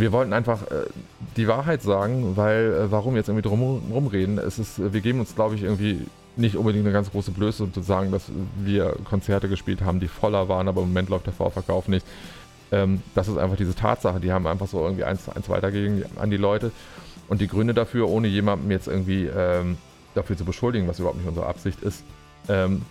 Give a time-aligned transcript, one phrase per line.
[0.00, 0.86] wir wollten einfach äh,
[1.36, 4.38] die Wahrheit sagen, weil äh, warum jetzt irgendwie drum rumreden?
[4.38, 7.72] Es ist, wir geben uns, glaube ich, irgendwie nicht unbedingt eine ganz große Blöße, um
[7.72, 8.30] zu sagen, dass
[8.62, 12.06] wir Konzerte gespielt haben, die voller waren, aber im Moment läuft der Vorverkauf nicht.
[12.70, 14.20] Ähm, das ist einfach diese Tatsache.
[14.20, 16.70] Die haben einfach so irgendwie eins, eins weitergegeben an die Leute.
[17.28, 19.76] Und die Gründe dafür, ohne jemandem jetzt irgendwie ähm,
[20.14, 22.04] dafür zu beschuldigen, was überhaupt nicht unsere Absicht ist,
[22.48, 22.82] ähm,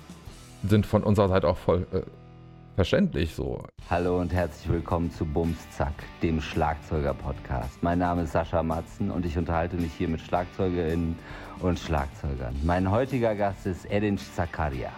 [0.67, 2.01] sind von unserer Seite auch voll äh,
[2.77, 3.63] verständlich so.
[3.89, 7.81] Hallo und herzlich willkommen zu Bums Zack, dem Schlagzeuger-Podcast.
[7.81, 11.17] Mein Name ist Sascha Matzen und ich unterhalte mich hier mit Schlagzeugerinnen
[11.61, 12.55] und Schlagzeugern.
[12.63, 14.91] Mein heutiger Gast ist Edin Zakaria.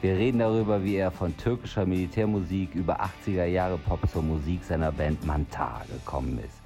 [0.00, 4.90] Wir reden darüber, wie er von türkischer Militärmusik über 80er Jahre Pop zur Musik seiner
[4.90, 6.62] Band Mantar gekommen ist.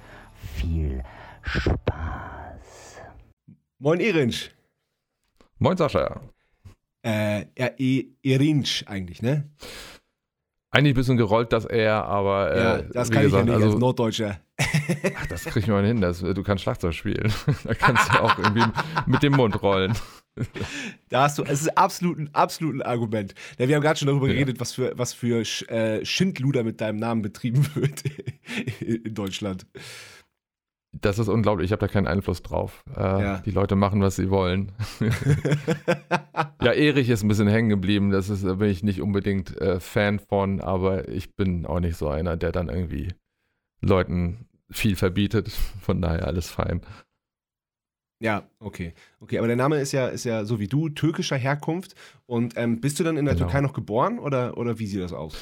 [0.55, 1.03] Viel
[1.41, 3.01] Spaß.
[3.79, 4.49] Moin Erinsch.
[5.59, 6.21] Moin Sascha.
[7.05, 7.69] Äh, ja,
[8.23, 9.49] Erinsch eigentlich, ne?
[10.73, 12.51] Eigentlich ein bisschen gerollt, das er, aber.
[12.51, 14.39] Äh, ja, das kann gesagt, ich ja nicht also, als Norddeutscher.
[14.57, 16.01] Ach, das krieg ich mal hin.
[16.01, 17.31] Das, du kannst Schlagzeug spielen.
[17.63, 18.63] da kannst du auch irgendwie
[19.05, 19.93] mit dem Mund rollen.
[21.09, 23.35] Da hast du, es ist absolut ein, absolut ein Argument.
[23.59, 24.33] Ja, wir haben gerade schon darüber ja.
[24.33, 28.01] geredet, was für, was für äh, Schindluder mit deinem Namen betrieben wird
[28.79, 29.67] in Deutschland.
[31.01, 32.83] Das ist unglaublich, ich habe da keinen Einfluss drauf.
[32.95, 33.37] Äh, ja.
[33.39, 34.71] Die Leute machen, was sie wollen.
[36.61, 39.79] ja, Erich ist ein bisschen hängen geblieben, das ist, da bin ich nicht unbedingt äh,
[39.79, 43.09] Fan von, aber ich bin auch nicht so einer, der dann irgendwie
[43.81, 45.49] Leuten viel verbietet.
[45.81, 46.81] Von daher alles fein.
[48.19, 48.93] Ja, okay.
[49.19, 51.95] Okay, aber der Name ist ja, ist ja so wie du, türkischer Herkunft.
[52.25, 53.47] Und ähm, bist du dann in der genau.
[53.47, 55.35] Türkei noch geboren oder, oder wie sieht das aus?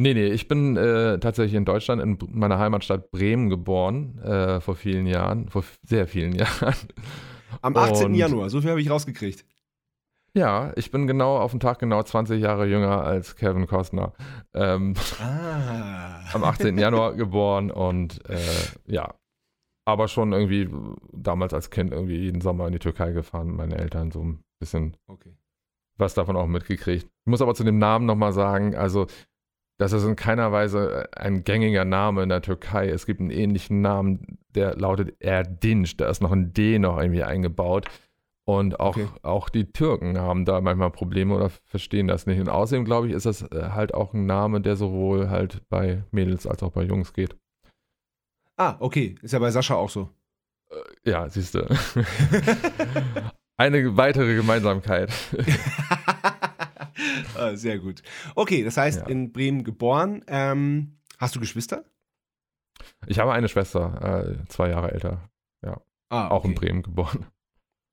[0.00, 4.74] Nee, nee, ich bin äh, tatsächlich in Deutschland, in meiner Heimatstadt Bremen geboren, äh, vor
[4.74, 6.74] vielen Jahren, vor sehr vielen Jahren.
[7.60, 8.06] Am 18.
[8.06, 9.44] Und, Januar, so viel habe ich rausgekriegt.
[10.32, 14.14] Ja, ich bin genau auf den Tag genau 20 Jahre jünger als Kevin Costner.
[14.54, 16.20] Ähm, ah.
[16.32, 16.78] Am 18.
[16.78, 18.38] Januar geboren und äh,
[18.86, 19.12] ja,
[19.84, 20.70] aber schon irgendwie
[21.12, 24.96] damals als Kind irgendwie jeden Sommer in die Türkei gefahren, meine Eltern so ein bisschen
[25.08, 25.36] okay.
[25.98, 27.04] was davon auch mitgekriegt.
[27.04, 29.06] Ich muss aber zu dem Namen nochmal sagen, also
[29.80, 32.90] das ist in keiner Weise ein gängiger Name in der Türkei.
[32.90, 35.96] Es gibt einen ähnlichen Namen, der lautet Erdinç.
[35.96, 37.86] Da ist noch ein D noch irgendwie eingebaut.
[38.44, 39.08] Und auch, okay.
[39.22, 42.40] auch die Türken haben da manchmal Probleme oder verstehen das nicht.
[42.40, 46.04] Und außerdem, glaube ich, ist das äh, halt auch ein Name, der sowohl halt bei
[46.10, 47.34] Mädels als auch bei Jungs geht.
[48.58, 49.14] Ah, okay.
[49.22, 50.10] Ist ja bei Sascha auch so.
[50.70, 51.66] Äh, ja, siehst du.
[53.56, 55.10] Eine weitere Gemeinsamkeit.
[57.40, 58.02] Ah, sehr gut.
[58.34, 59.06] Okay, das heißt, ja.
[59.06, 60.22] in Bremen geboren.
[60.26, 61.84] Ähm, hast du Geschwister?
[63.06, 65.30] Ich habe eine Schwester, äh, zwei Jahre älter.
[65.64, 65.80] Ja.
[66.10, 66.34] Ah, okay.
[66.34, 67.26] Auch in Bremen geboren.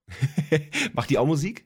[0.94, 1.66] Macht die auch Musik?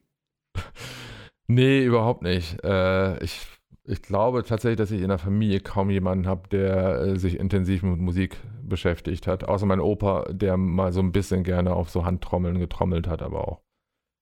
[1.47, 2.63] Nee, überhaupt nicht.
[2.63, 3.47] Äh, ich,
[3.83, 7.81] ich glaube tatsächlich, dass ich in der Familie kaum jemanden habe, der äh, sich intensiv
[7.81, 9.43] mit Musik beschäftigt hat.
[9.43, 13.47] Außer mein Opa, der mal so ein bisschen gerne auf so Handtrommeln getrommelt hat, aber
[13.47, 13.63] auch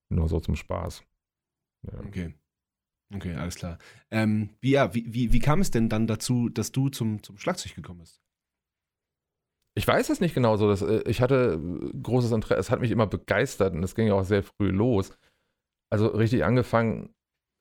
[0.09, 1.03] nur so zum Spaß.
[1.83, 1.99] Ja.
[2.07, 2.38] Okay.
[3.13, 3.79] Okay, alles klar.
[4.11, 7.37] Ähm, wie, ja, wie, wie, wie kam es denn dann dazu, dass du zum, zum
[7.37, 8.21] Schlagzeug gekommen bist?
[9.75, 10.67] Ich weiß es nicht genau so.
[10.67, 11.59] Dass, äh, ich hatte
[12.03, 15.11] großes Interesse, es hat mich immer begeistert und es ging ja auch sehr früh los.
[15.91, 17.13] Also richtig angefangen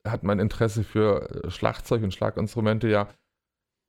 [0.06, 3.08] hat mein Interesse für äh, Schlagzeug und Schlaginstrumente ja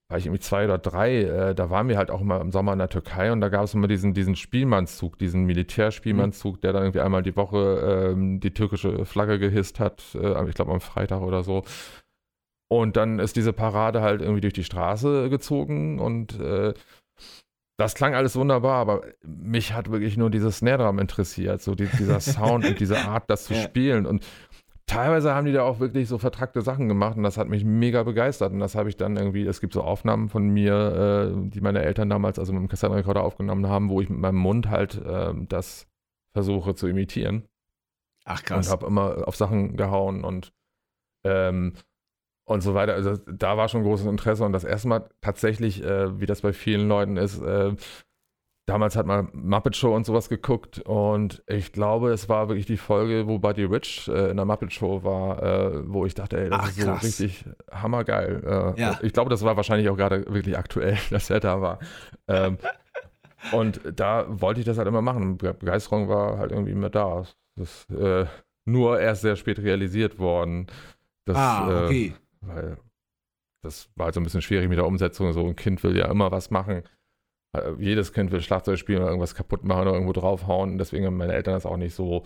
[0.09, 2.73] war ich irgendwie zwei oder drei, äh, da waren wir halt auch immer im Sommer
[2.73, 6.61] in der Türkei und da gab es immer diesen, diesen Spielmannszug, diesen Militärspielmannszug, mhm.
[6.61, 10.71] der dann irgendwie einmal die Woche ähm, die türkische Flagge gehisst hat, äh, ich glaube
[10.71, 11.63] am Freitag oder so.
[12.71, 16.73] Und dann ist diese Parade halt irgendwie durch die Straße gezogen und äh,
[17.79, 21.85] das klang alles wunderbar, aber mich hat wirklich nur dieses Snare Drum interessiert, so die,
[21.85, 23.61] dieser Sound und diese Art, das zu ja.
[23.61, 24.05] spielen.
[24.05, 24.25] Und
[24.89, 28.03] teilweise haben die da auch wirklich so vertrackte Sachen gemacht und das hat mich mega
[28.03, 28.51] begeistert.
[28.51, 31.83] Und das habe ich dann irgendwie, es gibt so Aufnahmen von mir, äh, die meine
[31.83, 35.33] Eltern damals also mit dem Kassettenrekorder aufgenommen haben, wo ich mit meinem Mund halt äh,
[35.47, 35.87] das
[36.33, 37.47] versuche zu imitieren.
[38.25, 38.67] Ach krass.
[38.67, 40.53] Und habe immer auf Sachen gehauen und
[41.23, 41.73] ähm,
[42.45, 42.93] und so weiter.
[42.93, 46.51] Also da war schon großes Interesse und das erste Mal tatsächlich, äh, wie das bei
[46.51, 47.75] vielen Leuten ist, äh,
[48.69, 52.77] damals hat man Muppet Show und sowas geguckt und ich glaube, es war wirklich die
[52.77, 56.49] Folge, wo Buddy Rich äh, in der Muppet Show war, äh, wo ich dachte, ey,
[56.49, 58.43] das Ach, ist so richtig hammergeil.
[58.45, 58.99] Äh, ja.
[59.01, 61.79] Ich glaube, das war wahrscheinlich auch gerade wirklich aktuell, dass er da war.
[62.27, 62.59] Ähm,
[63.51, 65.37] und da wollte ich das halt immer machen.
[65.37, 67.23] Begeisterung war halt irgendwie immer da.
[67.55, 68.27] Das ist äh,
[68.65, 70.67] nur erst sehr spät realisiert worden.
[71.25, 72.13] Dass, ah, äh, okay.
[72.41, 72.77] weil
[73.63, 75.33] das war halt so ein bisschen schwierig mit der Umsetzung.
[75.33, 76.83] So ein Kind will ja immer was machen.
[77.55, 80.77] Äh, jedes Kind will Schlagzeug spielen oder irgendwas kaputt machen oder irgendwo draufhauen.
[80.77, 82.25] Deswegen haben meine Eltern das auch nicht so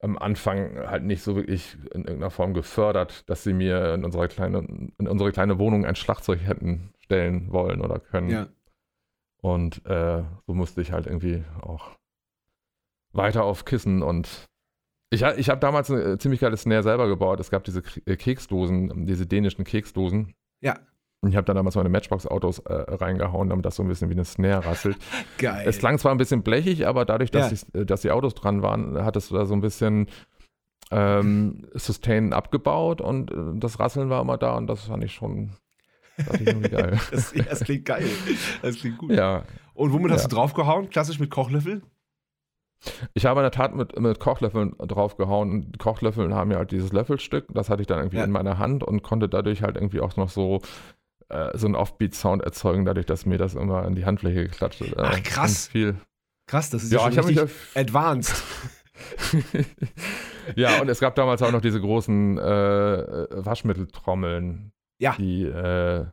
[0.00, 4.26] am Anfang halt nicht so wirklich in irgendeiner Form gefördert, dass sie mir in unsere
[4.26, 8.28] kleine, in unsere kleine Wohnung ein Schlagzeug hätten stellen wollen oder können.
[8.28, 8.48] Ja.
[9.40, 11.96] Und äh, so musste ich halt irgendwie auch
[13.12, 14.46] weiter auf Kissen und
[15.10, 17.38] ich, ich habe damals ein ziemlich geiles Snare selber gebaut.
[17.38, 20.34] Es gab diese äh, Keksdosen, diese dänischen Keksdosen.
[20.62, 20.80] Ja.
[21.22, 24.14] Und ich habe dann damals meine Matchbox-Autos äh, reingehauen, damit das so ein bisschen wie
[24.14, 24.96] eine Snare rasselt.
[25.38, 25.64] Geil.
[25.68, 27.52] Es klang zwar ein bisschen blechig, aber dadurch, dass, Ja.
[27.74, 30.08] ich, äh, dass die Autos dran waren, hattest du da so ein bisschen
[30.90, 35.52] ähm, Sustain abgebaut und äh, das Rasseln war immer da und das fand ich schon
[36.18, 36.98] fand ich geil.
[37.10, 38.04] Das, das klingt geil.
[38.60, 39.12] Das klingt gut.
[39.12, 40.28] ja, Und womit hast Ja.
[40.28, 40.90] du draufgehauen?
[40.90, 41.82] Klassisch mit Kochlöffel?
[43.14, 46.92] ich habe in der Tat mit, mit Kochlöffeln draufgehauen und Kochlöffeln haben ja halt dieses
[46.92, 48.24] Löffelstück, das hatte ich dann irgendwie Ja.
[48.24, 50.60] in meiner Hand und konnte dadurch halt irgendwie auch noch so
[51.32, 54.82] äh, so einen Offbeat-Sound erzeugen, dadurch, dass mir das immer in die Handfläche geklatscht.
[54.96, 55.66] Ach, Äh, krass.
[55.66, 55.96] und Viel.
[56.46, 58.42] Krass, das ist Ja, ja, ich schon advanced.
[60.56, 64.72] ja, und es gab damals auch noch diese großen äh, Waschmitteltrommeln.
[64.98, 65.14] Ja.
[65.18, 66.06] Die, äh,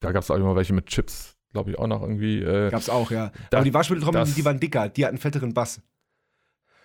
[0.00, 2.42] da gab es auch immer welche mit Chips, glaube ich, auch noch irgendwie.
[2.42, 3.30] Äh, Gab's auch, ja.
[3.50, 5.80] Das- Aber die Waschmitteltrommeln, das- die waren dicker, die hatten fetteren Bass.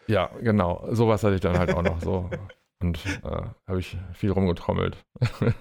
[0.07, 0.85] ja, genau.
[0.91, 2.29] Sowas hatte ich dann halt auch noch so.
[2.81, 4.97] Und äh, habe ich viel rumgetrommelt.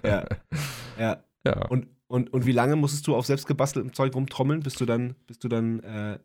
[0.03, 0.25] Ja.
[0.99, 1.23] ja.
[1.45, 1.67] Ja.
[1.69, 5.39] Und, und, und wie lange musstest du auf selbstgebasteltem Zeug rumtrommeln, bis du dann, bis
[5.39, 6.19] du dann äh,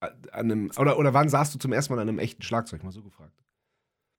[0.00, 2.92] an einem, oder, oder wann saßt du zum ersten Mal an einem echten Schlagzeug, mal
[2.92, 3.42] so gefragt?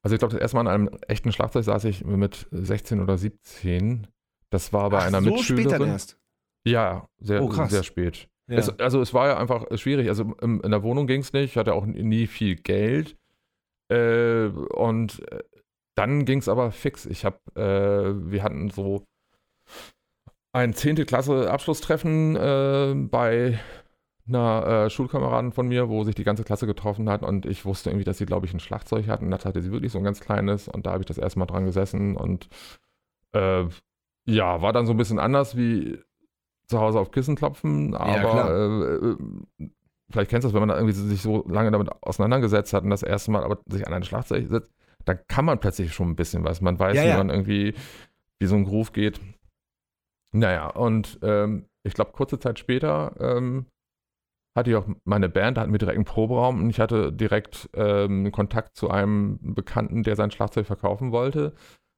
[0.04, 3.18] Also ich glaube, das erste Mal an einem echten Schlagzeug saß ich mit 16 oder
[3.18, 4.08] 17.
[4.50, 5.90] Das war bei Ach, einer so spät dann Mitschülerin.
[5.90, 6.18] erst.
[6.66, 8.30] Ja, sehr, Oh, sehr spät.
[8.50, 8.58] Ja.
[8.58, 10.08] Es, also es war ja einfach schwierig.
[10.08, 11.52] Also im, in der Wohnung ging es nicht.
[11.52, 13.18] Ich hatte auch nie viel Geld.
[13.92, 15.44] Äh, und äh,
[15.96, 17.06] dann ging es aber fix.
[17.06, 19.06] Ich habe, äh, wir hatten so
[20.58, 21.06] ein 10.
[21.06, 23.60] Klasse Abschlusstreffen äh, bei
[24.28, 27.90] einer äh, Schulkameraden von mir, wo sich die ganze Klasse getroffen hat und ich wusste
[27.90, 29.32] irgendwie, dass sie, glaube ich, ein Schlagzeug hatten.
[29.32, 31.46] Das hatte sie wirklich so ein ganz kleines und da habe ich das erste Mal
[31.46, 32.50] dran gesessen und
[33.34, 33.66] äh,
[34.26, 36.00] ja, war dann so ein bisschen anders wie
[36.66, 39.70] zu Hause auf Kissen klopfen, aber äh, äh,
[40.10, 43.04] vielleicht kennst du das, wenn man irgendwie sich so lange damit auseinandergesetzt hat und das
[43.04, 44.74] erste Mal aber sich an ein Schlagzeug setzt,
[45.06, 46.60] dann kann man plötzlich schon ein bisschen was.
[46.60, 47.18] Man weiß, Ja, wie ja.
[47.18, 47.76] man irgendwie,
[48.40, 49.22] wie so ein Groove geht.
[50.38, 53.66] Naja, und ähm, ich glaube, kurze Zeit später ähm,
[54.56, 57.70] hatte ich auch meine Band, da hatten wir direkt einen Proberaum und ich hatte direkt
[57.74, 61.54] ähm, Kontakt zu einem Bekannten, der sein Schlagzeug verkaufen wollte.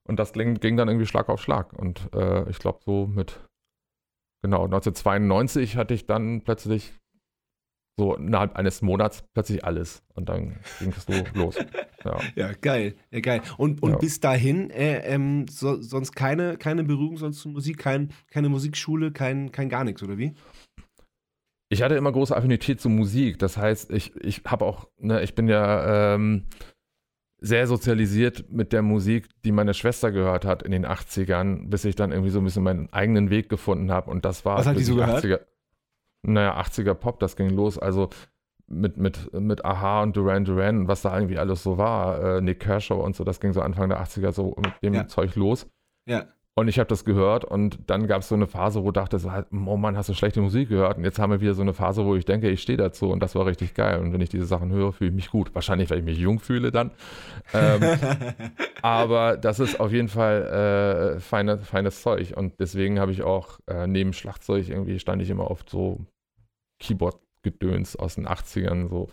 [0.07, 1.73] Und das ging, ging dann irgendwie Schlag auf Schlag.
[1.73, 3.45] Und äh, ich glaube, so mit,
[4.41, 6.97] genau, 1992 hatte ich dann plötzlich
[7.99, 10.01] so innerhalb eines Monats plötzlich alles.
[10.15, 11.55] Und dann ging es so los.
[12.03, 12.17] Ja.
[12.35, 12.95] Ja, geil.
[13.11, 13.41] Ja, geil.
[13.57, 13.97] Und, und Ja.
[13.97, 19.11] bis dahin äh, ähm, so, sonst keine, keine Berührung sonst zu Musik, kein, keine Musikschule,
[19.11, 20.33] kein, kein gar nichts, oder wie?
[21.71, 23.37] Ich hatte immer große Affinität zu Musik.
[23.39, 26.45] Das heißt, ich, ich habe auch, ne, ich bin ja ähm,
[27.41, 31.95] sehr sozialisiert mit der Musik, die meine Schwester gehört hat in den 80ern, bis ich
[31.95, 34.09] dann irgendwie so ein bisschen meinen eigenen Weg gefunden habe.
[34.09, 35.23] Und das war Was hat die so gehört?
[35.23, 35.39] 80er,
[36.23, 37.77] naja, 80er Pop, das ging los.
[37.77, 38.09] Also
[38.67, 42.41] mit, mit, mit Aha und Duran Duran und was da irgendwie alles so war, äh,
[42.41, 45.07] Nick Kershaw und so, das ging so Anfang der 80er so mit dem Ja.
[45.07, 45.67] Zeug los.
[46.07, 46.25] Ja.
[46.59, 49.17] Und ich habe das gehört und dann gab es so eine Phase, wo ich dachte,
[49.49, 50.97] oh Mann, hast du schlechte Musik gehört?
[50.97, 53.23] Und jetzt haben wir wieder so eine Phase, wo ich denke, ich stehe dazu und
[53.23, 53.97] das war richtig geil.
[54.01, 55.55] Und wenn ich diese Sachen höre, fühle ich mich gut.
[55.55, 56.91] Wahrscheinlich, weil ich mich jung fühle dann.
[57.53, 57.81] Ähm,
[58.81, 62.33] aber das ist auf jeden Fall äh, feine, feines Zeug.
[62.35, 66.01] Und deswegen habe ich auch äh, neben Schlagzeug irgendwie stand ich immer oft so
[66.81, 69.07] Keyboard-Gedöns aus den 80ern so.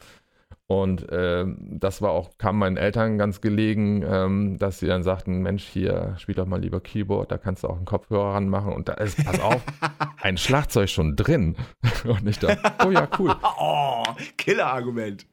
[0.69, 5.41] Und ähm, das war auch, kam meinen Eltern ganz gelegen, ähm, dass sie dann sagten,
[5.41, 8.89] Mensch, hier, spiel doch mal lieber Keyboard, da kannst du auch einen Kopfhörer ranmachen und
[8.89, 9.63] da ist, pass auf,
[10.23, 11.55] ein Schlagzeug schon drin.
[12.05, 13.33] Und ich dachte, oh ja, cool.
[13.61, 14.03] oh,
[14.39, 15.27] Killer-Argument.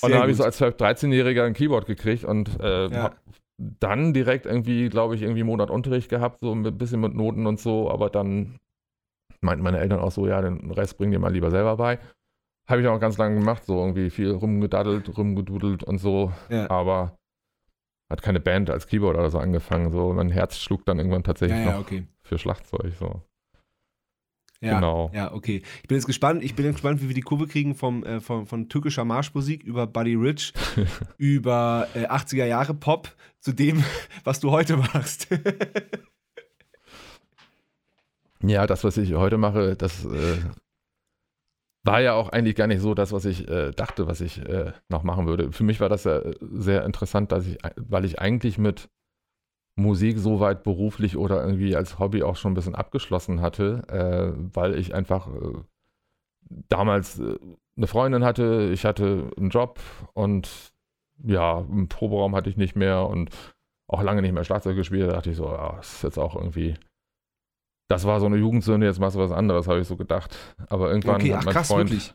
[0.00, 3.02] Und dann habe ich so als 12-, 13-Jähriger ein Keyboard gekriegt und äh, Ja.
[3.02, 3.16] habe
[3.58, 7.46] dann direkt irgendwie, glaube ich, irgendwie einen Monat Unterricht gehabt, so ein bisschen mit Noten
[7.46, 8.56] und so, aber dann
[9.42, 11.98] meinten meine Eltern auch so, ja, den Rest bring dir mal lieber selber bei.
[12.70, 16.70] Habe ich auch ganz lange gemacht, so irgendwie viel rumgedaddelt, rumgedudelt und so, Ja.
[16.70, 17.16] aber
[18.08, 21.58] hat keine Band als Keyboard oder so angefangen, so mein Herz schlug dann irgendwann tatsächlich
[21.58, 22.06] ja, ja, noch okay.
[22.22, 23.22] für Schlagzeug, so.
[24.60, 25.10] Ja, Genau.
[25.14, 25.62] Ja, okay.
[25.82, 28.20] Ich bin jetzt gespannt, ich bin jetzt gespannt, wie wir die Kurve kriegen vom, äh,
[28.20, 30.52] von, von türkischer Marschmusik über Buddy Rich,
[31.16, 33.82] über äh, 80er Jahre Pop zu dem,
[34.24, 35.28] was du heute machst.
[38.42, 40.38] Ja, das, was ich heute mache, das äh,
[41.82, 44.72] war ja auch eigentlich gar nicht so das, was ich äh, dachte, was ich äh,
[44.88, 45.52] noch machen würde.
[45.52, 48.90] Für mich war das ja sehr interessant, dass ich, weil ich eigentlich mit
[49.76, 54.74] Musik soweit beruflich oder irgendwie als Hobby auch schon ein bisschen abgeschlossen hatte, äh, weil
[54.78, 55.62] ich einfach äh,
[56.68, 57.38] damals äh,
[57.76, 59.80] eine Freundin hatte, ich hatte einen Job
[60.12, 60.72] und
[61.22, 63.30] ja, einen Proberaum hatte ich nicht mehr und
[63.88, 65.08] auch lange nicht mehr Schlagzeug gespielt.
[65.08, 66.74] Da dachte ich so, ja, das ist jetzt auch irgendwie
[67.90, 70.36] das war so eine Jugendsünde, jetzt machst du was anderes, habe ich so gedacht.
[70.68, 71.90] Aber irgendwann Okay, hat ach mein krass, Freund.
[71.90, 72.14] wirklich.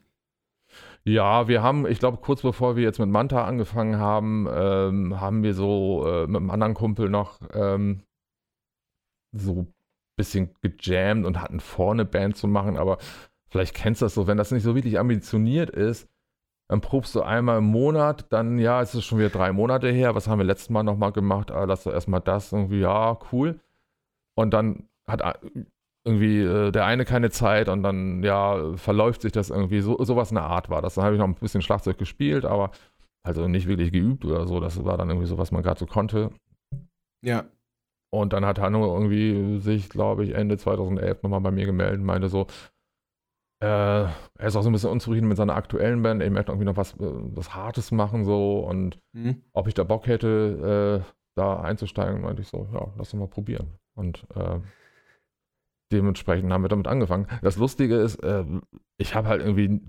[1.04, 5.44] Ja, wir haben, ich glaube, kurz bevor wir jetzt mit Manta angefangen haben, ähm, haben
[5.44, 8.04] wir so äh, mit einem anderen Kumpel noch ähm,
[9.34, 9.74] so ein
[10.18, 12.98] bisschen gejammt und hatten vor, eine Band zu machen, aber
[13.50, 16.08] vielleicht kennst du das so, wenn das nicht so wirklich ambitioniert ist,
[16.70, 20.16] dann probst du einmal im Monat, dann, ja, es ist schon wieder drei Monate her,
[20.16, 21.52] was haben wir letztes Mal nochmal gemacht?
[21.52, 23.60] Ah, lass doch erstmal das, irgendwie, ja, cool.
[24.36, 25.40] Und dann hat
[26.06, 29.82] irgendwie äh, der eine keine Zeit und dann, ja, verläuft sich das irgendwie.
[29.82, 30.96] So, sowas in der Art war das.
[30.96, 32.72] Dann habe ich noch ein bisschen Schlagzeug gespielt, aber
[33.24, 34.60] also nicht wirklich geübt oder so.
[34.60, 36.30] Das war dann irgendwie so, was man gerade so konnte.
[37.24, 37.46] Ja.
[38.14, 42.06] Und dann hat Hanno irgendwie sich, glaube ich, Ende 2011 nochmal bei mir gemeldet und
[42.06, 42.46] meinte so,
[43.62, 44.12] äh, er
[44.44, 46.22] ist auch so ein bisschen unzufrieden mit seiner aktuellen Band.
[46.22, 49.42] Er möchte irgendwie noch was, äh, was Hartes machen so und Mhm.
[49.54, 52.22] ob ich da Bock hätte, äh, da einzusteigen.
[52.22, 53.68] meinte ich so, ja, lass uns mal probieren.
[53.96, 54.60] Und äh,
[55.96, 57.28] dementsprechend haben wir damit angefangen.
[57.42, 58.44] Das Lustige ist, äh,
[58.98, 59.82] ich habe halt irgendwie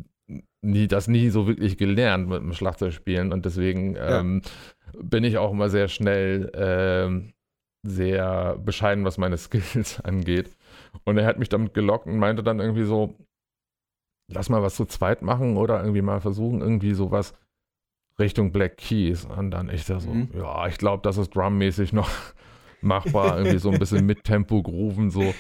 [0.62, 4.20] nie, das nie so wirklich gelernt mit dem Schlagzeugspielen und deswegen Ja.
[4.20, 4.42] ähm,
[5.00, 7.32] bin ich auch immer sehr schnell ähm,
[7.86, 10.50] sehr bescheiden, was meine Skills angeht.
[11.04, 13.14] Und er hat mich damit gelockt und meinte dann irgendwie so,
[14.32, 17.34] lass mal was zu zweit machen oder irgendwie mal versuchen, irgendwie sowas
[18.18, 19.25] Richtung Black Keys.
[19.25, 20.30] Und dann ich da so, Mhm.
[20.34, 22.10] ja, ich glaube, das ist drummäßig noch
[22.80, 25.34] machbar, irgendwie so ein bisschen mit Tempo grooven so.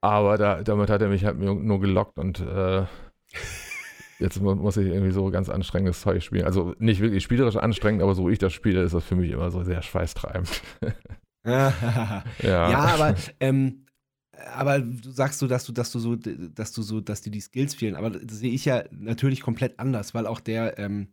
[0.00, 2.86] Aber da, damit hat er mich halt nur gelockt und äh,
[4.18, 6.44] jetzt mu- muss ich irgendwie so ganz anstrengendes Zeug spielen.
[6.44, 9.30] Also nicht wirklich spielerisch anstrengend, aber so wie ich das spiele, ist das für mich
[9.30, 10.62] immer so sehr schweißtreibend.
[11.46, 13.86] ja, Ja, aber, ähm,
[14.54, 17.40] aber du sagst so, dass du, dass du so, dass du so, dass dir die
[17.40, 17.96] Skills fehlen.
[17.96, 21.08] Aber das sehe ich ja natürlich komplett anders, weil auch der, ähm,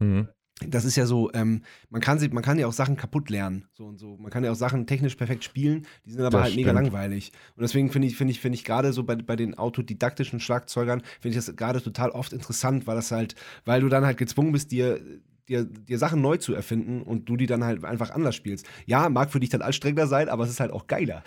[0.00, 0.28] Mhm.
[0.66, 3.66] Das ist ja so, ähm, man kann sie, man kann ja auch Sachen kaputt lernen,
[3.72, 4.16] so und so.
[4.18, 6.84] Man kann ja auch Sachen technisch perfekt spielen, die sind aber Das halt mega stimmt.
[6.84, 7.32] langweilig.
[7.56, 11.02] Und deswegen finde ich, finde ich, finde ich gerade so bei, bei den autodidaktischen Schlagzeugern,
[11.20, 14.52] finde ich das gerade total oft interessant, weil das halt, weil du dann halt gezwungen
[14.52, 15.00] bist, dir
[15.48, 18.64] Dir, dir Sachen neu zu erfinden und du die dann halt einfach anders spielst.
[18.86, 21.24] Ja, mag für dich dann anstrengender sein, aber es ist halt auch geiler.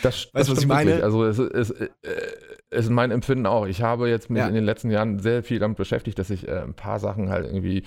[0.00, 0.90] Das, Weißt du, was ich meine?
[0.90, 1.04] wirklich.
[1.04, 1.88] Also es ist, äh,
[2.74, 3.66] ist mein Empfinden auch.
[3.66, 4.48] Ich habe jetzt mich Ja.
[4.48, 7.46] in den letzten Jahren sehr viel damit beschäftigt, dass ich äh, ein paar Sachen halt
[7.46, 7.84] irgendwie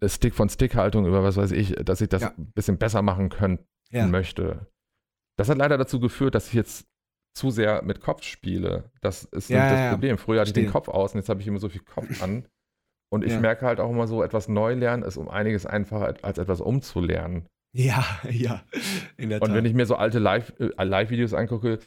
[0.00, 2.32] äh, Stick von Stick-Haltung über was weiß ich, dass ich das Ja.
[2.36, 3.58] ein bisschen besser machen können
[3.90, 4.06] Ja.
[4.06, 4.66] möchte.
[5.38, 6.86] Das hat leider dazu geführt, dass ich jetzt
[7.34, 8.90] zu sehr mit Kopf spiele.
[9.00, 9.92] Das ist Ja, das.
[9.92, 10.18] Problem.
[10.18, 10.70] Früher hatte ich den.
[10.70, 12.46] Kopf aus und jetzt habe ich immer so viel Kopf an.
[13.10, 16.38] Und ich merke halt auch immer so, etwas neu lernen ist um einiges einfacher als
[16.38, 17.46] etwas umzulernen.
[17.74, 18.62] Ja, ja,
[19.16, 19.48] in der Tat.
[19.48, 21.78] Und wenn ich mir so alte Live- äh, Live-Videos angucke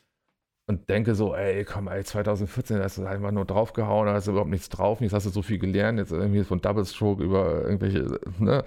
[0.68, 4.32] und denke so, ey, komm, ey, 2014 hast du einfach nur draufgehauen, da hast du
[4.32, 7.62] überhaupt nichts drauf, jetzt hast du so viel gelernt, jetzt irgendwie von Double Stroke über
[7.64, 8.64] irgendwelche ne,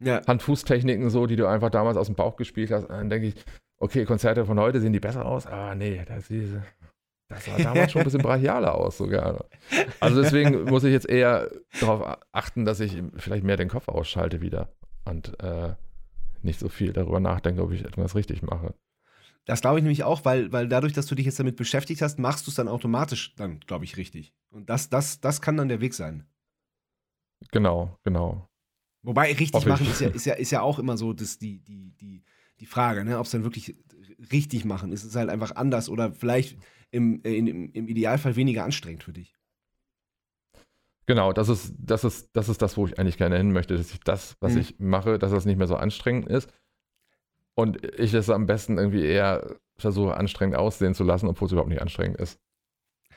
[0.00, 3.34] ja, Hand-Fuß-Techniken so, die du einfach damals aus dem Bauch gespielt hast, dann denke ich,
[3.78, 6.54] okay, Konzerte von heute sehen die besser aus, aber nee, das, ist,
[7.28, 9.44] das sah damals schon ein bisschen brachialer aus sogar.
[9.98, 11.50] Also deswegen muss ich jetzt eher
[11.80, 14.68] darauf achten, dass ich vielleicht mehr den Kopf ausschalte wieder
[15.04, 15.74] und äh,
[16.42, 18.74] nicht so viel darüber nachdenke, ob ich etwas richtig mache.
[19.44, 22.18] Das glaube ich nämlich auch, weil, weil dadurch, dass du dich jetzt damit beschäftigt hast,
[22.18, 24.34] machst du es dann automatisch dann, glaube ich, richtig.
[24.50, 26.26] Und das, das, das kann dann der Weg sein.
[27.50, 28.48] Genau, genau.
[29.02, 29.66] Wobei richtig ich.
[29.66, 32.24] machen ist ja, ist, ja, ist ja auch immer so dass die, die, die,
[32.60, 33.18] die Frage, ne?
[33.18, 33.76] ob es dann wirklich
[34.32, 34.92] richtig machen.
[34.92, 36.58] Ist es halt einfach anders oder vielleicht
[36.90, 39.34] im, im, im Idealfall weniger anstrengend für dich.
[41.06, 43.92] Genau, das ist, das ist, das ist das, wo ich eigentlich gerne hin möchte, dass
[43.92, 44.60] ich das, was Mhm.
[44.60, 46.50] ich mache, dass das nicht mehr so anstrengend ist.
[47.56, 51.70] Und ich es am besten irgendwie eher versuche, anstrengend aussehen zu lassen, obwohl es überhaupt
[51.70, 52.38] nicht anstrengend ist.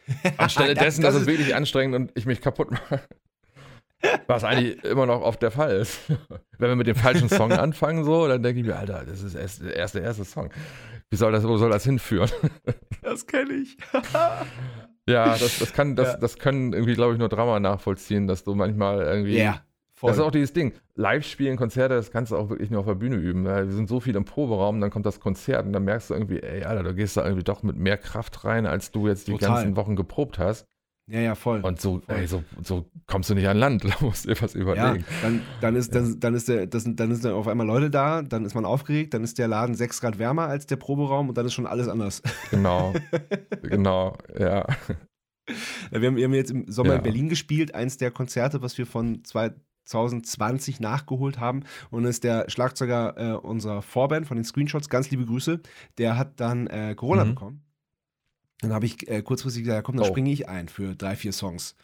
[0.38, 3.02] Anstelle Das- dessen, das dass es wirklich anstrengend und ich mich kaputt mache.
[4.28, 6.00] Was eigentlich immer noch oft der Fall ist.
[6.60, 9.34] Wenn wir mit dem falschen Song anfangen, so, dann denke ich mir, Alter, das ist
[9.36, 10.52] erst der erste, erste Song.
[11.10, 12.30] Wie soll das, wo soll das hinführen?
[13.02, 13.78] Das kenne ich.
[15.10, 16.18] Ja, das, das kann, das, Ja.
[16.18, 19.38] das können irgendwie, glaube ich, nur Drama nachvollziehen, dass du manchmal irgendwie.
[19.38, 19.62] Ja,
[19.98, 20.10] voll.
[20.10, 20.74] Das ist auch dieses Ding.
[20.96, 23.46] Live-Spielen, Konzerte, das kannst du auch wirklich nur auf der Bühne üben.
[23.46, 26.14] Ja, Wir sind so viel im Proberaum, dann kommt das Konzert und dann merkst du
[26.14, 29.28] irgendwie, ey, Alter, du gehst da irgendwie doch mit mehr Kraft rein, als du jetzt
[29.28, 29.50] die Total.
[29.64, 30.66] ganzen Wochen geprobt hast.
[31.10, 31.62] ja, ja, voll.
[31.62, 32.16] Und so, Voll.
[32.16, 33.84] ey, so, so kommst du nicht an Land.
[33.88, 35.06] Da musst du dir was Ja, überlegen.
[35.22, 38.44] dann, dann, ist, dann, dann, ist der, das, dann dann auf einmal Leute da, dann
[38.44, 41.46] ist man aufgeregt, dann ist der Laden 6 Grad wärmer als der Proberaum und dann
[41.46, 42.22] ist schon alles anders.
[42.52, 42.94] Genau.
[43.62, 44.66] genau, ja.
[45.92, 46.96] Wir haben, wir haben jetzt im Sommer Ja.
[46.98, 49.24] in Berlin gespielt, eins der Konzerte, was wir von
[49.88, 51.64] 2020 nachgeholt haben.
[51.90, 55.60] Und ist der Schlagzeuger äh, unserer Vorband von den Screenshots, ganz liebe Grüße,
[55.98, 57.30] der hat dann äh, Corona Mhm.
[57.30, 57.62] bekommen.
[58.62, 60.10] Dann habe ich äh, kurzfristig gesagt, ja, komm, dann Oh.
[60.10, 61.76] springe ich ein für drei, vier Songs.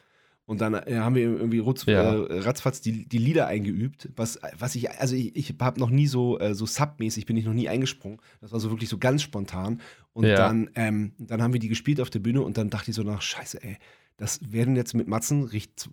[0.46, 2.16] Und dann äh, haben wir irgendwie rutz, Ja.
[2.16, 6.08] äh, ratzfatz die, die Lieder eingeübt, was, was ich, also ich, ich habe noch nie
[6.08, 8.20] so, äh, so submäßig bin ich noch nie eingesprungen.
[8.42, 9.80] Das war so wirklich so ganz spontan.
[10.12, 10.36] Und Ja.
[10.36, 13.04] dann, ähm, dann haben wir die gespielt auf der Bühne und dann dachte ich so
[13.04, 13.78] nach, scheiße, ey,
[14.18, 15.50] das werden jetzt mit Matzen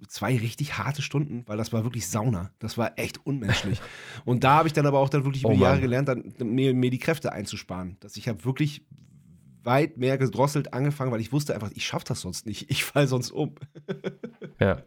[0.09, 2.51] zwei richtig harte Stunden, weil das war wirklich Sauna.
[2.59, 3.81] Das war echt unmenschlich.
[4.25, 6.35] und da habe ich dann aber auch dann wirklich über Oh die Jahre gelernt, dann
[6.39, 7.97] mir, mir die Kräfte einzusparen.
[8.01, 8.85] Dass ich habe wirklich
[9.63, 12.71] weit mehr gedrosselt angefangen, weil ich wusste einfach, ich schaffe das sonst nicht.
[12.71, 13.55] Ich fall sonst um.
[14.59, 14.83] Ja.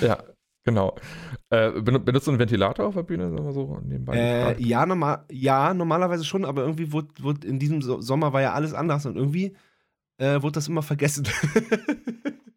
[0.00, 0.22] Ja,
[0.64, 0.96] genau.
[1.50, 3.30] Äh, ben- benutzt du einen Ventilator auf der Bühne?
[3.30, 4.16] Sagen wir so nebenbei.
[4.16, 8.42] Äh, ja, normal, ja, normalerweise schon, aber irgendwie wurde, wurde in diesem so Sommer war
[8.42, 9.56] ja alles anders und irgendwie
[10.18, 11.26] äh, wurde das immer vergessen.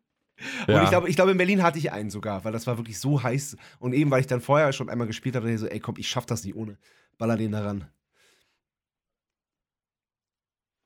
[0.68, 0.84] Und Ja.
[0.84, 3.22] ich glaube, ich glaube, in Berlin hatte ich einen sogar, weil das war wirklich so
[3.24, 3.58] heiß.
[3.80, 5.96] Und eben, weil ich dann vorher schon einmal gespielt habe, dachte ich so, ey, komm,
[5.98, 6.78] ich schaff das nicht ohne.
[7.18, 7.86] Baller den daran.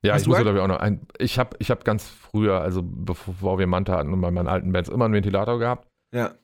[0.02, 1.02] Ja, Hast ich muss glaube ich auch noch ein.
[1.18, 4.72] Ich habe ich hab ganz früher, also bevor wir Manta hatten und bei meinen alten
[4.72, 5.88] Bands, immer einen Ventilator gehabt.
[6.14, 6.36] Ja.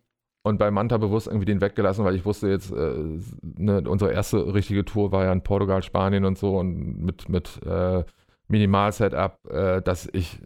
[0.44, 4.54] Und bei Manta bewusst irgendwie den weggelassen, weil ich wusste jetzt, äh, ne, unsere erste
[4.54, 8.04] richtige Tour war ja in Portugal, Spanien und so und mit, mit äh,
[8.50, 10.40] Minimal-Setup, äh, dass ich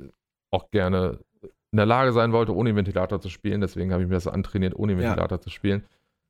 [0.51, 1.19] auch gerne
[1.71, 3.61] in der Lage sein wollte, ohne Ventilator zu spielen.
[3.61, 4.99] Deswegen habe ich mir das so antrainiert, ohne Ja.
[4.99, 5.85] Ventilator zu spielen.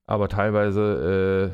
[0.05, 1.53] Aber teilweise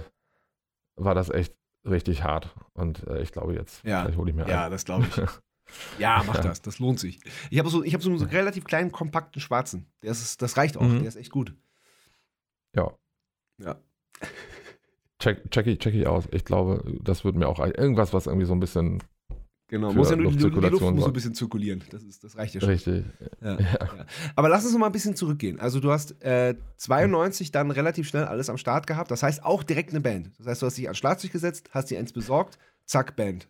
[0.97, 1.53] äh, war das echt
[1.87, 2.55] richtig hart.
[2.73, 4.01] Und äh, ich glaube jetzt, Ja.
[4.01, 4.71] vielleicht hole ich mir Ja, einen.
[4.71, 5.21] das glaube ich.
[5.97, 6.61] Ja, mach das.
[6.61, 7.19] Das lohnt sich.
[7.49, 9.87] Ich habe so, ich hab so einen relativ kleinen, kompakten schwarzen.
[10.01, 10.83] Das, ist, das reicht auch.
[10.83, 10.99] Mhm.
[10.99, 11.55] Der ist echt gut.
[12.75, 12.93] Ja.
[13.57, 13.75] Ja.
[15.19, 16.27] Check, check, ich, check ich aus.
[16.31, 19.01] Ich glaube, das wird mir auch ein- irgendwas, was irgendwie so ein bisschen
[19.67, 19.91] Genau.
[19.93, 21.83] Muss ja nur, die, die Luft Luftzirkulation muss so ein bisschen zirkulieren.
[21.89, 22.69] Das, ist, das reicht ja schon.
[22.69, 23.03] richtig.
[23.41, 23.57] Ja.
[23.59, 23.67] Ja.
[23.79, 24.05] Ja.
[24.35, 25.59] Aber lass uns noch mal ein bisschen zurückgehen.
[25.59, 29.09] Also du hast äh, 92 dann relativ schnell alles am Start gehabt.
[29.09, 30.31] Das heißt auch direkt eine Band.
[30.37, 33.49] Das heißt, du hast dich an Schlagzeug gesetzt, hast dir eins besorgt, zack, Band.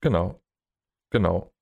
[0.00, 0.40] Genau.
[1.10, 1.52] Genau.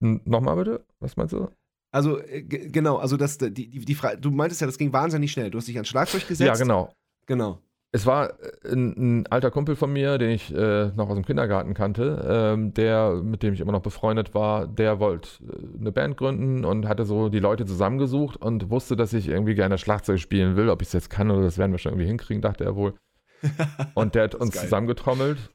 [0.00, 0.84] N Nochmal bitte?
[1.00, 1.48] Was meinst du?
[1.92, 4.92] Also äh, ge- genau, also das, die, die, die Fra du meintest ja, das ging
[4.92, 5.50] wahnsinnig schnell.
[5.50, 6.46] Du hast dich an Schlagzeug gesetzt.
[6.48, 6.92] Ja, genau.
[7.26, 7.60] Genau.
[7.94, 11.24] Es war äh, ein, ein alter Kumpel von mir, den ich äh, noch aus dem
[11.24, 15.92] Kindergarten kannte, ähm, der, mit dem ich immer noch befreundet war, der wollte äh, eine
[15.92, 20.18] Band gründen und hatte so die Leute zusammengesucht und wusste, dass ich irgendwie gerne Schlagzeug
[20.18, 20.70] spielen will.
[20.70, 22.94] Ob ich es jetzt kann oder das werden wir schon irgendwie hinkriegen, dachte er wohl.
[23.94, 24.64] Und der hat uns geil.
[24.64, 25.50] zusammengetrommelt.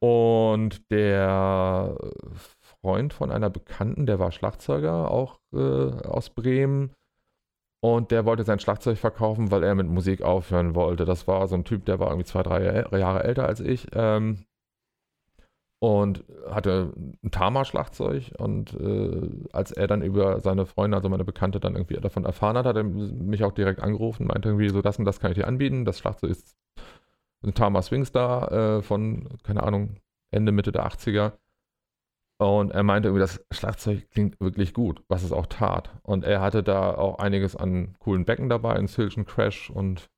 [0.00, 1.96] Und der
[2.80, 6.90] Freund von einer Bekannten, der war Schlagzeuger, auch äh, aus Bremen.
[7.80, 11.04] Und der wollte sein Schlagzeug verkaufen, weil er mit Musik aufhören wollte.
[11.04, 13.86] Das war so ein Typ, der war irgendwie zwei, drei Jahre älter als ich.
[13.92, 14.44] Ähm,
[15.80, 18.32] und hatte ein Tama-Schlagzeug.
[18.38, 22.56] Und äh, als er dann über seine Freunde, also meine Bekannte, dann irgendwie davon erfahren
[22.56, 25.36] hat, hat er mich auch direkt angerufen, meinte irgendwie so, das und das kann ich
[25.38, 25.84] dir anbieten.
[25.84, 26.56] Das Schlagzeug ist
[27.44, 29.96] ein Tama Swingstar äh, von, keine Ahnung,
[30.32, 31.32] Ende, Mitte der 80er.
[32.38, 35.90] Und er meinte irgendwie, das Schlagzeug klingt wirklich gut, was es auch tat.
[36.02, 40.08] Und er hatte da auch einiges an coolen Becken dabei, ein Silchen Crash und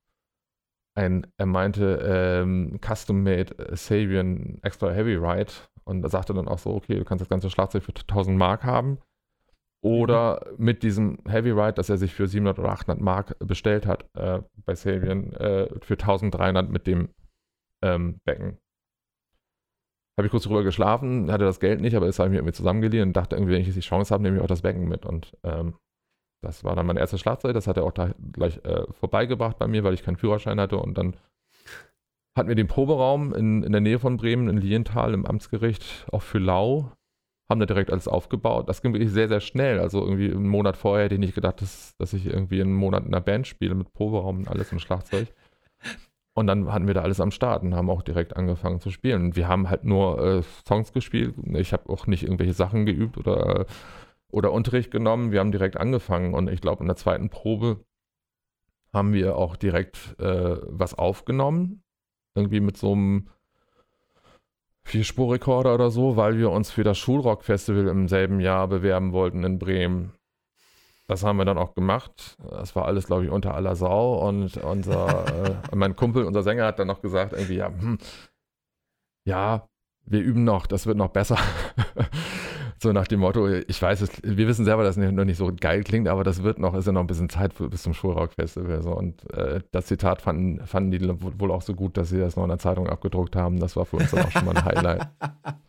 [0.93, 5.51] ein, er meinte, ähm, Custom-Made Sabian Extra Heavy Ride.
[5.83, 8.63] Und er sagte dann auch so, okay, du kannst das ganze Schlagzeug für 1000 Mark
[8.63, 8.99] haben.
[9.83, 14.05] Oder mit diesem Heavy Ride, das er sich für 700 oder 800 Mark bestellt hat
[14.13, 17.09] äh, bei Sabian, äh, für 1300 mit dem
[17.81, 18.59] ähm, Becken.
[20.21, 22.53] Habe ich kurz drüber geschlafen, hatte das Geld nicht, aber das habe ich mir irgendwie
[22.53, 25.03] zusammengeliehen und dachte irgendwie, wenn ich die Chance habe, nehme ich auch das Becken mit.
[25.03, 25.73] Und ähm,
[26.43, 27.55] das war dann mein erstes Schlagzeug.
[27.55, 30.77] Das hat er auch da gleich äh, vorbeigebracht bei mir, weil ich keinen Führerschein hatte.
[30.77, 31.15] Und dann
[32.37, 36.21] hatten wir den Proberaum in, in der Nähe von Bremen, in Lienthal, im Amtsgericht, auch
[36.21, 36.91] für Lau.
[37.49, 38.69] Haben da direkt alles aufgebaut.
[38.69, 39.79] Das ging wirklich sehr, sehr schnell.
[39.79, 43.05] Also irgendwie einen Monat vorher hätte ich nicht gedacht, dass, dass ich irgendwie einen Monat
[43.05, 45.29] in einer Band spiele mit Proberaum und alles im Schlagzeug.
[46.33, 49.25] Und dann hatten wir da alles am Start und haben auch direkt angefangen zu spielen.
[49.25, 51.35] Und wir haben halt nur äh, Songs gespielt.
[51.55, 53.65] Ich habe auch nicht irgendwelche Sachen geübt oder,
[54.31, 55.31] oder Unterricht genommen.
[55.31, 56.33] Wir haben direkt angefangen.
[56.33, 57.83] Und ich glaube, in der zweiten Probe
[58.93, 61.83] haben wir auch direkt äh, was aufgenommen.
[62.33, 63.29] Irgendwie mit so einem
[64.83, 69.59] Vierspurrekorder oder so, weil wir uns für das Schulrock-Festival im selben Jahr bewerben wollten in
[69.59, 70.13] Bremen.
[71.11, 72.37] Das haben wir dann auch gemacht.
[72.51, 74.25] Das war alles, glaube ich, unter aller Sau.
[74.25, 77.97] Und unser, äh, mein Kumpel, unser Sänger, hat dann noch gesagt, irgendwie, ja, hm,
[79.25, 79.67] ja,
[80.05, 81.37] wir üben noch, das wird noch besser.
[82.81, 85.51] so nach dem Motto, ich weiß es, wir wissen selber, dass es noch nicht so
[85.53, 87.93] geil klingt, aber das wird noch, ist ja noch ein bisschen Zeit für, bis zum
[87.93, 88.81] Schulrock-Festival.
[88.81, 88.91] So.
[88.91, 92.43] Und äh, das Zitat fanden, fanden die wohl auch so gut, dass sie das noch
[92.43, 93.59] in der Zeitung abgedruckt haben.
[93.59, 95.09] Das war für uns dann auch schon mal ein Highlight.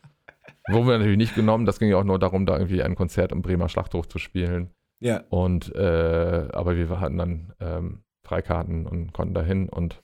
[0.69, 3.33] Wurden wir natürlich nicht genommen, das ging ja auch nur darum, da irgendwie ein Konzert
[3.33, 4.71] im Bremer Schlachthof zu spielen.
[5.03, 5.25] Ja.
[5.31, 10.01] Und äh, aber wir hatten dann ähm, Freikarten und konnten dahin und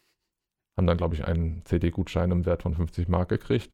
[0.76, 3.70] haben dann, glaube ich, einen CD-Gutschein im Wert von 50 Mark gekriegt.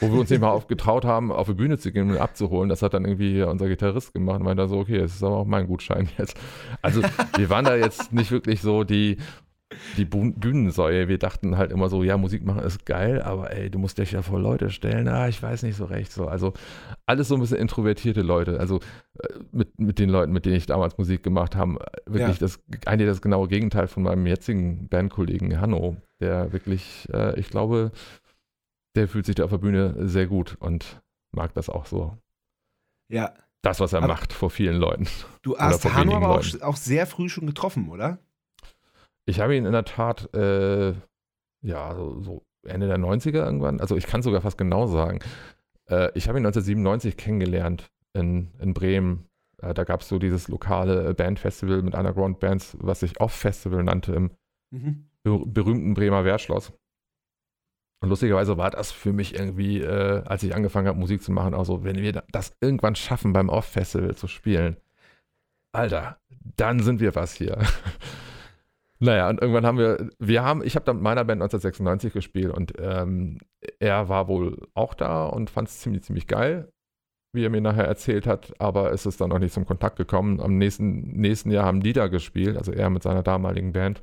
[0.00, 2.68] wo wir uns nicht mal aufgetraut haben, auf die Bühne zu gehen und abzuholen.
[2.68, 5.46] Das hat dann irgendwie unser Gitarrist gemacht und meinte so, okay, das ist aber auch
[5.46, 6.36] mein Gutschein jetzt.
[6.82, 7.02] Also
[7.36, 9.16] wir waren da jetzt nicht wirklich so die,
[9.96, 11.08] die Bühnensäue.
[11.08, 14.12] Wir dachten halt immer so, ja, Musik machen ist geil, aber ey, du musst dich
[14.12, 15.08] ja vor Leute stellen.
[15.08, 16.12] Ah, ich weiß nicht so recht.
[16.12, 16.52] So, also
[17.04, 18.60] alles so ein bisschen introvertierte Leute.
[18.60, 18.80] Also
[19.18, 22.46] äh, mit, mit den Leuten, mit denen ich damals Musik gemacht habe, wirklich ja.
[22.46, 27.90] das eigentlich das genaue Gegenteil von meinem jetzigen Bandkollegen Hanno, der wirklich, äh, ich glaube,
[28.94, 31.02] der fühlt sich da auf der Bühne sehr gut und
[31.32, 32.16] mag das auch so.
[33.08, 33.34] Ja.
[33.62, 35.08] Das, was er aber macht vor vielen Leuten.
[35.42, 38.20] Du hast Hanno aber auch, auch sehr früh schon getroffen, oder?
[39.26, 40.94] Ich habe ihn in der Tat, äh,
[41.62, 45.20] ja, so, so, Ende der 90er irgendwann, also ich kann sogar fast genau sagen.
[45.88, 49.28] Äh, ich habe ihn 1997 kennengelernt in, in Bremen.
[49.62, 54.30] Äh, da gab es so dieses lokale Bandfestival mit Underground-Bands, was sich Off-Festival nannte im
[54.70, 55.08] mhm.
[55.22, 56.72] berühmten Bremer Wehrschloss.
[58.02, 61.54] Und lustigerweise war das für mich irgendwie, äh, als ich angefangen habe, Musik zu machen,
[61.54, 64.76] auch so, wenn wir das irgendwann schaffen, beim Off-Festival zu spielen,
[65.72, 66.18] Alter,
[66.56, 67.58] dann sind wir was hier.
[68.98, 72.52] Naja, und irgendwann haben wir, wir haben, ich habe dann mit meiner Band 1996 gespielt
[72.52, 73.38] und ähm,
[73.78, 76.72] er war wohl auch da und fand es ziemlich, ziemlich geil,
[77.34, 80.40] wie er mir nachher erzählt hat, aber es ist dann noch nicht zum Kontakt gekommen.
[80.40, 84.02] Am nächsten, nächsten Jahr haben die da gespielt, also er mit seiner damaligen Band.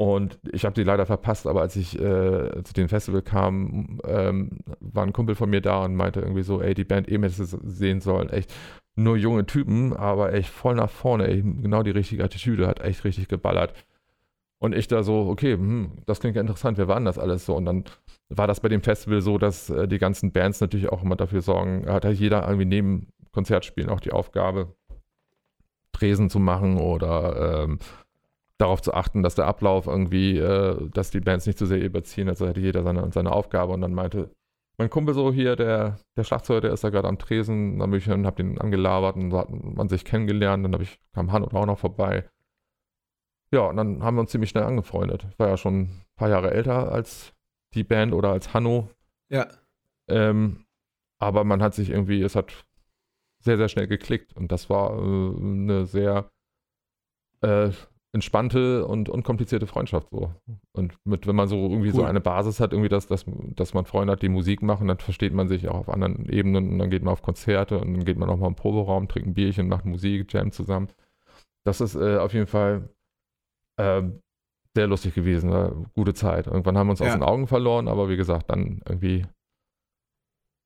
[0.00, 4.60] Und ich habe die leider verpasst, aber als ich äh, zu dem Festival kam, ähm,
[4.80, 7.44] war ein Kumpel von mir da und meinte irgendwie so, ey, die Band eben hätte
[7.44, 8.50] sehen sollen, echt
[8.96, 13.04] nur junge Typen, aber echt voll nach vorne, ey, genau die richtige Attitüde, hat echt
[13.04, 13.74] richtig geballert.
[14.58, 17.54] Und ich da so, okay, hm, das klingt ja interessant, wer waren das alles so?
[17.54, 17.84] Und dann
[18.30, 21.42] war das bei dem Festival so, dass äh, die ganzen Bands natürlich auch immer dafür
[21.42, 24.74] sorgen, hat halt jeder irgendwie neben Konzertspielen auch die Aufgabe,
[25.92, 27.78] Tresen zu machen oder ähm,
[28.60, 32.28] darauf zu achten, dass der Ablauf irgendwie, äh, dass die Bands nicht zu sehr überziehen.
[32.28, 34.30] Also hätte jeder seine, seine Aufgabe und dann meinte
[34.78, 37.98] mein Kumpel so hier, der, der Schlagzeuger, der ist da gerade am Tresen, dann bin
[37.98, 41.48] ich und hab den angelabert und so hat man sich kennengelernt, dann ich, kam Hanno
[41.48, 42.28] auch noch vorbei.
[43.52, 45.26] Ja, und dann haben wir uns ziemlich schnell angefreundet.
[45.30, 47.34] Ich war ja schon ein paar Jahre älter als
[47.74, 48.88] die Band oder als Hanno.
[49.28, 49.48] Ja.
[50.08, 50.64] Ähm,
[51.18, 52.64] aber man hat sich irgendwie, es hat
[53.40, 56.30] sehr, sehr schnell geklickt und das war äh, eine sehr
[57.42, 57.70] äh,
[58.12, 60.34] entspannte und unkomplizierte Freundschaft so.
[60.72, 61.96] Und mit, wenn man so irgendwie cool.
[61.96, 64.98] so eine Basis hat, irgendwie, dass, dass, dass man Freunde hat, die Musik machen, dann
[64.98, 68.04] versteht man sich auch auf anderen Ebenen und dann geht man auf Konzerte und dann
[68.04, 70.88] geht man auch mal im Proberaum, trinkt ein Bierchen, macht Musik, Jam zusammen.
[71.64, 72.88] Das ist äh, auf jeden Fall
[73.76, 74.02] äh,
[74.74, 76.46] sehr lustig gewesen, war gute Zeit.
[76.46, 77.06] Irgendwann haben wir uns ja.
[77.06, 79.24] aus den Augen verloren, aber wie gesagt, dann irgendwie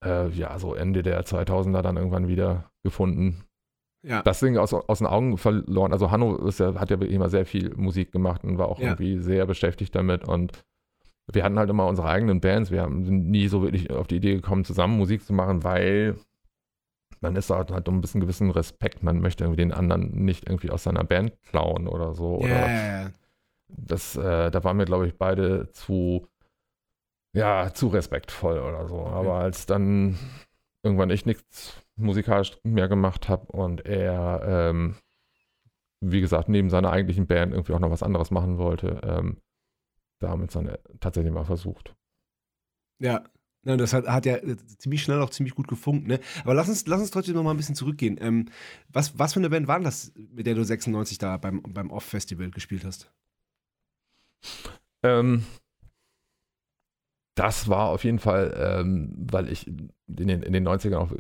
[0.03, 3.45] äh, ja, so Ende der 2000er dann irgendwann wieder gefunden
[4.05, 4.23] ja.
[4.23, 5.93] das Ding aus, aus den Augen verloren.
[5.93, 8.89] Also Hanno ja, hat ja immer sehr viel Musik gemacht und war auch ja.
[8.89, 10.65] irgendwie sehr beschäftigt damit und
[11.33, 12.71] wir hatten halt immer unsere eigenen Bands.
[12.71, 16.17] Wir sind nie so wirklich auf die Idee gekommen, zusammen Musik zu machen, weil
[17.21, 19.03] man ist halt, halt um ein bisschen gewissen Respekt.
[19.03, 22.41] Man möchte irgendwie den anderen nicht irgendwie aus seiner Band klauen oder so.
[22.43, 23.13] Ja, oder.
[23.69, 26.29] Das, äh, da waren wir, glaube ich, beide zu,
[27.33, 28.97] ja, zu respektvoll oder so.
[28.97, 29.15] Okay.
[29.15, 30.19] Aber als dann
[30.83, 34.97] irgendwann ich nichts musikalisch mehr gemacht habe und er, ähm,
[36.01, 39.41] wie gesagt, neben seiner eigentlichen Band irgendwie auch noch was anderes machen wollte, ähm,
[40.19, 41.95] damit dann tatsächlich mal versucht.
[42.99, 43.25] Ja,
[43.65, 46.21] ja, das hat, hat ja äh, ziemlich schnell auch ziemlich gut gefunkt, ne?
[46.43, 48.19] Aber lass uns, lass uns trotzdem noch mal ein bisschen zurückgehen.
[48.21, 48.47] Ähm,
[48.89, 52.51] was, was für eine Band war das, mit der du 96 da beim, beim Off-Festival
[52.51, 53.11] gespielt hast?
[55.03, 55.45] Ähm,
[57.37, 61.13] das war auf jeden Fall, ähm, weil ich in den, in den 90ern auch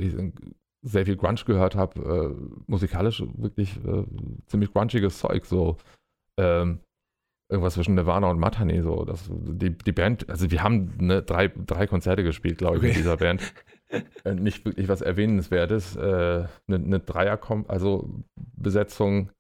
[0.85, 4.05] sehr viel Grunge gehört habe, äh, musikalisch wirklich äh,
[4.47, 5.79] ziemlich grungiges Zeug, so
[6.38, 6.81] ähm,
[7.51, 9.05] irgendwas zwischen Nirvana und Matane, so.
[9.05, 12.88] Das, die, die Band, also wir haben ne, drei, drei Konzerte gespielt, glaube ich, okay.
[12.88, 13.55] mit dieser Band.
[14.25, 15.97] äh, nicht wirklich was Erwähnenswertes.
[15.97, 19.31] Eine äh, ne, ne Dreier, also Besetzung,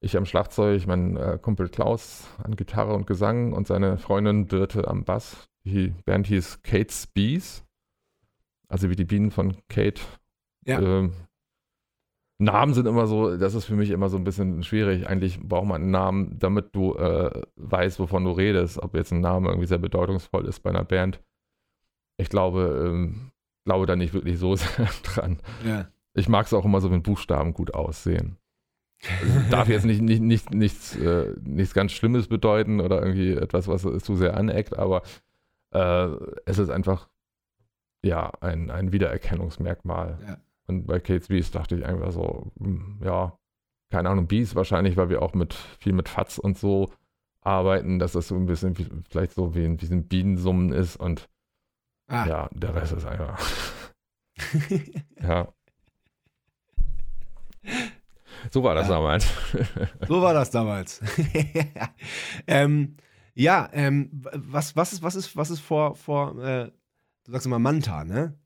[0.00, 4.86] ich am Schlagzeug, mein äh, Kumpel Klaus an Gitarre und Gesang und seine Freundin Birte
[4.86, 5.48] am Bass.
[5.64, 7.64] Die Band hieß Kate's Bees.
[8.68, 10.02] Also wie die Bienen von Kate
[10.68, 10.80] ja.
[10.80, 11.12] Ähm,
[12.40, 15.08] Namen sind immer so, das ist für mich immer so ein bisschen schwierig.
[15.08, 18.78] Eigentlich braucht man einen Namen, damit du äh, weißt, wovon du redest.
[18.78, 21.20] Ob jetzt ein Name irgendwie sehr bedeutungsvoll ist bei einer Band.
[22.16, 23.32] Ich glaube, ähm,
[23.64, 25.38] glaube da nicht wirklich so sehr dran.
[25.66, 25.88] Ja.
[26.14, 28.38] Ich mag es auch immer so, wenn Buchstaben gut aussehen.
[29.20, 33.68] Also darf jetzt nicht, nicht, nicht, nichts, äh, nichts ganz Schlimmes bedeuten oder irgendwie etwas,
[33.68, 35.02] was zu sehr aneckt, aber
[35.72, 36.08] äh,
[36.46, 37.08] es ist einfach
[38.02, 40.18] ja ein, ein Wiedererkennungsmerkmal.
[40.26, 40.36] Ja.
[40.68, 43.36] Und bei Kate's Beast dachte ich einfach so, hm, ja,
[43.90, 46.92] keine Ahnung, Beast wahrscheinlich, weil wir auch mit viel mit Fatz und so
[47.40, 51.28] arbeiten, dass das so ein bisschen wie, vielleicht so wie in diesen Bienensummen ist und
[52.08, 52.26] Ah.
[52.26, 53.38] Ja, der Rest ist einfach.
[55.22, 55.48] ja.
[58.50, 58.94] So war das ja.
[58.94, 59.26] damals.
[60.08, 61.02] so war das damals.
[62.46, 62.96] ähm,
[63.34, 66.70] ja, ähm, was, was, ist, was, ist, was ist vor, vor äh,
[67.24, 68.38] du sagst immer Manta, ne?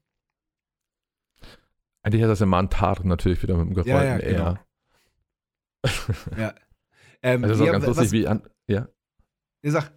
[2.02, 4.58] Eigentlich ist das ja Mantar natürlich wieder mit dem ja, ja, genau.
[6.36, 6.54] ja.
[7.24, 8.88] Ähm, also ist auch ganz lustig, was, wie an, ja.
[9.62, 9.92] Ich sag.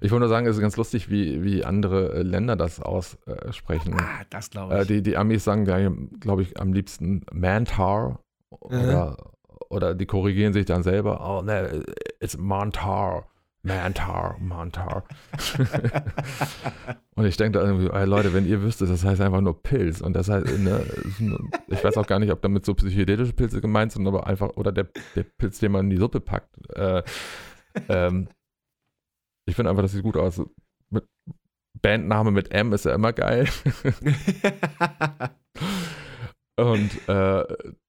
[0.00, 3.94] Ich wollte nur sagen, es ist ganz lustig, wie, wie andere äh, Länder das aussprechen.
[4.00, 4.80] Ah, das glaube ich.
[4.80, 9.64] Äh, die, die Amis sagen, glaube ich, am liebsten Mantar oder, mhm.
[9.68, 11.20] oder die korrigieren sich dann selber.
[11.22, 11.84] Oh, ne,
[12.20, 13.26] it's Mantar.
[13.62, 15.04] Mantar, Mantar.
[17.14, 20.00] und ich denke da irgendwie, ey Leute, wenn ihr wüsstet, das heißt einfach nur Pilz.
[20.00, 20.86] Und das heißt, ne,
[21.68, 24.72] ich weiß auch gar nicht, ob damit so psychedelische Pilze gemeint sind, aber einfach, oder
[24.72, 26.56] der, der Pilz, den man in die Suppe packt.
[26.74, 27.02] Äh,
[27.88, 28.28] ähm,
[29.46, 30.40] ich finde einfach, das sieht gut aus.
[30.88, 31.04] Mit
[31.82, 33.46] Bandname mit M ist ja immer geil.
[36.56, 37.44] und äh,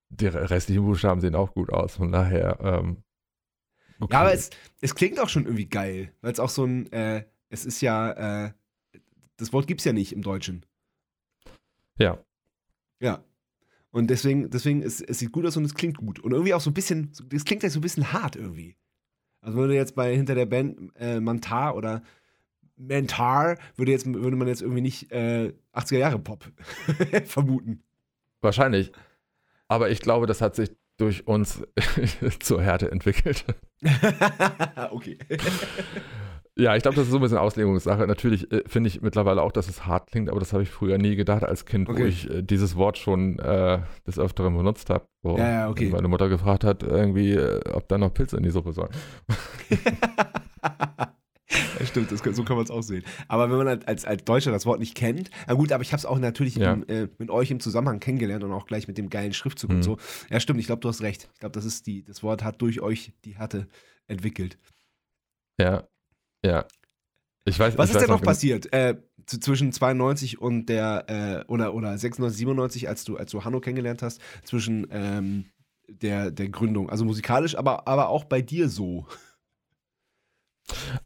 [0.09, 1.95] die restlichen Buchstaben sehen auch gut aus.
[1.95, 3.03] Von daher, ähm,
[4.01, 4.13] okay.
[4.13, 4.49] Ja, aber es,
[4.81, 8.45] es klingt auch schon irgendwie geil, weil es auch so ein, äh, es ist ja,
[8.45, 8.51] äh,
[9.37, 10.65] das Wort gibt es ja nicht im Deutschen.
[11.97, 12.23] Ja.
[12.99, 13.23] Ja.
[13.91, 16.19] Und deswegen, deswegen, es, es sieht gut aus und es klingt gut.
[16.19, 18.77] Und irgendwie auch so ein bisschen, es klingt halt so ein bisschen hart irgendwie.
[19.41, 22.03] Also würde jetzt bei hinter der Band äh, Mantar oder
[22.77, 26.45] Mentar würde jetzt würde man jetzt irgendwie nicht äh, 80er Jahre Pop
[27.25, 27.83] vermuten.
[28.41, 28.91] Wahrscheinlich.
[29.67, 31.63] Aber ich glaube, das hat sich durch uns
[32.39, 33.45] zur Härte entwickelt.
[34.91, 35.17] okay.
[36.57, 38.05] Ja, ich glaube, das ist so ein bisschen Auslegungssache.
[38.05, 40.97] Natürlich äh, finde ich mittlerweile auch, dass es hart klingt, aber das habe ich früher
[40.97, 42.01] nie gedacht als Kind, okay.
[42.01, 45.05] wo ich äh, dieses Wort schon äh, des Öfteren benutzt habe.
[45.23, 45.89] Wo ja, ja, okay.
[45.89, 48.91] meine Mutter gefragt hat, irgendwie, äh, ob da noch Pilze in die Suppe sollen.
[51.79, 53.03] Ja, stimmt, das, so kann man es auch sehen.
[53.27, 55.99] Aber wenn man als, als Deutscher das Wort nicht kennt, na gut, aber ich habe
[55.99, 56.73] es auch natürlich ja.
[56.73, 59.77] im, äh, mit euch im Zusammenhang kennengelernt und auch gleich mit dem geilen Schriftzug mhm.
[59.77, 59.97] und so.
[60.29, 61.29] Ja, stimmt, ich glaube, du hast recht.
[61.33, 63.67] Ich glaube, das ist die, das Wort hat durch euch die Härte
[64.07, 64.57] entwickelt.
[65.59, 65.87] Ja,
[66.43, 66.65] ja.
[67.43, 71.05] Ich weiß, Was ich ist weiß denn noch passiert äh, zwischen 92 und der,
[71.47, 75.45] äh, oder, oder 96, 97, als du, als du Hanno kennengelernt hast, zwischen ähm,
[75.87, 76.89] der, der Gründung?
[76.89, 79.07] Also musikalisch, aber, aber auch bei dir so.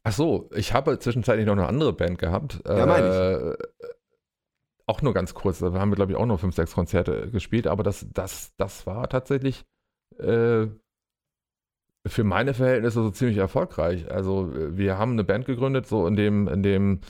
[0.04, 2.62] Ach so, ich habe zwischenzeitlich noch eine andere Band gehabt.
[2.68, 3.60] Ja, meine ich.
[3.60, 3.88] Äh,
[4.88, 7.66] auch nur ganz kurz, da haben wir, glaube ich, auch nur fünf, sechs Konzerte gespielt,
[7.66, 9.66] aber das, das, das war tatsächlich
[10.20, 10.68] äh,
[12.08, 14.12] für meine Verhältnisse so ziemlich erfolgreich.
[14.12, 17.02] Also wir haben eine Band gegründet, so in dem, in dem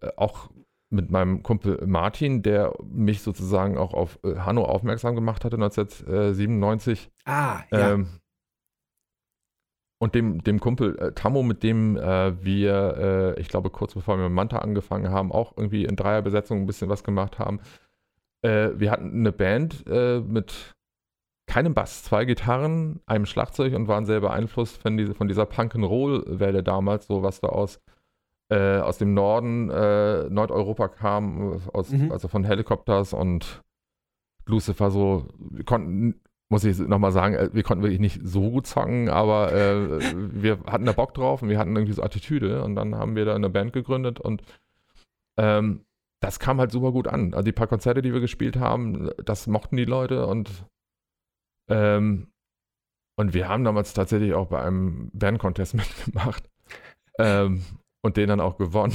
[0.00, 0.50] äh, auch
[0.90, 7.10] mit meinem Kumpel Martin, der mich sozusagen auch auf äh, Hanno aufmerksam gemacht hatte 1997.
[7.24, 7.92] Ah, ja.
[7.92, 8.20] Ähm,
[9.98, 14.18] und dem, dem Kumpel äh, Tammo, mit dem äh, wir, äh, ich glaube, kurz bevor
[14.18, 17.60] wir mit Manta angefangen haben, auch irgendwie in Dreierbesetzung ein bisschen was gemacht haben.
[18.42, 20.74] Äh, wir hatten eine Band äh, mit
[21.46, 26.62] keinem Bass, zwei Gitarren, einem Schlagzeug und waren sehr beeinflusst von, diese, von dieser Punk-and-Roll-Welle
[26.62, 27.80] damals, so was da aus,
[28.50, 32.10] äh, aus dem Norden Nordeuropa kam, aus, mhm.
[32.12, 33.62] also von Helicopters und
[34.46, 38.66] Lucifer so, wir konnten muss ich nochmal sagen, äh, wir konnten wirklich nicht so gut
[38.66, 42.74] zocken, aber äh, wir hatten da Bock drauf und wir hatten irgendwie so Attitüde und
[42.76, 44.42] dann haben wir da eine Band gegründet und
[45.38, 45.84] ähm,
[46.20, 47.34] das kam halt super gut an.
[47.34, 50.64] Also die paar Konzerte, die wir gespielt haben, das mochten die Leute und
[51.68, 52.28] ähm,
[53.16, 56.48] und wir haben damals tatsächlich auch bei einem Bandcontest mitgemacht
[57.18, 57.64] ähm,
[58.02, 58.94] und den dann auch gewonnen.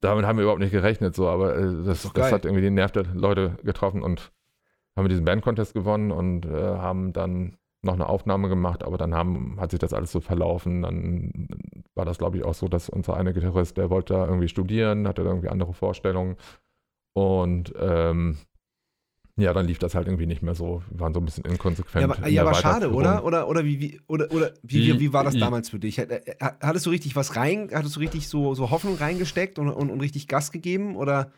[0.00, 2.90] Damit haben wir überhaupt nicht gerechnet, so, aber äh, das, das hat irgendwie den Nerv
[2.92, 4.32] der Leute getroffen und
[4.96, 9.14] haben wir diesen Band-Contest gewonnen und äh, haben dann noch eine Aufnahme gemacht, aber dann
[9.14, 10.82] haben, hat sich das alles so verlaufen.
[10.82, 11.48] Dann
[11.94, 15.08] war das, glaube ich, auch so, dass unser eine Gitarrist, der wollte da irgendwie studieren,
[15.08, 16.36] hatte irgendwie andere Vorstellungen.
[17.14, 18.38] Und ähm,
[19.36, 20.82] ja, dann lief das halt irgendwie nicht mehr so.
[20.90, 22.06] Wir waren so ein bisschen inkonsequent.
[22.06, 23.24] Ja, aber, ja, aber schade, oder?
[23.24, 25.98] Oder, oder, wie, wie, oder, oder wie, wie, wie war das damals für dich?
[25.98, 26.20] Äh,
[26.60, 30.00] hattest du richtig was rein, hattest du richtig so, so Hoffnung reingesteckt und, und, und
[30.00, 30.96] richtig Gas gegeben?
[30.96, 31.32] Oder?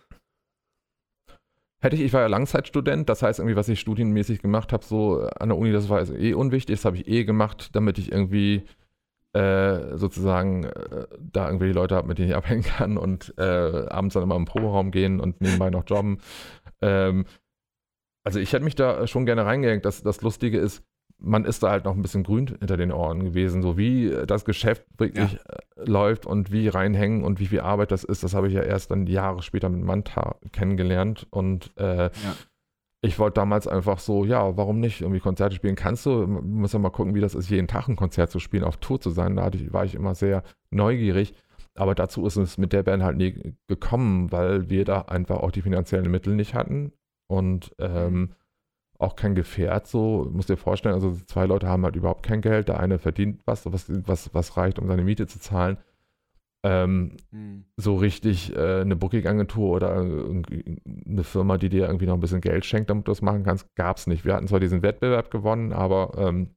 [1.85, 5.21] Hätte ich, ich war ja Langzeitstudent, das heißt irgendwie, was ich studienmäßig gemacht habe, so
[5.21, 8.11] an der Uni, das war also eh unwichtig, das habe ich eh gemacht, damit ich
[8.11, 8.63] irgendwie
[9.35, 14.15] äh, sozusagen äh, da irgendwelche Leute habe, mit denen ich abhängen kann und äh, abends
[14.15, 16.23] dann immer im Proberaum gehen und nebenbei noch jobben.
[16.81, 17.27] Ähm,
[18.25, 19.85] also ich hätte mich da schon gerne reingehängt.
[19.85, 20.83] Das, das Lustige ist,
[21.25, 24.45] man ist da halt noch ein bisschen grün hinter den Ohren gewesen, so wie das
[24.45, 25.39] Geschäft wirklich ja.
[25.49, 28.63] Äh, läuft und wie reinhängen und wie viel Arbeit das ist, das habe ich ja
[28.63, 32.11] erst dann Jahre später mit Manta kennengelernt und äh, ja.
[33.01, 35.77] ich wollte damals einfach so, ja, warum nicht irgendwie Konzerte spielen?
[35.77, 38.39] Kannst du, man muss ja mal gucken, wie das ist, jeden Tag ein Konzert zu
[38.39, 41.35] spielen, auf Tour zu sein, da war ich immer sehr neugierig
[41.77, 45.51] aber dazu ist es mit der Band halt nie gekommen, weil wir da einfach auch
[45.51, 46.93] die finanziellen Mittel nicht hatten
[47.27, 48.35] und ähm,
[49.05, 50.29] auch kein Gefährt so.
[50.33, 52.69] Musst dir vorstellen, also zwei Leute haben halt überhaupt kein Geld.
[52.69, 55.79] Der eine verdient was, was, was, was reicht, um seine Miete zu zahlen.
[56.67, 57.67] Ähm, Mhm.
[57.77, 62.65] so richtig äh, eine Booking-Agentur oder eine Firma, die dir irgendwie noch ein bisschen Geld
[62.65, 64.25] schenkt, damit du das machen kannst, gab es nicht.
[64.25, 66.55] Wir hatten zwar diesen Wettbewerb gewonnen, aber ähm,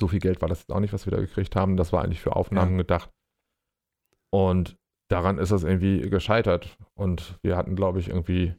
[0.00, 1.76] so viel Geld war das jetzt auch nicht, was wir da gekriegt haben.
[1.76, 2.78] Das war eigentlich für Aufnahmen Ja.
[2.78, 3.10] gedacht.
[4.32, 4.76] Und
[5.08, 6.76] daran ist das irgendwie gescheitert.
[6.94, 8.54] Und wir hatten, glaube ich, irgendwie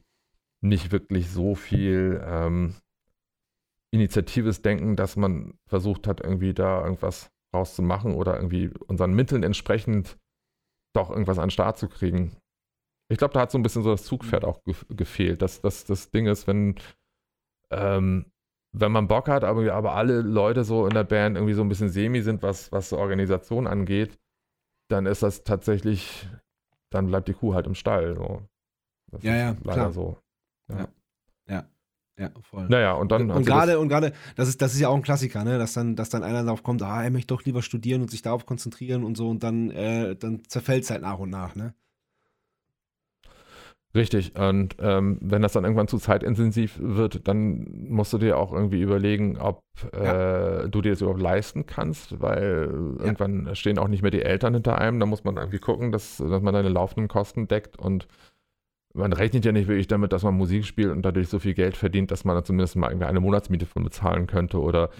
[0.60, 2.74] nicht wirklich so viel ähm,
[3.92, 10.18] initiatives Denken, dass man versucht hat, irgendwie da irgendwas rauszumachen oder irgendwie unseren Mitteln entsprechend
[10.94, 12.36] doch irgendwas an den Start zu kriegen.
[13.10, 15.42] Ich glaube, da hat so ein bisschen so das Zugpferd auch ge gefehlt.
[15.42, 16.76] Das, das, das Ding ist, wenn,
[17.70, 18.26] ähm,
[18.74, 21.68] wenn man Bock hat, aber, aber alle Leute so in der Band irgendwie so ein
[21.68, 24.18] bisschen semi sind, was, was Organisation angeht,
[24.90, 26.26] dann ist das tatsächlich,
[26.90, 28.16] dann bleibt die Kuh halt im Stall.
[28.16, 28.42] So.
[29.10, 29.92] Das Ja, ist ja, leider klar.
[29.92, 30.18] so.
[30.70, 30.88] Ja,
[32.42, 32.68] voll.
[32.68, 33.30] Naja, und dann.
[33.30, 35.58] und sie gerade, und gerade, das ist, das ist ja auch ein Klassiker, ne?
[35.58, 38.22] Dass dann, dass dann einer darauf kommt, ah, er möchte doch lieber studieren und sich
[38.22, 41.74] darauf konzentrieren und so und dann, äh, dann zerfällt es halt nach und nach, ne?
[43.94, 44.34] Richtig.
[44.38, 48.80] Und ähm, wenn das dann irgendwann zu zeitintensiv wird, dann musst du dir auch irgendwie
[48.80, 54.10] überlegen, ob äh, du dir das überhaupt leisten kannst, weil irgendwann stehen auch nicht mehr
[54.10, 54.98] die Eltern hinter einem.
[54.98, 58.08] Da muss man irgendwie gucken, dass, dass man seine laufenden Kosten deckt und
[58.94, 61.76] man rechnet ja nicht wirklich damit, dass man Musik spielt und dadurch so viel Geld
[61.76, 64.90] verdient, dass man da zumindest mal irgendwie eine Monatsmiete von bezahlen könnte oder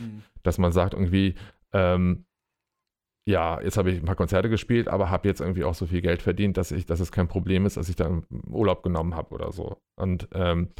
[0.43, 1.35] dass man sagt irgendwie,
[1.73, 2.25] ähm,
[3.25, 6.01] ja, jetzt habe ich ein paar Konzerte gespielt, aber habe jetzt irgendwie auch so viel
[6.01, 9.35] Geld verdient, dass ich, dass es kein Problem ist, dass ich dann Urlaub genommen habe
[9.35, 9.77] oder so.
[9.95, 10.71] Und ähm,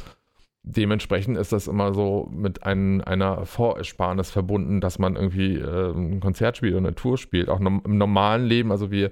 [0.63, 6.19] dementsprechend ist das immer so mit ein, einer Vorersparnis verbunden, dass man irgendwie äh, ein
[6.19, 7.49] Konzert spielt oder eine Tour spielt.
[7.49, 9.11] Auch nom im normalen Leben, also wir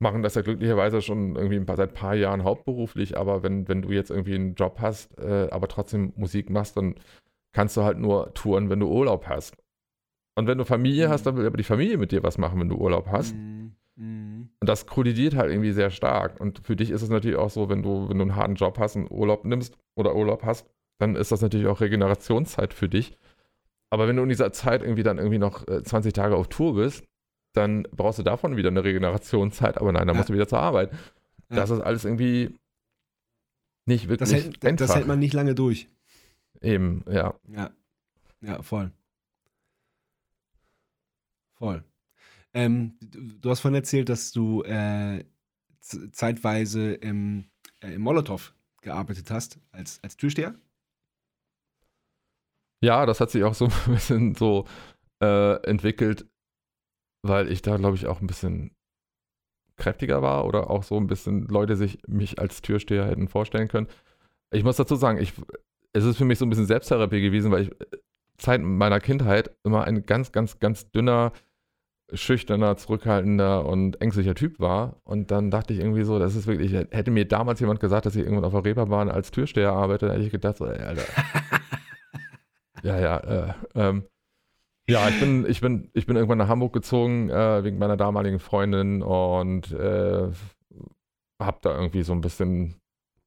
[0.00, 3.66] machen das ja glücklicherweise schon irgendwie ein paar, seit ein paar Jahren hauptberuflich, aber wenn,
[3.68, 6.94] wenn du jetzt irgendwie einen Job hast, äh, aber trotzdem Musik machst, dann
[7.52, 9.56] kannst du halt nur touren, wenn du Urlaub hast.
[10.36, 11.10] Und wenn du Familie Mhm.
[11.10, 13.34] hast, dann will aber die Familie mit dir was machen, wenn du Urlaub hast.
[13.34, 13.72] Mhm.
[13.96, 14.50] Mhm.
[14.60, 16.40] Und das kollidiert halt irgendwie sehr stark.
[16.40, 18.78] Und für dich ist es natürlich auch so, wenn du, wenn du einen harten Job
[18.78, 20.68] hast und Urlaub nimmst oder Urlaub hast,
[21.00, 23.18] dann ist das natürlich auch Regenerationszeit für dich.
[23.90, 26.74] Aber wenn du in dieser Zeit irgendwie dann irgendwie noch äh, 20 Tage auf Tour
[26.76, 27.04] bist,
[27.58, 29.76] dann brauchst du davon wieder eine Regenerationszeit.
[29.78, 30.18] Aber nein, dann Ja.
[30.20, 30.92] musst du wieder zur Arbeit.
[31.50, 31.56] Ja.
[31.56, 32.54] Das ist alles irgendwie
[33.86, 34.86] nicht wirklich Das, hält, einfach.
[34.86, 35.88] das hält man nicht lange durch.
[36.60, 37.34] Eben, ja.
[37.48, 37.70] Ja.
[38.40, 38.92] Ja, voll.
[41.54, 41.84] Voll.
[42.54, 45.24] Ähm, du, hast vorhin erzählt, dass du äh,
[46.12, 47.44] zeitweise im,
[47.80, 50.54] äh, im Molotow gearbeitet hast, als, als Türsteher.
[52.80, 54.66] Ja, das hat sich auch so ein bisschen so
[55.20, 56.26] äh, entwickelt,
[57.22, 58.72] weil ich da, glaube ich, auch ein bisschen
[59.76, 63.86] kräftiger war oder auch so ein bisschen Leute sich mich als Türsteher hätten vorstellen können.
[64.50, 65.32] Ich muss dazu sagen, ich,
[65.92, 67.98] es ist für mich so ein bisschen Selbsttherapie gewesen, weil ich äh,
[68.36, 71.32] Zeit meiner Kindheit immer ein ganz, ganz, ganz dünner,
[72.12, 75.00] schüchterner, zurückhaltender und ängstlicher Typ war.
[75.04, 78.16] Und dann dachte ich irgendwie so, das ist wirklich, hätte mir damals jemand gesagt, dass
[78.16, 81.02] ich irgendwann auf der Reeperbahn als Türsteher arbeite, dann hätte ich gedacht, so, ey, Alter,
[82.82, 84.04] ja, ja, äh, ähm,
[84.88, 88.38] ja, ich bin, ich bin, ich bin irgendwann nach Hamburg gezogen äh, wegen meiner damaligen
[88.38, 90.30] Freundin und äh,
[91.40, 92.80] hab da irgendwie so ein bisschen,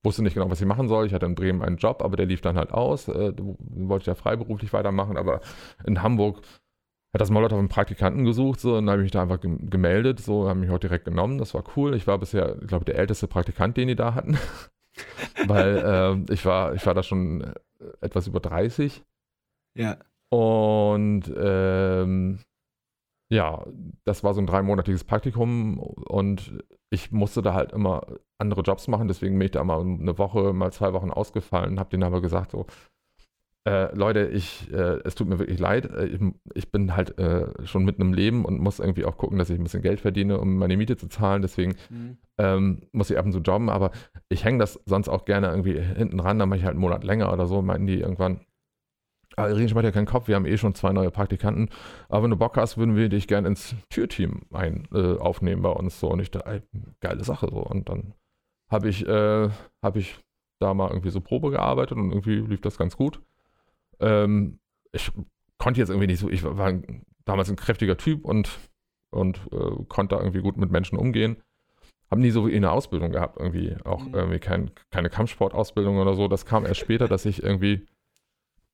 [0.04, 1.06] wusste nicht genau, was ich machen soll.
[1.06, 3.08] Ich hatte in Bremen einen Job, aber der lief dann halt aus.
[3.08, 5.42] Äh, wollte ich ja freiberuflich weitermachen, aber
[5.86, 6.42] in Hamburg
[7.14, 9.70] hat das Molotow einen Praktikanten gesucht, so, und dann habe ich mich da einfach gem-
[9.70, 11.94] gemeldet, so, haben mich auch direkt genommen, das war cool.
[11.96, 14.38] Ich war bisher, ich der älteste Praktikant, den die da hatten,
[15.48, 17.54] weil ähm, ich war, ich war da schon äh,
[18.02, 19.04] etwas über 30
[19.76, 19.98] Ja.
[20.32, 22.40] Und ähm,
[23.30, 23.66] ja,
[24.06, 26.58] das war so ein dreimonatiges Praktikum und
[26.90, 28.06] ich musste da halt immer
[28.38, 31.90] andere Jobs machen, deswegen bin ich da mal eine Woche, mal zwei Wochen ausgefallen, habe
[31.90, 32.66] denen aber gesagt so,
[33.68, 36.20] äh, Leute, ich, äh, es tut mir wirklich leid, äh, ich,
[36.56, 39.60] ich bin halt äh, schon mitten im Leben und muss irgendwie auch gucken, dass ich
[39.60, 42.18] ein bisschen Geld verdiene, um meine Miete zu zahlen, deswegen Mhm.
[42.38, 43.92] ähm, muss ich ab und zu jobben, aber
[44.30, 47.04] ich hänge das sonst auch gerne irgendwie hinten ran, dann mache ich halt einen Monat
[47.04, 48.42] länger oder so, meinten die irgendwann.
[49.42, 51.70] Aber Irene macht ja keinen Kopf, wir haben eh schon zwei neue Praktikanten,
[52.10, 55.70] aber wenn du Bock hast, würden wir dich gerne ins Türteam ein, äh, aufnehmen bei
[55.70, 56.62] uns so und ich dachte, ey,
[57.00, 58.14] geile Sache so und dann
[58.70, 59.50] habe ich, äh,
[59.84, 60.18] habe ich
[60.60, 63.22] da mal irgendwie so Probe gearbeitet und irgendwie lief das ganz gut.
[64.00, 64.60] Ähm,
[64.92, 65.12] ich
[65.58, 68.60] konnte jetzt irgendwie nicht so, ich war ein, damals ein kräftiger Typ und,
[69.12, 71.38] und äh, konnte da irgendwie gut mit Menschen umgehen
[72.12, 74.14] haben nie so wie eine Ausbildung gehabt, irgendwie auch Mhm.
[74.14, 76.28] irgendwie kein, keine Kampfsportausbildung oder so.
[76.28, 77.88] Das kam erst später, dass ich irgendwie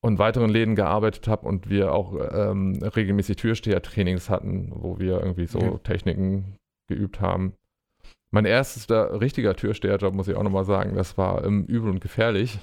[0.02, 5.46] in weiteren Läden gearbeitet habe und wir auch ähm, regelmäßig Türsteher-Trainings hatten, wo wir irgendwie
[5.46, 5.78] so Okay.
[5.84, 6.56] Techniken
[6.88, 7.54] geübt haben.
[8.30, 12.58] Mein erster richtiger Türsteherjob, muss ich auch nochmal sagen, das war im Übel und Gefährlich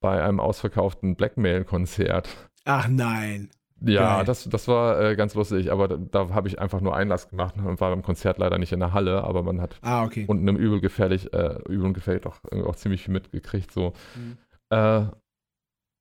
[0.00, 2.28] bei einem ausverkauften Blackmail-Konzert.
[2.64, 3.50] Ach nein.
[3.80, 7.28] Ja, das, das war äh, ganz lustig, aber da, da habe ich einfach nur Einlass
[7.30, 10.24] gemacht und war beim Konzert leider nicht in der Halle, aber man hat Ah, okay.
[10.26, 13.70] unten im Übel gefährlich, äh, Übel und gefährlich auch, auch ziemlich viel mitgekriegt.
[13.72, 13.92] So.
[14.16, 14.36] Mhm.
[14.70, 15.02] Äh,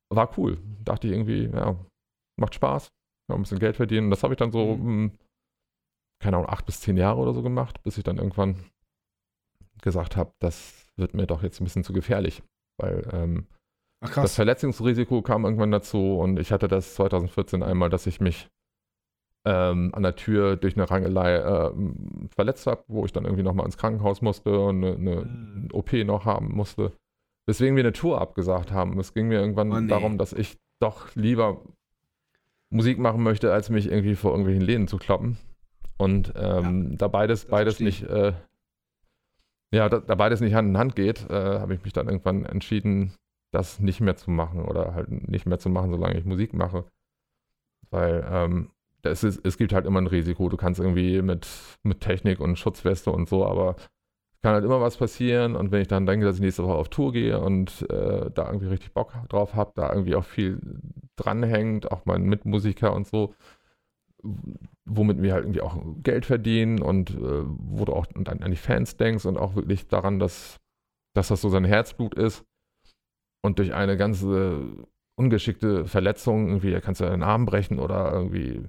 [0.09, 0.57] war cool.
[0.83, 1.75] Dachte ich irgendwie, ja,
[2.39, 2.89] macht Spaß.
[3.29, 4.05] Ja, ein bisschen Geld verdienen.
[4.07, 5.11] Und das habe ich dann so, mh,
[6.23, 8.63] keine Ahnung, acht bis zehn Jahre oder so gemacht, bis ich dann irgendwann
[9.81, 12.41] gesagt habe, das wird mir doch jetzt ein bisschen zu gefährlich.
[12.79, 13.47] Weil ähm,
[14.03, 14.35] Ach das.
[14.35, 18.47] Verletzungsrisiko kam irgendwann dazu und ich hatte das 2014 einmal, dass ich mich
[19.45, 21.71] ähm, an der Tür durch eine Rangelei äh,
[22.35, 25.69] verletzt habe, wo ich dann irgendwie nochmal ins Krankenhaus musste und eine, eine Mhm.
[25.73, 26.93] OP noch haben musste.
[27.47, 28.99] Weswegen wir eine Tour abgesagt haben.
[28.99, 29.87] Es ging mir irgendwann Oh, nee.
[29.87, 31.61] darum, dass ich doch lieber
[32.69, 35.37] Musik machen möchte, als mich irgendwie vor irgendwelchen Läden zu kloppen.
[35.97, 38.33] Und ähm, da beides, beides nicht, äh,
[39.71, 42.45] ja, da, da beides nicht Hand in Hand geht, äh, habe ich mich dann irgendwann
[42.45, 43.13] entschieden,
[43.51, 46.85] das nicht mehr zu machen oder halt nicht mehr zu machen, solange ich Musik mache.
[47.89, 48.71] Weil ähm,
[49.01, 50.49] das ist, es gibt halt immer ein Risiko.
[50.49, 51.47] Du kannst irgendwie mit,
[51.83, 53.77] mit Technik und Schutzweste und so, aber
[54.41, 55.55] kann halt immer was passieren.
[55.55, 58.47] Und wenn ich dann denke, dass ich nächste Woche auf Tour gehe und äh, da
[58.47, 60.59] irgendwie richtig Bock drauf habe, da irgendwie auch viel
[61.15, 63.33] dranhängt, auch mein Mitmusiker und so,
[64.85, 68.57] womit wir halt irgendwie auch Geld verdienen und äh, wo du auch an, an die
[68.57, 70.59] Fans denkst und auch wirklich daran, dass,
[71.13, 72.43] dass das so sein Herzblut ist.
[73.43, 78.63] Und durch eine ganze ungeschickte Verletzung, irgendwie kannst du deinen Arm brechen oder irgendwie,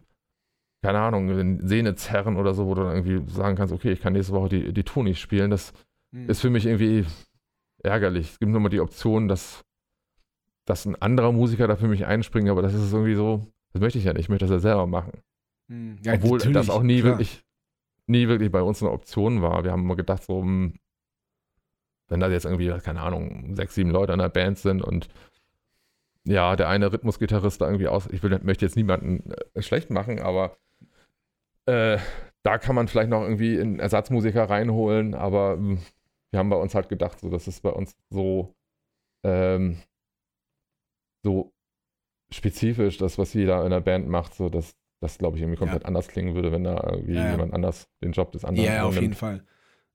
[0.82, 4.12] keine Ahnung, Sehne zerren oder so, wo du dann irgendwie sagen kannst, okay, ich kann
[4.12, 5.50] nächste Woche die, die Tour nicht spielen.
[5.50, 5.72] Das
[6.10, 6.30] Mhm.
[6.30, 7.04] ist für mich irgendwie
[7.82, 8.30] ärgerlich.
[8.30, 9.62] Es gibt nur mal die Option, dass,
[10.64, 13.98] dass ein anderer Musiker da für mich einspringt, aber das ist irgendwie so, das möchte
[13.98, 15.12] ich ja nicht, ich möchte das ja selber machen.
[15.66, 15.98] Mhm.
[16.02, 17.12] Ja, Obwohl das auch nie klar.
[17.12, 17.42] wirklich,
[18.06, 19.64] nie wirklich bei uns eine Option war.
[19.64, 20.78] Wir haben immer gedacht, so, hm,
[22.08, 25.08] wenn da jetzt irgendwie, keine Ahnung, sechs, sieben Leute in der Band sind und
[26.24, 30.20] ja, der eine Rhythmusgitarrist da irgendwie aus, ich will, möchte jetzt niemanden äh, schlecht machen,
[30.20, 30.56] aber
[31.68, 31.98] äh,
[32.42, 35.78] da kann man vielleicht noch irgendwie einen Ersatzmusiker reinholen, aber hm,
[36.30, 38.54] wir haben bei uns halt gedacht, so, das ist bei uns so,
[39.24, 39.78] ähm,
[41.24, 41.52] so
[42.30, 45.60] spezifisch, das, was jeder in der Band macht, so, dass das, glaube ich, irgendwie Ja.
[45.60, 47.30] komplett anders klingen würde, wenn da irgendwie Ja, ja.
[47.32, 49.16] jemand anders den Job des anderen Ja, ja, auf jeden übernimmt.
[49.16, 49.44] Fall.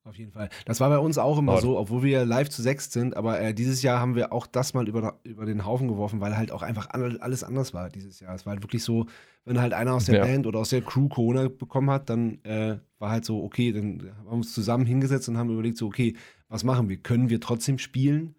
[0.06, 0.50] Auf jeden Fall.
[0.66, 3.54] Das war bei uns auch immer so, obwohl wir live zu sechst sind, aber äh,
[3.54, 6.62] dieses Jahr haben wir auch das mal über, über den Haufen geworfen, weil halt auch
[6.62, 8.36] einfach alles anders war dieses Jahr.
[8.36, 9.06] Es war halt wirklich so,
[9.46, 10.26] wenn halt einer aus der Ja.
[10.26, 14.12] Band oder aus der Crew Corona bekommen hat, dann äh, war halt so, okay, dann
[14.18, 16.16] haben wir uns zusammen hingesetzt und haben überlegt, so, okay,
[16.50, 16.98] was machen wir?
[16.98, 18.36] Können wir trotzdem spielen?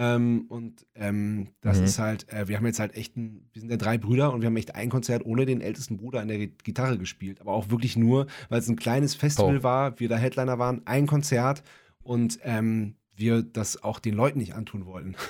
[0.00, 1.84] Ähm, und ähm, das Mhm.
[1.84, 4.40] ist halt, äh, wir haben jetzt halt echt, ein, wir sind ja drei Brüder und
[4.42, 7.40] wir haben echt ein Konzert ohne den ältesten Bruder an der Gi- Gitarre gespielt.
[7.40, 9.62] Aber auch wirklich nur, weil es ein kleines Festival Oh.
[9.64, 11.64] war, wir da Headliner waren, ein Konzert
[12.02, 15.16] und ähm, wir das auch den Leuten nicht antun wollten.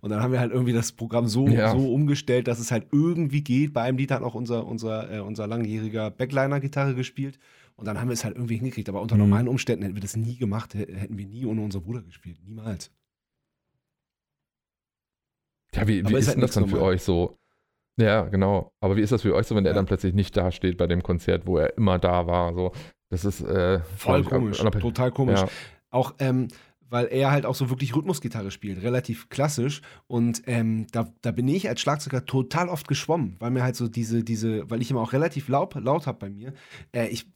[0.00, 1.72] Und dann haben wir halt irgendwie das Programm so, Ja.
[1.72, 3.72] so umgestellt, dass es halt irgendwie geht.
[3.72, 7.40] Bei einem Lied hat auch unser, unser, äh, unser langjähriger Backliner-Gitarre gespielt.
[7.74, 8.88] Und dann haben wir es halt irgendwie hingekriegt.
[8.88, 9.22] Aber unter Mhm.
[9.22, 12.38] normalen Umständen hätten wir das nie gemacht, hätten wir nie ohne unseren Bruder gespielt.
[12.46, 12.92] Niemals.
[15.74, 17.36] Ja, wie, wie ist ist halt denn das dann für euch so?
[17.96, 18.72] Ja, genau.
[18.80, 19.76] Aber wie ist das für euch so, wenn er Ja.
[19.76, 22.52] dann plötzlich nicht da steht bei dem Konzert, wo er immer da war?
[22.54, 22.72] So,
[23.10, 24.60] das ist äh, Voll ich, komisch.
[24.60, 25.40] unabhängig- Total komisch.
[25.40, 25.48] Ja.
[25.90, 26.48] Auch, ähm,
[26.90, 29.80] weil er halt auch so wirklich Rhythmusgitarre spielt, relativ klassisch.
[30.06, 33.88] Und ähm, da, da bin ich als Schlagzeuger total oft geschwommen, weil mir halt so
[33.88, 36.52] diese, diese, weil ich immer auch relativ laut, laut habe bei mir.
[36.92, 37.26] Äh, ich,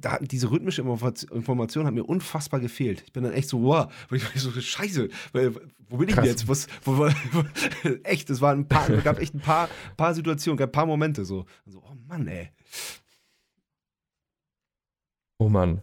[0.00, 3.02] da, diese rhythmische Informat- Information hat mir unfassbar gefehlt.
[3.06, 5.54] Ich bin dann echt so, wow, weil ich so, scheiße, weil,
[5.88, 6.48] wo bin ich denn jetzt?
[6.48, 7.08] Was, wo, wo,
[8.04, 11.24] echt, es waren ein paar, gab echt ein paar, paar Situationen, gab ein paar Momente
[11.24, 11.46] so.
[11.66, 12.50] so oh Mann, ey.
[15.38, 15.82] Oh Mann.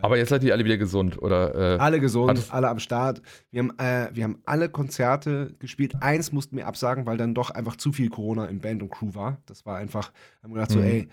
[0.00, 1.54] Aber jetzt seid ihr alle wieder gesund, oder?
[1.76, 3.20] Äh, Alle gesund, Hattest- alle am Start.
[3.50, 5.96] Wir haben, äh, wir haben alle Konzerte gespielt.
[6.00, 9.14] Eins mussten wir absagen, weil dann doch einfach zu viel Corona im Band und Crew
[9.14, 9.42] war.
[9.46, 10.12] Das war einfach,
[10.42, 10.84] haben wir gedacht so, Mhm.
[10.84, 11.08] ey,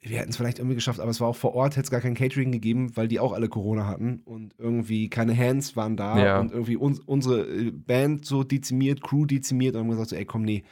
[0.00, 2.00] wir hätten es vielleicht irgendwie geschafft, aber es war auch vor Ort, hätte es gar
[2.00, 6.24] kein Catering gegeben, weil die auch alle Corona hatten und irgendwie keine Hands waren da
[6.24, 6.40] Ja.
[6.40, 10.24] und irgendwie uns, unsere äh, Band so dezimiert, Crew dezimiert und haben gesagt so, ey,
[10.24, 10.64] komm, nee,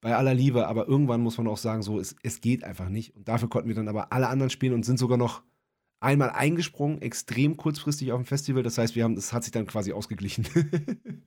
[0.00, 3.14] bei aller Liebe, aber irgendwann muss man auch sagen, so, es, es geht einfach nicht.
[3.14, 5.42] Und dafür konnten wir dann aber alle anderen spielen und sind sogar noch
[6.00, 8.62] einmal eingesprungen, extrem kurzfristig auf dem Festival.
[8.62, 10.46] Das heißt, wir haben, das hat sich dann quasi ausgeglichen.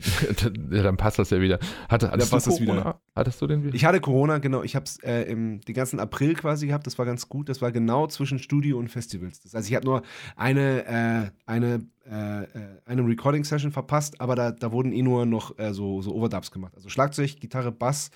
[0.70, 1.58] ja, dann passt das ja wieder.
[1.88, 2.74] Hatte, hattest passt du das wieder.
[2.74, 3.00] Corona?
[3.14, 3.74] Hattest du den wieder?
[3.74, 4.62] ich hatte Corona, genau.
[4.62, 6.86] Ich habe es äh, im den ganzen April quasi gehabt.
[6.86, 7.48] Das war ganz gut.
[7.48, 9.40] Das war genau zwischen Studio und Festivals.
[9.40, 10.02] Das heißt, ich habe nur
[10.36, 12.46] eine, äh, eine, äh, äh,
[12.86, 16.72] eine Recording-Session verpasst, aber da, da wurden eh nur noch äh, so, so Overdubs gemacht.
[16.76, 18.10] Also Schlagzeug, Gitarre, Bass,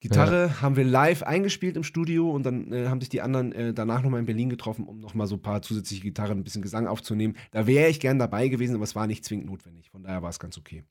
[0.00, 3.74] Gitarre haben wir live eingespielt im Studio und dann äh, haben sich die anderen äh,
[3.74, 6.86] danach nochmal in Berlin getroffen, um nochmal so ein paar zusätzliche Gitarren, ein bisschen Gesang
[6.86, 7.36] aufzunehmen.
[7.50, 9.90] Da wäre ich gern dabei gewesen, aber es war nicht zwingend notwendig.
[9.90, 10.84] Von daher war es ganz okay.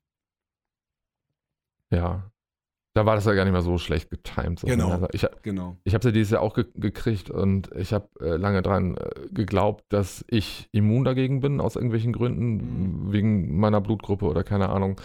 [1.90, 2.32] Ja.
[2.94, 4.60] Da war das ja gar nicht mehr so schlecht getimt.
[4.60, 4.66] So.
[4.68, 4.90] Genau.
[4.90, 5.78] Also ich Genau.
[5.84, 9.28] ich habe ja dieses Jahr auch ge gekriegt und ich habe äh, lange dran äh,
[9.32, 12.56] geglaubt, dass ich immun dagegen bin, aus irgendwelchen Gründen,
[13.06, 13.12] Mhm.
[13.14, 15.00] wegen meiner Blutgruppe oder keine Ahnung.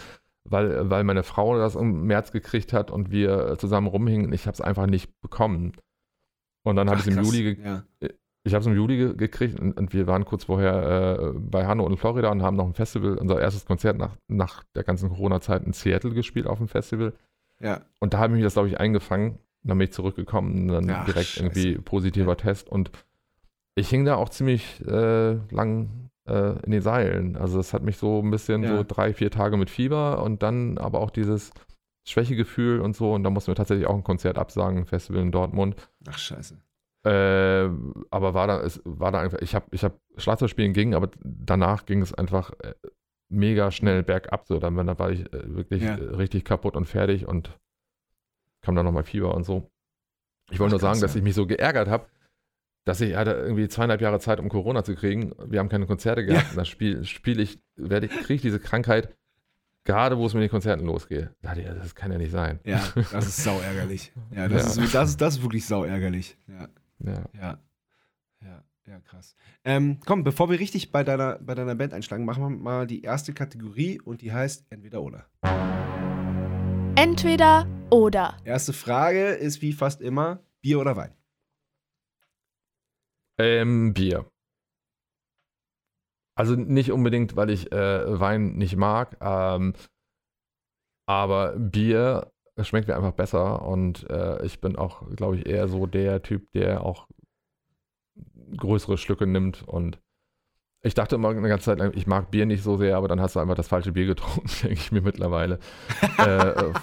[0.45, 4.33] Weil, weil meine Frau das im März gekriegt hat und wir zusammen rumhingen.
[4.33, 5.71] Ich habe es einfach nicht bekommen.
[6.63, 7.23] Und dann habe ich Ach, es im.
[7.23, 7.83] Juli Ja.
[8.43, 11.65] ich habe es im Juli ge gekriegt und, und wir waren kurz vorher äh, bei
[11.65, 15.09] Hanno in Florida und haben noch ein Festival, unser erstes Konzert nach, nach der ganzen
[15.09, 17.13] Corona-Zeit in Seattle gespielt auf dem Festival.
[17.59, 17.81] ja.
[17.99, 19.39] Und da habe ich mir das, glaube ich, eingefangen.
[19.63, 21.43] Dann bin ich zurückgekommen und dann Ach, direkt scheiße.
[21.45, 22.67] irgendwie positiver Test.
[22.69, 22.91] Und
[23.75, 27.35] ich hing da auch ziemlich äh, lang äh, in den Seilen.
[27.37, 28.77] Also es hat mich so ein bisschen Ja.
[28.77, 31.51] so drei, vier Tage mit Fieber und dann aber auch dieses
[32.07, 33.13] Schwächegefühl und so.
[33.13, 35.75] Und da mussten wir tatsächlich auch ein Konzert absagen, ein Festival in Dortmund.
[36.07, 36.57] Ach, scheiße.
[37.05, 37.69] Äh,
[38.11, 41.09] aber war da, es war da einfach, ich habe ich hab Schlagzeug spielen ging, aber
[41.21, 42.73] danach ging es einfach äh,
[43.29, 44.47] mega schnell bergab.
[44.47, 45.95] So, dann, dann war ich äh, wirklich Ja.
[45.97, 47.57] äh, richtig kaputt und fertig und
[48.61, 49.69] kam dann nochmal Fieber und so.
[50.51, 52.05] Ich wollte nur sagen, dass ich mich so geärgert habe,
[52.85, 55.33] dass ich hatte irgendwie zweieinhalb Jahre Zeit, um Corona zu kriegen.
[55.45, 56.51] Wir haben keine Konzerte gehabt.
[56.51, 59.15] Und dann spiele spiel ich, werde ich, kriege ich diese Krankheit,
[59.85, 61.29] gerade wo es mit den Konzerten losgeht.
[61.41, 62.59] Da dachte ich, das kann ja nicht sein.
[62.65, 64.11] Ja, das ist sau ärgerlich.
[64.31, 64.83] Ja, das, Ja.
[64.83, 66.37] Ist, das, ist, das ist wirklich sau ärgerlich.
[66.47, 66.67] Ja,
[66.99, 67.23] Ja.
[67.39, 67.59] ja.
[68.41, 69.35] Ja, ja, krass.
[69.63, 73.01] Ähm, komm, bevor wir richtig bei deiner, bei deiner Band einschlagen, machen wir mal die
[73.01, 75.25] erste Kategorie und die heißt Entweder oder.
[76.95, 78.35] Entweder oder.
[78.43, 81.11] Erste Frage ist wie fast immer: Bier oder Wein?
[83.37, 84.25] Ähm, Bier.
[86.35, 89.73] Also nicht unbedingt, weil ich äh, Wein nicht mag, ähm,
[91.05, 92.31] aber Bier
[92.61, 96.51] schmeckt mir einfach besser und äh, ich bin auch, glaube ich, eher so der Typ,
[96.53, 97.07] der auch
[98.57, 99.99] größere Schlücke nimmt und
[100.85, 103.21] ich dachte immer eine ganze Zeit lang, ich mag Bier nicht so sehr, aber dann
[103.21, 105.59] hast du einfach das falsche Bier getrunken, denke ich mir mittlerweile.
[106.17, 106.73] äh,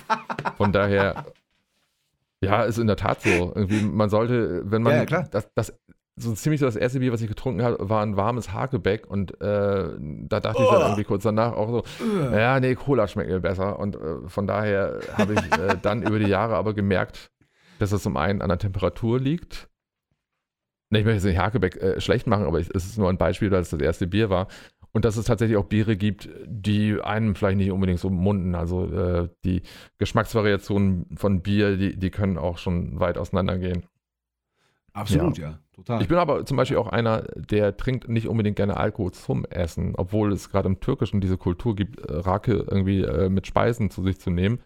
[0.56, 1.26] von daher,
[2.40, 3.52] ja, ist in der Tat so.
[3.54, 5.28] Irgendwie, man sollte, wenn man Ja, ja, klar.
[5.30, 5.78] Das, das
[6.20, 9.40] so ziemlich so das erste Bier, was ich getrunken habe, war ein warmes Hakebeck und
[9.40, 10.72] äh, da dachte ich Oh.
[10.72, 11.84] dann irgendwie kurz danach auch so,
[12.32, 16.18] ja, nee, Cola schmeckt mir besser und äh, von daher habe ich äh, dann über
[16.18, 17.30] die Jahre aber gemerkt,
[17.78, 19.68] dass es zum einen an der Temperatur liegt.
[20.90, 23.16] Nee, ich möchte jetzt nicht Hakebeck äh, schlecht machen, aber ich, es ist nur ein
[23.18, 24.48] Beispiel, weil es das erste Bier war.
[24.92, 28.56] Und dass es tatsächlich auch Biere gibt, die einem vielleicht nicht unbedingt so munden.
[28.56, 29.62] Also äh, die
[29.98, 33.84] Geschmacksvariationen von Bier, die, die können auch schon weit auseinandergehen.
[34.92, 35.60] Absolut, ja.
[35.80, 36.02] Total.
[36.02, 39.94] Ich bin aber zum Beispiel auch einer, der trinkt nicht unbedingt gerne Alkohol zum Essen,
[39.96, 44.02] obwohl es gerade im Türkischen diese Kultur gibt, äh, Rake irgendwie äh, mit Speisen zu
[44.02, 44.60] sich zu nehmen.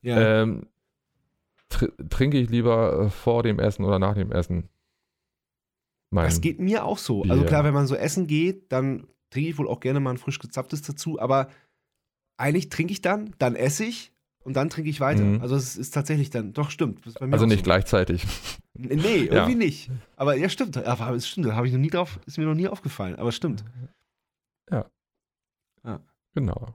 [0.00, 0.42] ja.
[0.42, 0.66] Ähm,
[1.68, 4.70] tr trinke ich lieber äh, vor dem Essen oder nach dem Essen.
[6.10, 7.22] Mein, das geht mir auch so.
[7.22, 7.32] Bier.
[7.32, 10.16] Also klar, wenn man so essen geht, dann trinke ich wohl auch gerne mal ein
[10.16, 11.48] frisch gezapftes dazu, aber
[12.38, 14.12] eigentlich trinke ich dann, dann esse ich
[14.48, 15.22] und dann trinke ich weiter.
[15.22, 15.42] Mhm.
[15.42, 17.00] Also es ist tatsächlich dann, doch stimmt.
[17.20, 17.64] Also nicht so.
[17.64, 18.26] gleichzeitig.
[18.74, 18.96] Nee,
[19.26, 19.32] Ja.
[19.32, 19.90] irgendwie nicht.
[20.16, 20.76] Aber ja, stimmt.
[20.78, 23.16] Aber es stimmt, da habe ich noch nie drauf, ist mir noch nie aufgefallen.
[23.16, 23.62] Aber stimmt.
[26.34, 26.74] Genau.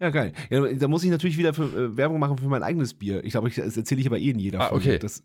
[0.00, 0.32] Ja, geil.
[0.50, 3.24] Ja, da muss ich natürlich wieder für, äh, Werbung machen für mein eigenes Bier.
[3.24, 4.98] Ich glaube, das erzähle ich aber eh in jeder Ah, okay.
[4.98, 5.22] Das,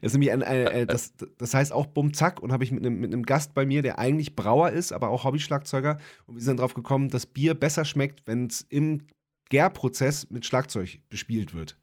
[0.00, 3.24] das ein, ein, äh, das, das heißt auch Bum Zack und habe ich mit einem,
[3.24, 5.98] Gast bei mir, der eigentlich Brauer ist, aber auch Hobbyschlagzeuger.
[6.26, 9.02] Und wir sind drauf gekommen, dass Bier besser schmeckt, wenn es im
[9.52, 11.76] Gärprozess mit Schlagzeug bespielt wird.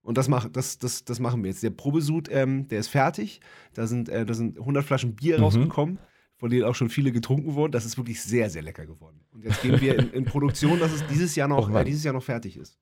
[0.00, 1.64] Und das, mach, das, das, das machen wir jetzt.
[1.64, 3.40] Der Probesud, ähm, der ist fertig.
[3.74, 5.42] Da sind, äh, da sind 100 Flaschen Bier Mhm.
[5.42, 5.98] rausgekommen,
[6.36, 7.72] von denen auch schon viele getrunken wurden.
[7.72, 9.20] Das ist wirklich sehr, sehr lecker geworden.
[9.32, 11.82] Und jetzt gehen wir in, in Produktion, dass es dieses Jahr noch, Och, Mann.
[11.82, 12.78] äh, dieses Jahr noch fertig ist.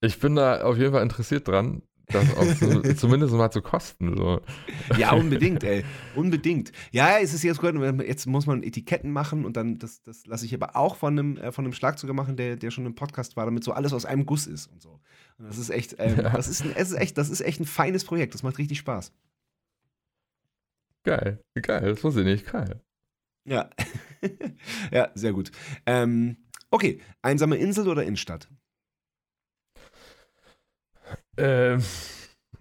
[0.00, 4.16] Ich bin da auf jeden Fall interessiert dran, das auch so, zumindest mal zu kosten.
[4.16, 4.40] So.
[4.96, 5.84] Ja, unbedingt, ey.
[6.14, 6.70] Unbedingt.
[6.92, 7.74] Ja, es ist jetzt gut,
[8.06, 11.36] jetzt muss man Etiketten machen und dann, das, das lasse ich aber auch von einem,
[11.36, 14.04] äh, von einem Schlagzeuger machen, der, der schon im Podcast war, damit so alles aus
[14.04, 15.00] einem Guss ist und so.
[15.38, 16.30] Und das ist echt, ähm, Ja.
[16.30, 18.34] das, ist ein, es ist echt, das ist echt ein feines Projekt.
[18.34, 19.12] Das macht richtig Spaß.
[21.02, 22.80] Geil, geil, das wusste ich nicht, geil.
[23.44, 23.70] Ja.
[24.92, 25.52] ja, sehr gut.
[25.86, 26.36] Ähm,
[26.70, 28.48] okay, einsame Insel oder Innenstadt?
[31.36, 31.82] Ähm,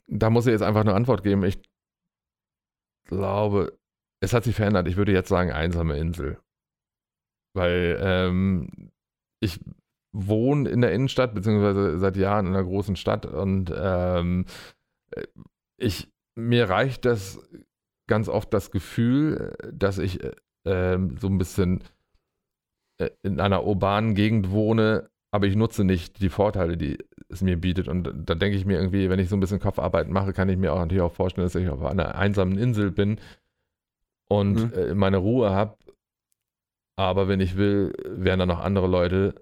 [0.08, 1.44] da muss ich jetzt einfach eine Antwort geben.
[1.44, 1.62] Ich
[3.08, 3.78] glaube,
[4.22, 4.88] es hat sich verändert.
[4.88, 6.40] Ich würde jetzt sagen, einsame Insel.
[7.54, 8.92] Weil ähm,
[9.40, 9.60] ich
[10.14, 14.46] wohne in der Innenstadt, beziehungsweise seit Jahren in einer großen Stadt und ähm,
[15.78, 17.40] ich, mir reicht das
[18.08, 21.84] ganz oft das Gefühl, dass ich äh, ähm, so ein bisschen
[22.98, 27.60] äh, in einer urbanen Gegend wohne, aber ich nutze nicht die Vorteile, die es mir
[27.60, 27.90] bietet.
[27.90, 30.56] Und da denke ich mir irgendwie, wenn ich so ein bisschen Kopfarbeit mache, kann ich
[30.56, 33.20] mir auch natürlich auch vorstellen, dass ich auf einer einsamen Insel bin
[34.30, 34.74] und mhm.
[34.74, 35.76] äh, meine Ruhe habe.
[36.96, 39.36] Aber wenn ich will, wären da noch andere Leute.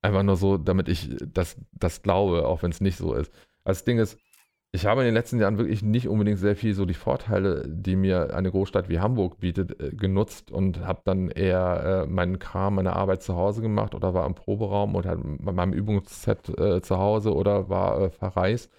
[0.00, 3.32] Einfach nur so, damit ich das, das glaube, auch wenn es nicht so ist.
[3.64, 4.20] Also das Ding ist,
[4.76, 7.96] ich habe in den letzten Jahren wirklich nicht unbedingt sehr viel so die Vorteile, die
[7.96, 12.74] mir eine Großstadt wie Hamburg bietet, äh, genutzt und habe dann eher äh, meinen Kram,
[12.74, 16.98] meine Arbeit zu Hause gemacht oder war im Proberaum oder bei meinem Übungsset äh, zu
[16.98, 18.70] Hause oder war äh, verreist.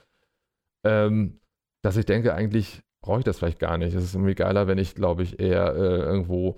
[0.85, 1.39] Ähm,
[1.81, 3.95] dass ich denke, eigentlich brauche ich das vielleicht gar nicht.
[3.95, 6.57] Es ist irgendwie geiler, wenn ich, glaube ich, eher irgendwo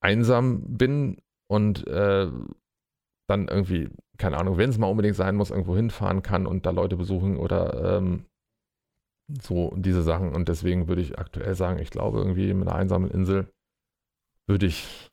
[0.00, 3.88] einsam bin und dann irgendwie
[4.22, 7.36] keine Ahnung, wenn es mal unbedingt sein muss, irgendwo hinfahren kann und da Leute besuchen
[7.38, 8.24] oder ähm,
[9.42, 10.32] so diese Sachen.
[10.32, 13.52] Und deswegen würde ich aktuell sagen, ich glaube, irgendwie mit einer einsamen Insel
[14.46, 15.10] würde ich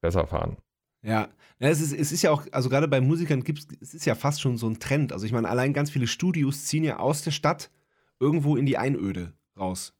[0.00, 0.56] besser fahren.
[1.02, 1.28] Ja,
[1.58, 4.14] ja es, ist, es ist ja auch, also gerade bei Musikern gibt es, ist ja
[4.14, 5.12] fast schon so ein Trend.
[5.12, 7.72] Also ich meine, allein ganz viele Studios ziehen ja aus der Stadt
[8.20, 9.94] irgendwo in die Einöde raus.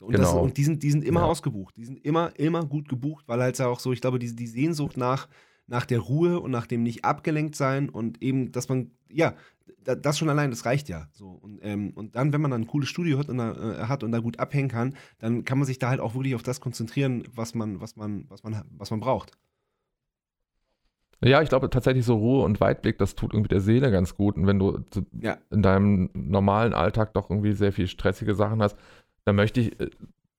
[0.00, 0.24] Und, genau.
[0.24, 1.26] das, und die, sind, die sind immer ja.
[1.26, 1.76] ausgebucht.
[1.76, 4.96] Die sind immer, immer gut gebucht, weil halt auch so, ich glaube, die, die Sehnsucht
[4.96, 5.28] nach,
[5.66, 9.34] nach der Ruhe und nach dem nicht abgelenkt sein und eben, dass man, ja,
[9.84, 11.08] das schon allein, das reicht ja.
[11.12, 11.28] So.
[11.28, 14.02] Und, ähm, und dann, wenn man dann ein cooles Studio hat und, da, äh, hat
[14.02, 16.60] und da gut abhängen kann, dann kann man sich da halt auch wirklich auf das
[16.60, 19.32] konzentrieren, was man, was man, was man, was man braucht.
[21.22, 24.36] Ja, ich glaube tatsächlich so Ruhe und Weitblick, das tut irgendwie der Seele ganz gut.
[24.36, 24.84] Und wenn du
[25.18, 25.38] ja.
[25.50, 28.76] in deinem normalen Alltag doch irgendwie sehr viel stressige Sachen hast,
[29.24, 29.90] dann möchte ich, äh,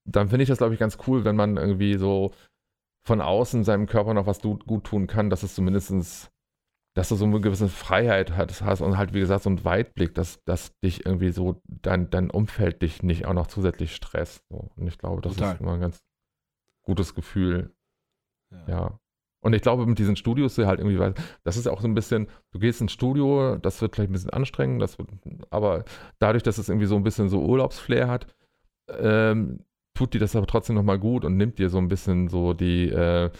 [0.03, 2.31] dann finde ich das, glaube ich, ganz cool, wenn man irgendwie so
[3.05, 6.31] von außen seinem Körper noch was gut tun kann, dass es zumindestens,
[6.95, 10.43] dass du so eine gewisse Freiheit hast und halt, wie gesagt, so einen Weitblick, dass,
[10.45, 14.43] dass dich irgendwie so, dein, dein Umfeld dich nicht auch noch zusätzlich stresst.
[14.49, 15.53] Und ich glaube, das Total.
[15.53, 16.03] ist immer ein ganz
[16.81, 17.75] gutes Gefühl.
[18.51, 18.65] Ja.
[18.67, 18.99] ja.
[19.41, 22.57] Und ich glaube, mit diesen Studios halt irgendwie, das ist auch so ein bisschen, du
[22.57, 25.09] gehst ins Studio, das wird vielleicht ein bisschen anstrengend, das wird,
[25.51, 25.85] aber
[26.17, 28.25] dadurch, dass es irgendwie so ein bisschen so Urlaubsflair hat,
[28.89, 29.59] ähm,
[29.95, 32.89] tut dir das aber trotzdem nochmal gut und nimmt dir so ein bisschen so die,
[32.89, 33.31] äh,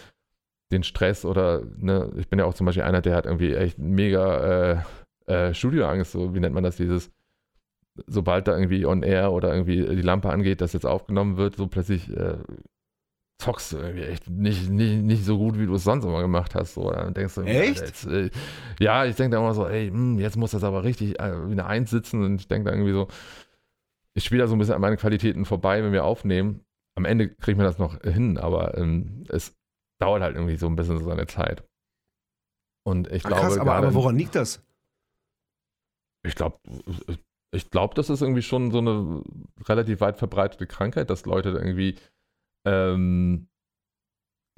[0.72, 3.78] den Stress oder, ne, ich bin ja auch zum Beispiel einer, der hat irgendwie echt
[3.78, 4.82] mega
[5.26, 7.12] äh, äh, Studioangst, so wie nennt man das, dieses,
[8.06, 11.68] sobald da irgendwie on air oder irgendwie die Lampe angeht, dass jetzt aufgenommen wird, so
[11.68, 12.38] plötzlich äh,
[13.38, 16.54] zockst du irgendwie echt nicht, nicht, nicht so gut, wie du es sonst immer gemacht
[16.54, 16.74] hast.
[16.74, 16.90] So.
[16.90, 17.80] Dann denkst du, echt?
[17.80, 18.30] Jetzt, äh,
[18.80, 21.48] ja, ich denke da immer so, ey, mh, hm, jetzt muss das aber richtig äh,
[21.48, 23.08] wie eine Eins sitzen und ich denke da irgendwie so,
[24.16, 26.64] ich spiele da so ein bisschen an meinen Qualitäten vorbei, wenn wir aufnehmen.
[26.96, 29.54] Am Ende kriegt man das noch hin, aber ähm, es
[30.00, 31.68] dauert halt irgendwie so ein bisschen so seine Zeit.
[32.82, 33.42] Und ich Ach, glaube.
[33.42, 34.64] Krass, aber, aber woran liegt das?
[36.24, 36.58] Ich glaube,
[37.52, 39.22] ich glaube, das ist irgendwie schon so eine
[39.68, 41.96] relativ weit verbreitete Krankheit, dass Leute irgendwie
[42.64, 43.48] ähm,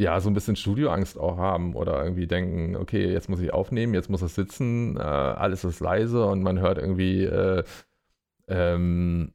[0.01, 3.93] ja so ein bisschen Studioangst auch haben oder irgendwie denken, okay, jetzt muss ich aufnehmen,
[3.93, 7.65] jetzt muss es sitzen, äh, alles ist leise und man hört irgendwie äh,
[8.47, 9.33] ähm,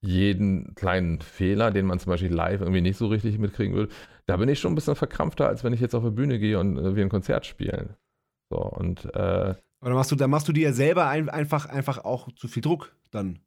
[0.00, 3.92] jeden kleinen Fehler, den man zum Beispiel live irgendwie nicht so richtig mitkriegen würde,
[4.26, 6.58] da bin ich schon ein bisschen verkrampfter, als wenn ich jetzt auf die Bühne gehe
[6.58, 7.94] und äh, wir ein Konzert spielen.
[8.50, 12.32] So, und äh, aber machst du, dann machst du dir selber ein, einfach, einfach auch
[12.32, 13.38] zu viel Druck dann.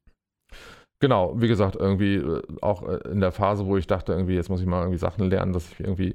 [0.99, 4.49] Genau, wie gesagt, irgendwie äh, auch äh, in der Phase, wo ich dachte, irgendwie, jetzt
[4.49, 6.13] muss ich mal irgendwie Sachen lernen, dass ich irgendwie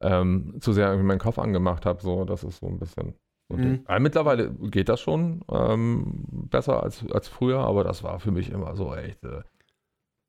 [0.00, 2.00] ähm, zu sehr irgendwie meinen Kopf angemacht habe.
[2.00, 3.14] So, das ist so ein bisschen.
[3.50, 3.80] Mhm.
[3.86, 8.50] Aber mittlerweile geht das schon ähm, besser als, als früher, aber das war für mich
[8.50, 9.24] immer so echt.
[9.24, 9.42] Äh,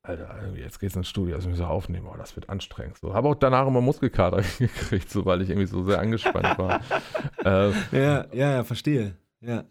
[0.10, 2.97] Alter, jetzt geht's ins Studio, also müssen wir aufnehmen, oh, das wird anstrengend.
[2.97, 6.82] So, habe auch danach immer Muskelkater gekriegt, so, weil ich irgendwie so sehr angespannt war.
[7.45, 9.16] äh, ja, ja, ja, verstehe.
[9.41, 9.66] Ja.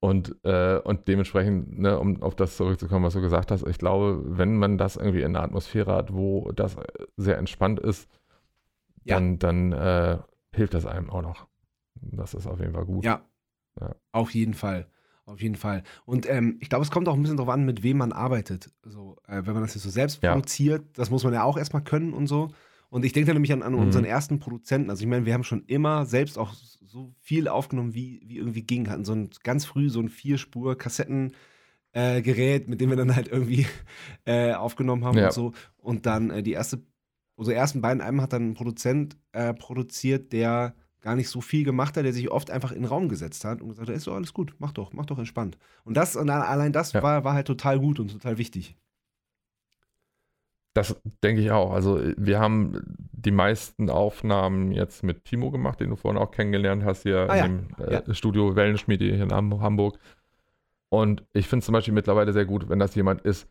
[0.00, 4.22] Und, äh, und dementsprechend, ne, um auf das zurückzukommen, was du gesagt hast, ich glaube,
[4.24, 6.76] wenn man das irgendwie in einer Atmosphäre hat, wo das
[7.16, 8.08] sehr entspannt ist,
[9.04, 9.16] ja.
[9.16, 10.18] dann, dann äh,
[10.54, 11.46] hilft das einem auch noch.
[12.00, 13.04] Das ist auf jeden Fall gut.
[13.04, 13.22] Ja.
[13.80, 13.94] ja.
[14.12, 14.86] Auf jeden Fall.
[15.24, 15.84] Auf jeden Fall.
[16.04, 18.70] Und ähm, ich glaube, es kommt auch ein bisschen darauf an, mit wem man arbeitet.
[18.82, 20.32] So, äh, wenn man das jetzt so selbst ja.
[20.32, 22.50] produziert, das muss man ja auch erstmal können und so.
[22.90, 23.78] Und ich denke da nämlich an, an mhm.
[23.78, 24.90] unseren ersten Produzenten.
[24.90, 28.64] Also ich meine, wir haben schon immer selbst auch so viel aufgenommen, wie, wie irgendwie
[28.64, 28.90] ging.
[28.90, 31.34] Hatten so ein ganz früh so ein Vierspur-Kassettengerät,
[31.94, 33.66] äh, mit dem wir dann halt irgendwie
[34.26, 35.26] äh, aufgenommen haben ja.
[35.26, 35.52] und so.
[35.78, 36.82] Und dann äh, die erste,
[37.36, 41.64] unsere ersten beiden Alben hat dann ein Produzent äh, produziert, der gar nicht so viel
[41.64, 44.06] gemacht hat, der sich oft einfach in den Raum gesetzt hat und gesagt hat, ist
[44.06, 45.58] doch alles gut, mach doch, mach doch entspannt.
[45.84, 47.02] Und das, und allein das ja.
[47.02, 48.76] war, war halt total gut und total wichtig.
[50.74, 51.72] Das denke ich auch.
[51.72, 52.80] Also wir haben
[53.12, 57.44] die meisten Aufnahmen jetzt mit Timo gemacht, den du vorhin auch kennengelernt hast, hier ah,
[57.44, 57.84] im ja.
[57.84, 58.14] äh, ja.
[58.14, 59.98] Studio Wellenschmiede hier in Hamburg.
[60.88, 63.48] Und ich finde es zum Beispiel mittlerweile sehr gut, wenn das jemand ist,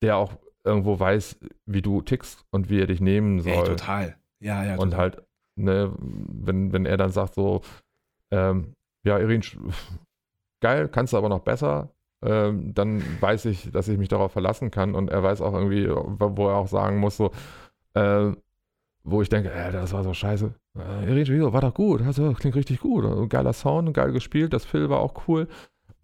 [0.00, 0.32] der auch
[0.64, 3.52] irgendwo weiß, wie du tickst und wie er dich nehmen soll.
[3.52, 4.16] Ey, total.
[4.40, 4.76] Ja, ja.
[4.76, 5.22] Und halt
[5.56, 7.62] ne, wenn, wenn er dann sagt so,
[8.30, 8.74] ähm,
[9.04, 9.42] ja, Irin,
[10.60, 11.90] geil, kannst du aber noch besser.
[12.24, 15.88] Ähm, dann weiß ich, dass ich mich darauf verlassen kann und er weiß auch irgendwie,
[15.88, 17.32] wo er auch sagen muss, so,
[17.94, 18.32] äh,
[19.02, 20.54] wo ich denke, äh, das war so scheiße.
[20.78, 23.28] Äh, Irin, wieso, war doch gut, also, klingt richtig gut.
[23.28, 25.48] Geiler Sound, geil gespielt, das Phil war auch cool.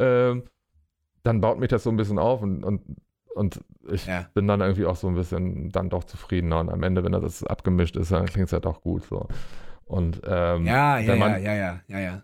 [0.00, 0.42] Ähm,
[1.22, 2.82] dann baut mich das so ein bisschen auf und, und,
[3.38, 3.60] und
[3.90, 4.26] ich ja.
[4.34, 7.44] bin dann irgendwie auch so ein bisschen dann doch zufriedener und am Ende, wenn das
[7.44, 9.28] abgemischt ist, dann klingt es halt auch gut so.
[9.84, 12.22] Und ähm, ja, ja, man, ja, ja, ja, ja,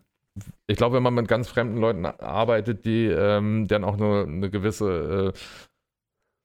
[0.67, 4.51] Ich glaube, wenn man mit ganz fremden Leuten arbeitet, die ähm, dann auch nur eine
[4.51, 5.39] gewisse, äh,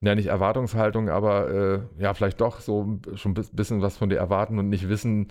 [0.02, 4.18] ja nicht Erwartungshaltung, aber äh, ja vielleicht doch so schon ein bisschen was von dir
[4.18, 5.28] erwarten und nicht wissen,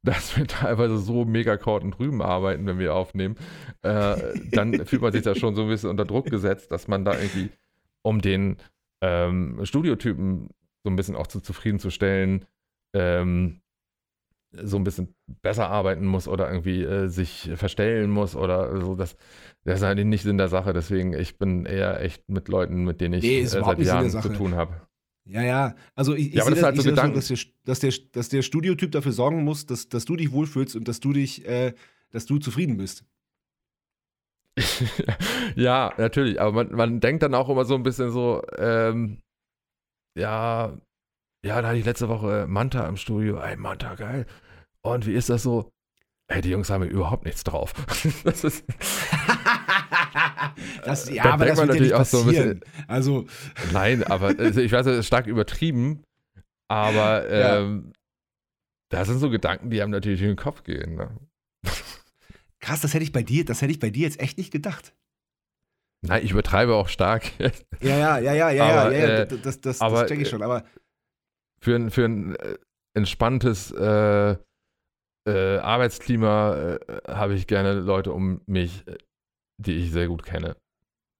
[0.02, 3.36] dass wir teilweise so mega und drüben arbeiten, wenn wir aufnehmen,
[3.82, 4.16] äh,
[4.52, 7.12] dann fühlt man sich da schon so ein bisschen unter Druck gesetzt, dass man da
[7.12, 7.50] irgendwie,
[8.02, 8.56] um den
[9.02, 10.48] ähm, Studiotypen
[10.82, 12.46] so ein bisschen auch zu zufriedenzustellen,
[12.94, 13.60] ähm,
[14.52, 18.96] so ein bisschen besser arbeiten muss oder irgendwie äh, sich verstellen muss oder so.
[18.96, 19.16] Das,
[19.64, 20.72] das ist eigentlich nicht Sinn der Sache.
[20.72, 24.28] Deswegen, ich bin eher echt mit Leuten, mit denen ich nee, äh, seit Jahren zu
[24.30, 24.80] tun habe.
[25.24, 25.74] Ja, ja.
[25.94, 28.28] Also ich, ich ja, sehe das, halt so das so, dass, der, dass, der, dass
[28.28, 31.74] der Studiotyp dafür sorgen muss, dass, dass du dich wohlfühlst und dass du dich, äh,
[32.10, 33.04] dass du zufrieden bist.
[35.56, 36.40] ja, natürlich.
[36.40, 39.22] Aber man, man denkt dann auch immer so ein bisschen so, ähm,
[40.18, 40.76] ja,
[41.44, 43.40] ja, da hatte ich letzte Woche Manta im Studio.
[43.40, 44.26] Ey, Manta, geil.
[44.82, 45.70] Und wie ist das so?
[46.28, 47.72] Ey, die Jungs haben überhaupt nichts drauf.
[48.24, 48.64] das ist.
[50.84, 52.24] das, ja, da aber das wird ja nicht passieren.
[52.24, 53.26] So bisschen, also.
[53.72, 56.04] Nein, aber also ich weiß, es ist stark übertrieben.
[56.68, 57.92] Aber ähm, ja.
[58.90, 60.94] das sind so Gedanken, die einem natürlich in den Kopf gehen.
[60.94, 61.10] Ne?
[62.60, 64.94] Krass, das hätte ich bei dir, das hätte ich bei dir jetzt echt nicht gedacht.
[66.02, 67.30] Nein, ich übertreibe auch stark.
[67.80, 70.28] ja, ja, ja, ja, ja, aber, ja, ja, äh, das, das, aber, das check ich
[70.28, 70.64] schon, aber.
[71.60, 72.56] Für ein, für ein äh,
[72.94, 74.36] entspanntes äh,
[75.26, 78.96] äh, Arbeitsklima äh, habe ich gerne Leute um mich, äh,
[79.58, 80.56] die ich sehr gut kenne.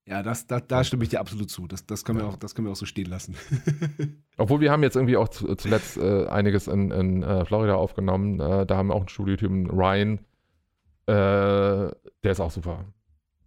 [0.09, 1.69] Ja, das, da, da stimme ich dir absolut zu.
[1.69, 3.37] Das, das, können wir auch, das können wir auch so stehen lassen.
[4.39, 8.41] Obwohl wir haben jetzt irgendwie auch zu, zuletzt äh, einiges in, in äh, Florida aufgenommen.
[8.41, 10.19] Äh, da haben wir auch einen Studiotypen, Ryan.
[11.11, 11.91] Äh,
[12.23, 12.85] der ist auch super.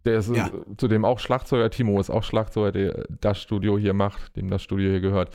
[0.05, 0.51] Der ist ja.
[0.77, 1.69] zudem auch Schlagzeuger.
[1.69, 5.33] Timo ist auch Schlagzeuger, der das Studio hier macht, dem das Studio hier gehört.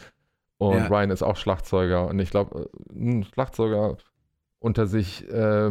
[0.58, 0.86] Und ja.
[0.88, 2.06] Ryan ist auch Schlagzeuger.
[2.06, 3.96] Und ich glaube, ein Schlagzeuger
[4.58, 5.70] unter sich, äh,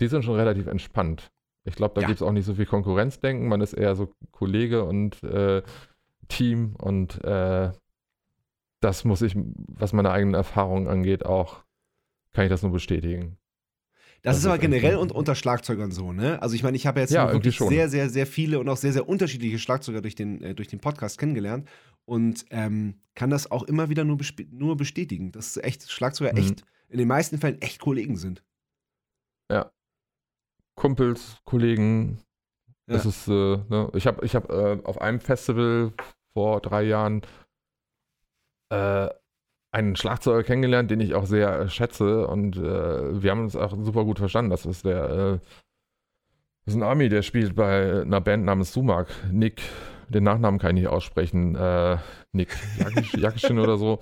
[0.00, 1.30] die sind schon relativ entspannt.
[1.64, 2.06] Ich glaube, da ja.
[2.06, 3.48] gibt es auch nicht so viel Konkurrenzdenken.
[3.48, 5.62] Man ist eher so Kollege und äh,
[6.28, 7.72] Team und äh,
[8.80, 11.64] das muss ich, was meine eigenen Erfahrungen angeht, auch,
[12.32, 13.36] kann ich das nur bestätigen.
[14.26, 16.42] Das, das ist aber generell un unter Schlagzeugern so, ne?
[16.42, 18.92] Also ich meine, ich habe jetzt ja, wirklich sehr, sehr, sehr viele und auch sehr,
[18.92, 21.68] sehr unterschiedliche Schlagzeuger durch den, äh, durch den Podcast kennengelernt
[22.06, 24.18] und ähm, kann das auch immer wieder nur,
[24.50, 26.38] nur bestätigen, dass echt Schlagzeuger mhm.
[26.38, 28.42] echt in den meisten Fällen echt Kollegen sind.
[29.48, 29.70] Ja.
[30.74, 32.18] Kumpels, Kollegen.
[32.88, 32.94] Ja.
[32.96, 33.92] Das ist, äh, ne?
[33.94, 35.92] ich habe ich hab, äh, auf einem Festival
[36.32, 37.22] vor drei Jahren
[38.70, 39.08] äh,
[39.76, 44.04] einen Schlagzeuger kennengelernt, den ich auch sehr schätze und äh, wir haben uns auch super
[44.04, 44.50] gut verstanden.
[44.50, 45.38] Das ist der, äh,
[46.64, 49.08] das ist ein Army, der spielt bei einer Band namens Sumak.
[49.30, 49.60] Nick,
[50.08, 51.54] den Nachnamen kann ich nicht aussprechen.
[51.56, 51.98] Äh,
[52.32, 52.56] Nick
[53.16, 54.00] Jakischin oder so.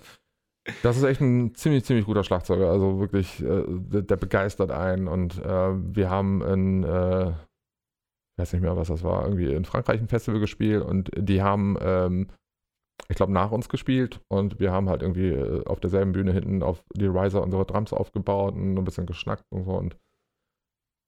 [0.83, 2.71] Das ist echt ein ziemlich, ziemlich guter Schlagzeuger.
[2.71, 5.09] Also wirklich, äh, der, der, begeistert einen.
[5.09, 9.65] Und äh, wir haben in, äh, ich weiß nicht mehr, was das war, irgendwie in
[9.65, 12.29] Frankreich ein Festival gespielt und die haben, ähm,
[13.09, 16.63] ich glaube, nach uns gespielt und wir haben halt irgendwie äh, auf derselben Bühne hinten
[16.63, 19.73] auf die Riser unsere Drums aufgebaut und ein bisschen geschnackt und so.
[19.73, 19.97] Und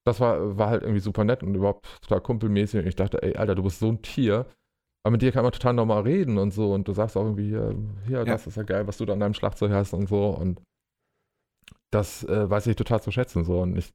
[0.05, 2.81] das war, war halt irgendwie super nett und überhaupt total kumpelmäßig.
[2.81, 4.47] Und ich dachte, ey, Alter, du bist so ein Tier
[5.07, 6.75] aber mit dir kann man total normal reden und so.
[6.75, 7.77] Und du sagst auch irgendwie, hier,
[8.09, 8.25] hier ja.
[8.25, 10.31] das ist ja geil, was du da an deinem Schlagzeug hast und so.
[10.31, 10.61] Und
[11.93, 13.45] das äh, weiß ich total zu schätzen.
[13.45, 13.61] So.
[13.61, 13.95] Und ich,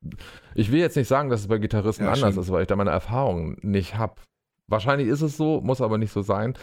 [0.56, 2.78] ich will jetzt nicht sagen, dass es bei Gitarristen ja, anders ist, weil ich da
[2.78, 4.22] meine Erfahrungen nicht habe.
[4.68, 6.54] Wahrscheinlich ist es so, muss aber nicht so sein.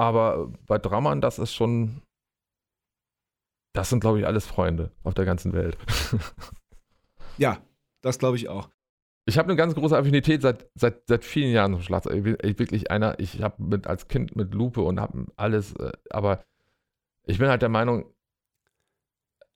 [0.00, 2.00] Aber bei Drammern, das ist schon.
[3.74, 5.76] Das sind, glaube ich, alles Freunde auf der ganzen Welt.
[7.36, 7.58] ja,
[8.00, 8.70] das glaube ich auch.
[9.26, 12.16] Ich habe eine ganz große Affinität seit, seit, seit vielen Jahren zum Schlagzeug.
[12.16, 15.92] Ich bin wirklich einer, ich habe mit als Kind mit Lupe und habe alles, äh,
[16.08, 16.46] aber
[17.26, 18.06] ich bin halt der Meinung,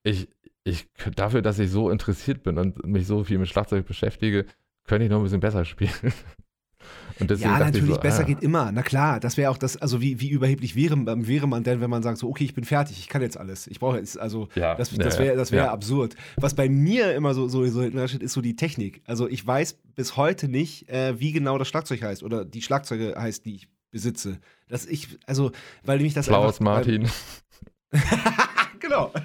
[0.02, 0.28] ich,
[0.62, 4.44] ich, dafür, dass ich so interessiert bin und mich so viel mit Schlagzeug beschäftige,
[4.84, 5.90] könnte ich noch ein bisschen besser spielen
[7.18, 8.24] ja, natürlich, so, besser ah.
[8.24, 8.72] geht immer.
[8.72, 11.90] Na klar, das wäre auch das, also wie, wie überheblich wäre, wäre man denn, wenn
[11.90, 13.66] man sagt, so, okay, ich bin fertig, ich kann jetzt alles.
[13.66, 15.72] Ich brauche jetzt, also ja, das, das wäre das wär ja.
[15.72, 16.16] absurd.
[16.36, 19.02] Was bei mir immer so, so, so ist so die Technik.
[19.06, 23.14] Also ich weiß bis heute nicht, äh, wie genau das Schlagzeug heißt oder die Schlagzeuge
[23.16, 24.38] heißt, die ich besitze.
[24.68, 25.52] Dass ich, also,
[25.84, 27.08] weil mich das Klaus einfach, Martin.
[28.84, 29.10] genau.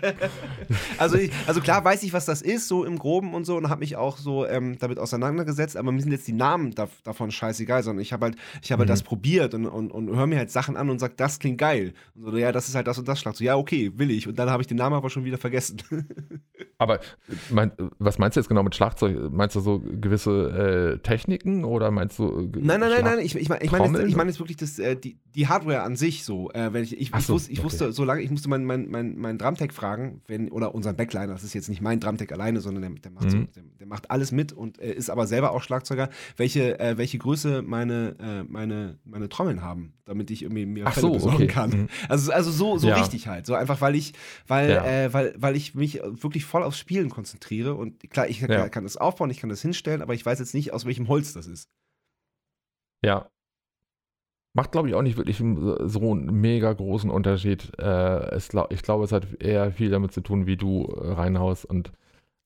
[0.98, 3.70] Also, ich, also klar weiß ich, was das ist, so im Groben und so, und
[3.70, 7.32] habe mich auch so ähm, damit auseinandergesetzt, aber mir sind jetzt die Namen da, davon
[7.32, 8.94] scheißegal, sondern ich habe halt, ich habe halt Mhm.
[8.94, 11.94] das probiert und, und, und höre mir halt Sachen an und sag, das klingt geil.
[12.16, 13.36] Und so, ja, das ist halt das und das Schlag.
[13.36, 14.28] So, ja, okay, will ich.
[14.28, 15.78] Und dann habe ich den Namen aber schon wieder vergessen.
[16.82, 17.00] Aber
[17.50, 19.32] mein, was meinst du jetzt genau mit Schlagzeug?
[19.34, 22.24] Meinst du so gewisse äh, Techniken oder meinst du.
[22.26, 23.20] äh, Nein, nein, nein, Schlag- nein.
[23.20, 25.82] Ich, ich meine ich mein jetzt, ich mein jetzt wirklich das, äh, die, die Hardware
[25.84, 26.50] an sich so.
[26.52, 27.66] Äh, wenn ich, ich, Ach ich, so, wusste, ich okay.
[27.66, 31.28] wusste so lange, ich musste meinen mein, mein, mein Drumtech fragen, wenn, oder unseren Backliner,
[31.34, 33.52] das ist jetzt nicht mein Drumtech alleine, sondern der, der, macht, so, Mhm.
[33.54, 37.18] der, der macht alles mit und äh, ist aber selber auch Schlagzeuger, welche, äh, welche
[37.18, 41.36] Größe meine, äh, meine, meine Trommeln haben, damit ich irgendwie mir Ach Fälle so, besorgen
[41.36, 41.48] okay.
[41.48, 41.70] kann.
[41.72, 41.88] Mhm.
[42.08, 42.96] Also, also so, so Ja.
[42.98, 43.46] richtig halt.
[43.46, 44.14] So einfach, weil ich,
[44.48, 44.86] weil, Ja.
[44.86, 47.76] äh, weil, weil ich mich wirklich voll aufs Spielen konzentriere.
[47.76, 48.70] Und klar, ich Ja.
[48.70, 51.34] kann das aufbauen, ich kann das hinstellen, aber ich weiß jetzt nicht, aus welchem Holz
[51.34, 51.70] das ist.
[53.04, 53.30] Ja.
[54.54, 55.44] Macht, glaube ich, auch nicht wirklich so
[56.12, 57.72] einen mega großen Unterschied.
[57.80, 61.66] Äh, es, ich glaube, es hat eher viel damit zu tun, wie du äh, reinhaust
[61.66, 61.92] und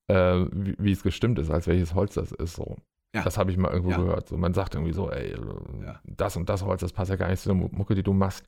[0.10, 2.56] äh, wie, wie es gestimmt ist, als welches Holz das ist.
[2.56, 2.76] So.
[3.16, 3.24] Ja.
[3.24, 3.97] Das habe ich mal irgendwo Ja.
[3.97, 4.28] gehört.
[4.28, 6.01] So, man sagt irgendwie so, ey, äh, Ja.
[6.04, 8.12] das und das Holz, das passt ja gar nicht zu der Mu- Mucke, die du
[8.12, 8.43] machst.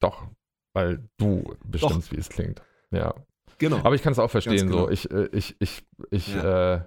[0.00, 0.26] Doch,
[0.74, 2.60] weil du bestimmst, wie es klingt.
[2.90, 3.14] Ja.
[3.58, 3.76] Genau.
[3.78, 4.86] Aber ich kann es auch verstehen, genau.
[4.86, 4.90] so.
[4.90, 6.74] Ich, äh, ich, ich, ich, Ja.
[6.74, 6.80] äh,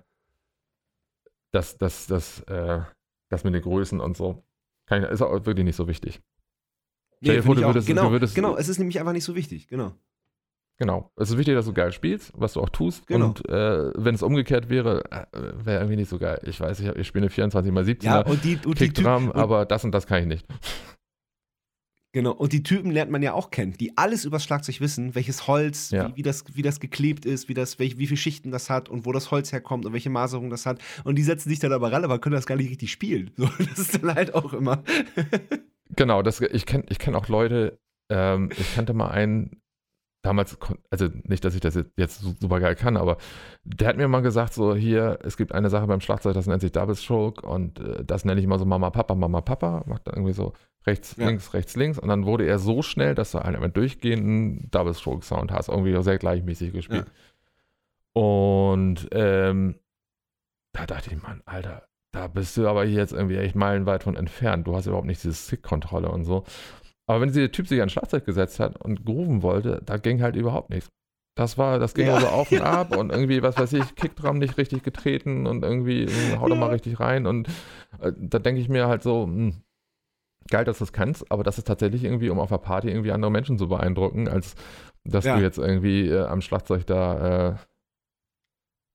[1.52, 2.82] das, das, das, äh,
[3.30, 4.44] das mit den Größen und so,
[4.92, 6.22] ich, ist auch wirklich nicht so wichtig.
[7.22, 7.70] Stell dir vor, du auch.
[7.74, 9.94] würdest- genau, du würdest- genau, es ist nämlich einfach nicht so wichtig, genau.
[10.78, 11.12] Genau.
[11.18, 13.06] Es ist wichtig, dass du geil spielst, was du auch tust.
[13.08, 13.28] Genau.
[13.28, 15.26] Und äh, wenn es umgekehrt wäre, äh,
[15.66, 16.40] wäre irgendwie nicht so geil.
[16.44, 18.94] Ich weiß, ich, ich spiele eine 24 x 17 Ja, und die, und die Typen,
[18.94, 20.46] Kickdrum, und, aber das und das kann ich nicht.
[22.12, 25.48] genau, und die Typen lernt man ja auch kennen, die alles übers Schlagzeug wissen, welches
[25.48, 26.10] Holz, Ja.
[26.10, 28.90] wie, wie, das, wie das geklebt ist, wie, das, welch, wie viele Schichten das hat
[28.90, 30.80] und wo das Holz herkommt und welche Maserung das hat.
[31.04, 33.32] Und die setzen sich dann aber ran, aber können das gar nicht richtig spielen.
[33.38, 34.84] So, das ist dann halt auch immer.
[35.96, 37.80] Genau, das, ich kenne ich kenn auch Leute,
[38.12, 39.60] ähm, ich kannte mal einen,
[40.22, 40.58] damals,
[40.90, 43.18] also nicht, dass ich das jetzt- jetzt su- super geil kann, aber
[43.64, 46.62] der hat mir mal gesagt, so hier, es gibt eine Sache beim Schlagzeug, das nennt
[46.62, 50.08] sich Double Stroke und äh, das nenne ich immer so Mama, Papa, Mama, Papa, macht
[50.08, 50.54] dann irgendwie so
[50.86, 51.28] rechts, Ja.
[51.28, 54.94] links, rechts, links und dann wurde er so schnell, dass du halt einen durchgehenden Double
[54.94, 57.10] Stroke Sound hast, irgendwie sehr gleichmäßig gespielt.
[58.14, 59.76] Und ähm,
[60.74, 64.16] da dachte ich, Mann, Alter, da bist du aber hier jetzt irgendwie echt meilenweit von
[64.16, 64.68] entfernt.
[64.68, 66.44] Du hast überhaupt nicht diese Stick-Kontrolle und so.
[67.10, 70.36] Aber wenn dieser Typ sich an Schlagzeug gesetzt hat und grooven wollte, da ging halt
[70.36, 70.90] überhaupt nichts.
[71.36, 74.38] Das war, das ging Ja, also auf und ab und irgendwie, was weiß ich, Kickdrum
[74.38, 76.72] nicht richtig getreten und irgendwie, äh, hau doch mal Ja.
[76.74, 77.26] richtig rein.
[77.26, 77.48] Und
[78.00, 79.56] äh, da denke ich mir halt so, hm,
[80.52, 83.12] geil, dass du es kannst, aber das ist tatsächlich irgendwie, um auf der Party irgendwie
[83.12, 84.56] andere Menschen zu beeindrucken, als
[85.04, 85.36] dass Ja.
[85.38, 87.56] du jetzt irgendwie äh, am Schlagzeug da äh,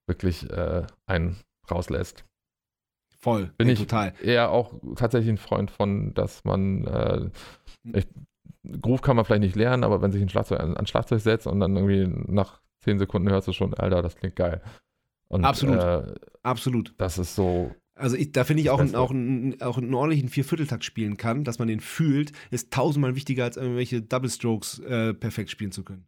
[0.07, 2.25] wirklich äh, einen rauslässt.
[3.25, 4.13] Voll, Bin ich- total.
[4.23, 7.31] Eher auch tatsächlich ein Freund von, dass man äh,
[7.95, 8.07] ich,
[8.83, 11.59] Groove kann man vielleicht nicht lernen, aber wenn sich ein Schlagzeug an, Schlagzeug setzt und
[11.61, 14.61] dann irgendwie nach zehn Sekunden hörst du schon, Alter, das klingt geil.
[15.29, 15.83] Und, Absolut.
[15.83, 16.95] Äh, Absolut.
[16.99, 20.29] das ist so, Also ich, da finde ich auch, ein, auch, ein, auch einen ordentlichen
[20.29, 25.15] Viervierteltakt spielen kann, dass man den fühlt, ist tausendmal wichtiger, als irgendwelche Double Strokes äh,
[25.15, 26.05] perfekt spielen zu können.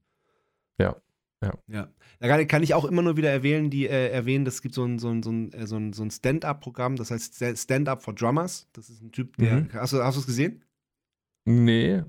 [0.79, 0.97] Ja.
[1.43, 1.53] Ja.
[1.69, 1.89] ja.
[2.19, 4.99] Da kann, ich auch immer nur wieder erwähnen, die äh, erwähnen, es gibt so ein,
[4.99, 8.15] so ein, so ein, äh, so ein, so ein Stand-Up-Programm, das heißt Sta- Stand-Up for
[8.15, 8.69] Drummers.
[8.73, 9.61] Das ist ein Typ, der.
[9.63, 9.73] Mhm.
[9.75, 10.63] Hast du hast du es gesehen?
[11.45, 12.03] nee,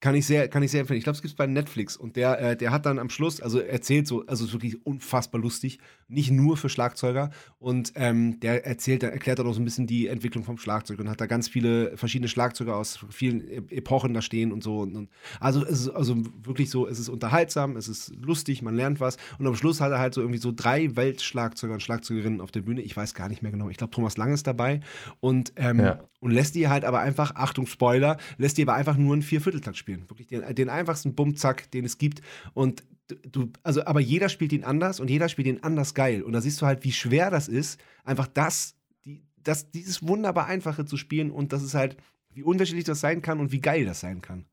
[0.00, 0.98] Kann ich sehr, kann ich sehr empfehlen.
[0.98, 1.96] Ich glaube, es gibt es bei Netflix.
[1.96, 5.40] Und der, äh, der hat dann am Schluss, also erzählt so, also ist wirklich unfassbar
[5.40, 7.30] lustig, nicht nur für Schlagzeuger.
[7.58, 10.98] Und ähm, der erzählt, der erklärt dann auch so ein bisschen die Entwicklung vom Schlagzeug
[11.00, 14.80] und hat da ganz viele verschiedene Schlagzeuger aus vielen E- Epochen da stehen und so.
[14.80, 18.74] Und, und also es ist also wirklich so, es ist unterhaltsam, es ist lustig, man
[18.74, 19.18] lernt was.
[19.38, 22.62] Und am Schluss hat er halt so irgendwie so drei Weltschlagzeuger und Schlagzeugerinnen auf der
[22.62, 22.80] Bühne.
[22.80, 23.68] Ich weiß gar nicht mehr genau.
[23.68, 24.80] Ich glaube, Thomas Lang ist dabei.
[25.20, 26.00] Und, ähm, Ja.
[26.20, 29.76] und lässt die halt aber einfach, Achtung, Spoiler, lässt die aber einfach nur einen Viervierteltakt
[29.76, 30.04] spielen.
[30.08, 32.22] Wirklich den, den einfachsten Bumzack, den es gibt.
[32.54, 36.22] Und du, also, aber jeder spielt ihn anders und jeder spielt ihn anders geil.
[36.22, 40.46] Und da siehst du halt, wie schwer das ist, einfach das, die, das, dieses wunderbar
[40.46, 41.96] Einfache zu spielen und das ist halt,
[42.30, 44.46] wie unterschiedlich das sein kann und wie geil das sein kann.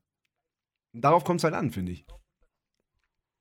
[0.92, 2.06] Und darauf kommt es halt an, finde ich.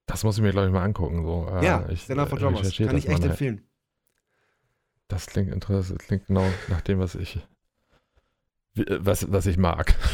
[0.05, 1.23] das muss ich mir, glaube ich, mal angucken.
[1.23, 1.47] So.
[1.49, 2.75] Äh, ja, ich, Stand Up for Drummers.
[2.75, 3.61] Kann ich echt mal, empfehlen.
[5.07, 7.37] Das klingt interessant, das klingt genau nach dem, was ich,
[8.75, 9.95] äh, was, was ich mag.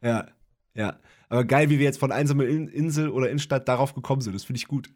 [0.00, 0.28] Ja,
[0.74, 0.96] ja.
[1.28, 4.34] Aber geil, wie wir jetzt von einsamer In Insel oder Innenstadt darauf gekommen sind.
[4.34, 4.90] Das finde ich gut.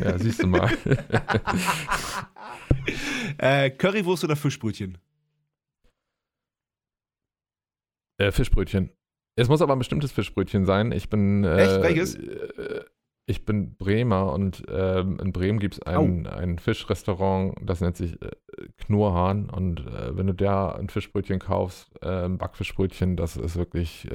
[0.00, 0.70] ja, siehst du mal.
[3.36, 4.98] Äh, Currywurst oder Fischbrötchen?
[8.18, 8.90] Äh, Fischbrötchen.
[9.36, 10.90] Es muss aber ein bestimmtes Fischbrötchen sein.
[10.90, 11.44] Ich bin.
[11.44, 11.82] Äh, Echt?
[11.82, 12.14] Welches?
[12.16, 12.84] Äh,
[13.26, 18.20] ich bin Bremer und ähm, in Bremen gibt es ein, ein Fischrestaurant, das nennt sich
[18.22, 18.30] äh,
[18.78, 19.50] Knurrhahn.
[19.50, 24.08] Und äh, wenn du da ein Fischbrötchen kaufst, ein Backfischbrötchen, das ist wirklich.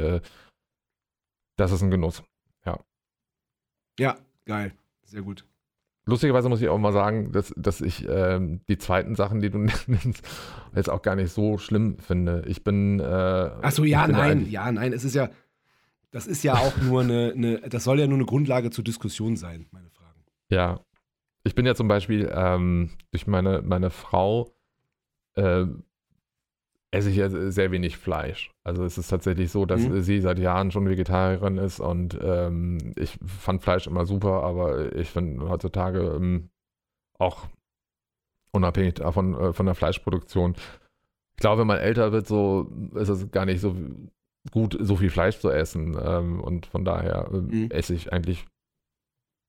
[1.55, 2.23] Das ist ein Genuss.
[3.99, 4.73] Ja, geil.
[5.03, 5.45] Sehr gut.
[6.05, 9.57] Lustigerweise muss ich auch mal sagen, dass, dass ich ähm, die zweiten Sachen, die du
[9.87, 10.27] nennst,
[10.75, 12.43] jetzt auch gar nicht so schlimm finde.
[12.47, 12.99] Ich bin.
[12.99, 14.91] Äh, Achso, ja, nein, ja, nein.
[14.91, 15.29] Es ist ja,
[16.11, 19.37] das ist ja auch nur eine, eine, das soll ja nur eine Grundlage zur Diskussion
[19.37, 20.23] sein, meine Fragen.
[20.49, 20.81] Ja.
[21.45, 24.55] Ich bin ja zum Beispiel ähm, durch meine, meine Frau
[25.35, 25.65] äh,
[26.93, 28.51] esse ich sehr wenig Fleisch.
[28.63, 30.01] Also es ist tatsächlich so, dass mhm.
[30.01, 35.09] sie seit Jahren schon Vegetarierin ist und ähm, ich fand Fleisch immer super, aber ich
[35.09, 36.49] finde heutzutage ähm,
[37.17, 37.47] auch
[38.51, 40.55] unabhängig davon äh, von der Fleischproduktion.
[41.35, 43.75] Ich glaube, wenn man älter wird, so ist es gar nicht so
[44.51, 45.97] gut, so viel Fleisch zu essen.
[45.99, 47.71] Ähm, und von daher äh, mhm.
[47.71, 48.45] esse ich eigentlich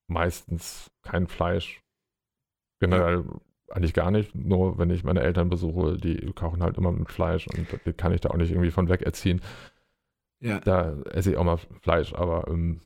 [0.08, 1.82] meistens kein Fleisch.
[2.80, 3.24] Generell
[3.70, 4.34] eigentlich gar nicht.
[4.34, 8.12] Nur wenn ich meine Eltern besuche, die kochen halt immer mit Fleisch und die kann
[8.12, 9.40] ich da auch nicht irgendwie von weg erziehen.
[10.40, 10.60] Ja.
[10.60, 12.80] Da esse ich auch mal Fleisch, aber ähm,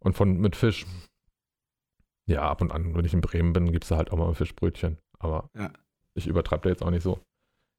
[0.00, 0.86] und von mit Fisch.
[2.26, 4.34] Ja, ab und an, wenn ich in Bremen bin, gibt es da halt auch mal
[4.34, 4.98] Fischbrötchen.
[5.18, 5.70] Aber ja.
[6.14, 7.20] ich übertreibe da jetzt auch nicht so.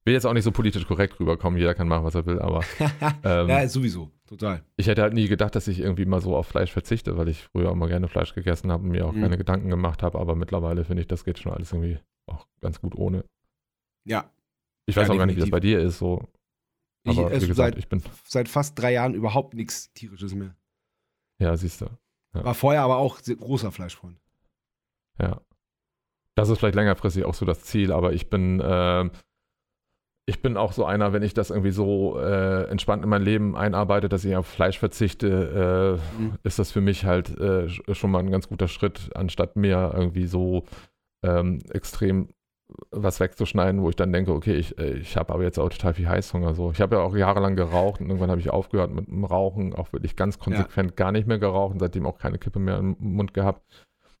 [0.04, 2.64] Will jetzt auch nicht so politisch korrekt rüberkommen, jeder kann machen, was er will, aber.
[3.24, 4.64] ähm, ja, sowieso, total.
[4.76, 7.44] Ich hätte halt nie gedacht, dass ich irgendwie mal so auf Fleisch verzichte, weil ich
[7.44, 9.22] früher immer gerne Fleisch gegessen habe und mir auch mhm.
[9.22, 12.80] keine Gedanken gemacht habe, aber mittlerweile finde ich, das geht schon alles irgendwie auch ganz
[12.80, 13.24] gut ohne.
[14.04, 14.30] Ja.
[14.86, 15.98] Ich weiß ja, auch gar nicht, wie das bei dir ist.
[15.98, 16.28] So.
[17.06, 18.02] Aber ich, wie gesagt, seit, ich bin.
[18.24, 20.56] Seit fast drei Jahren überhaupt nichts Tierisches mehr.
[21.38, 21.86] Ja, siehst du.
[22.34, 22.44] Ja.
[22.44, 24.18] War vorher aber auch großer Fleischfreund.
[25.20, 25.40] Ja.
[26.34, 29.10] Das ist vielleicht längerfristig auch so das Ziel, aber ich bin, äh,
[30.26, 33.56] ich bin auch so einer, wenn ich das irgendwie so äh, entspannt in mein Leben
[33.56, 36.34] einarbeite, dass ich auf Fleisch verzichte, äh, mhm.
[36.44, 40.26] ist das für mich halt äh, schon mal ein ganz guter Schritt, anstatt mir irgendwie
[40.26, 40.64] so
[41.24, 42.28] ähm, extrem
[42.90, 45.94] was wegzuschneiden, wo ich dann denke, okay, ich, äh, ich habe aber jetzt auch total
[45.94, 46.54] viel Heißhunger.
[46.54, 46.70] So.
[46.70, 49.92] Ich habe ja auch jahrelang geraucht und irgendwann habe ich aufgehört mit dem Rauchen, auch
[49.92, 50.94] wirklich ganz konsequent ja.
[50.94, 53.62] gar nicht mehr geraucht und seitdem auch keine Kippe mehr im Mund gehabt.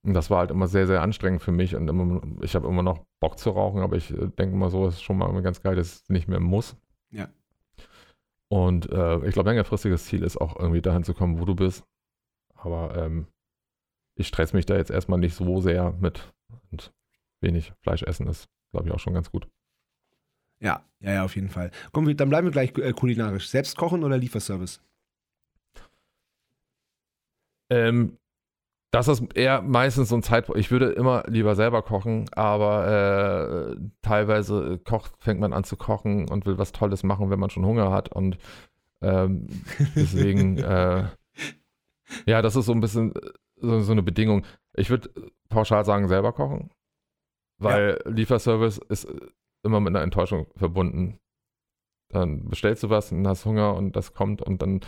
[0.04, 2.82] Und das war halt immer sehr, sehr anstrengend für mich und immer, ich habe immer
[2.82, 5.62] noch Bock zu rauchen, aber ich äh, denke mal so, es ist schon mal ganz
[5.62, 6.76] geil, dass es nicht mehr muss.
[7.10, 7.28] Ja.
[8.48, 11.84] Und äh, ich glaube, längerfristiges Ziel ist auch irgendwie dahin zu kommen, wo du bist.
[12.54, 13.26] Aber ähm,
[14.16, 16.32] ich stress mich da jetzt erstmal nicht so sehr mit
[16.70, 16.92] und
[17.40, 19.48] wenig Fleisch essen ist, glaube ich, auch schon ganz gut.
[20.60, 21.70] Ja, ja, ja, auf jeden Fall.
[21.92, 23.48] Komm, dann bleiben wir gleich äh, kulinarisch.
[23.48, 24.80] Selbst kochen oder Lieferservice?
[27.70, 28.18] Ähm,
[28.92, 30.60] das ist eher meistens so ein Zeitpunkt.
[30.60, 36.28] Ich würde immer lieber selber kochen, aber äh, teilweise kocht, fängt man an zu kochen
[36.28, 38.10] und will was Tolles machen, wenn man schon Hunger hat.
[38.10, 38.36] Und
[39.00, 39.46] ähm,
[39.96, 41.08] deswegen, äh,
[42.26, 43.14] ja, das ist so ein bisschen
[43.56, 44.44] so, so eine Bedingung.
[44.74, 45.08] Ich würde
[45.48, 46.70] pauschal sagen, selber kochen,
[47.56, 48.10] weil ja.
[48.10, 49.08] Lieferservice ist
[49.62, 51.18] immer mit einer Enttäuschung verbunden.
[52.10, 54.80] Dann bestellst du was und hast Hunger und das kommt und dann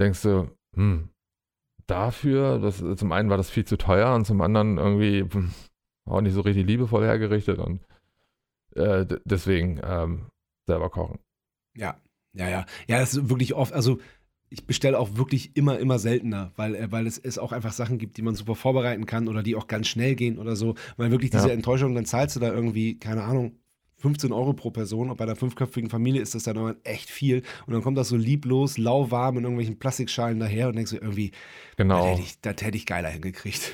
[0.00, 1.10] denkst du, hm,
[1.86, 5.52] dafür, das, zum einen war das viel zu teuer und zum anderen irgendwie hm,
[6.04, 7.86] auch nicht so richtig liebevoll hergerichtet und
[8.74, 10.28] äh, deswegen ähm,
[10.66, 11.18] selber kochen.
[11.76, 11.96] Ja,
[12.34, 12.66] ja, ja.
[12.86, 13.98] Ja, das ist wirklich oft, also
[14.48, 17.98] ich bestelle auch wirklich immer, immer seltener, weil, äh, weil es, es auch einfach Sachen
[17.98, 20.74] gibt, die man super vorbereiten kann oder die auch ganz schnell gehen oder so.
[20.96, 21.54] Weil wirklich diese ja.
[21.54, 23.58] Enttäuschung, dann zahlst du da irgendwie, keine Ahnung,
[24.02, 27.42] 15 Euro pro Person und bei einer fünfköpfigen Familie ist das dann echt viel.
[27.66, 31.30] Und dann kommt das so lieblos, lauwarm in irgendwelchen Plastikschalen daher und denkst du irgendwie,
[31.76, 31.98] genau.
[31.98, 33.72] das hätte ich, das hätte ich geiler hingekriegt.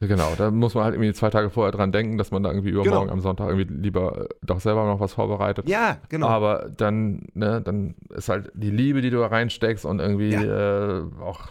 [0.00, 2.70] Genau, da muss man halt irgendwie zwei Tage vorher dran denken, dass man da irgendwie
[2.70, 3.12] übermorgen genau.
[3.12, 5.68] am Sonntag irgendwie lieber äh, doch selber noch was vorbereitet.
[5.68, 6.28] Ja, genau.
[6.28, 10.98] Aber dann, ne, dann ist halt die Liebe, die du da reinsteckst und irgendwie ja.
[10.98, 11.48] äh, auch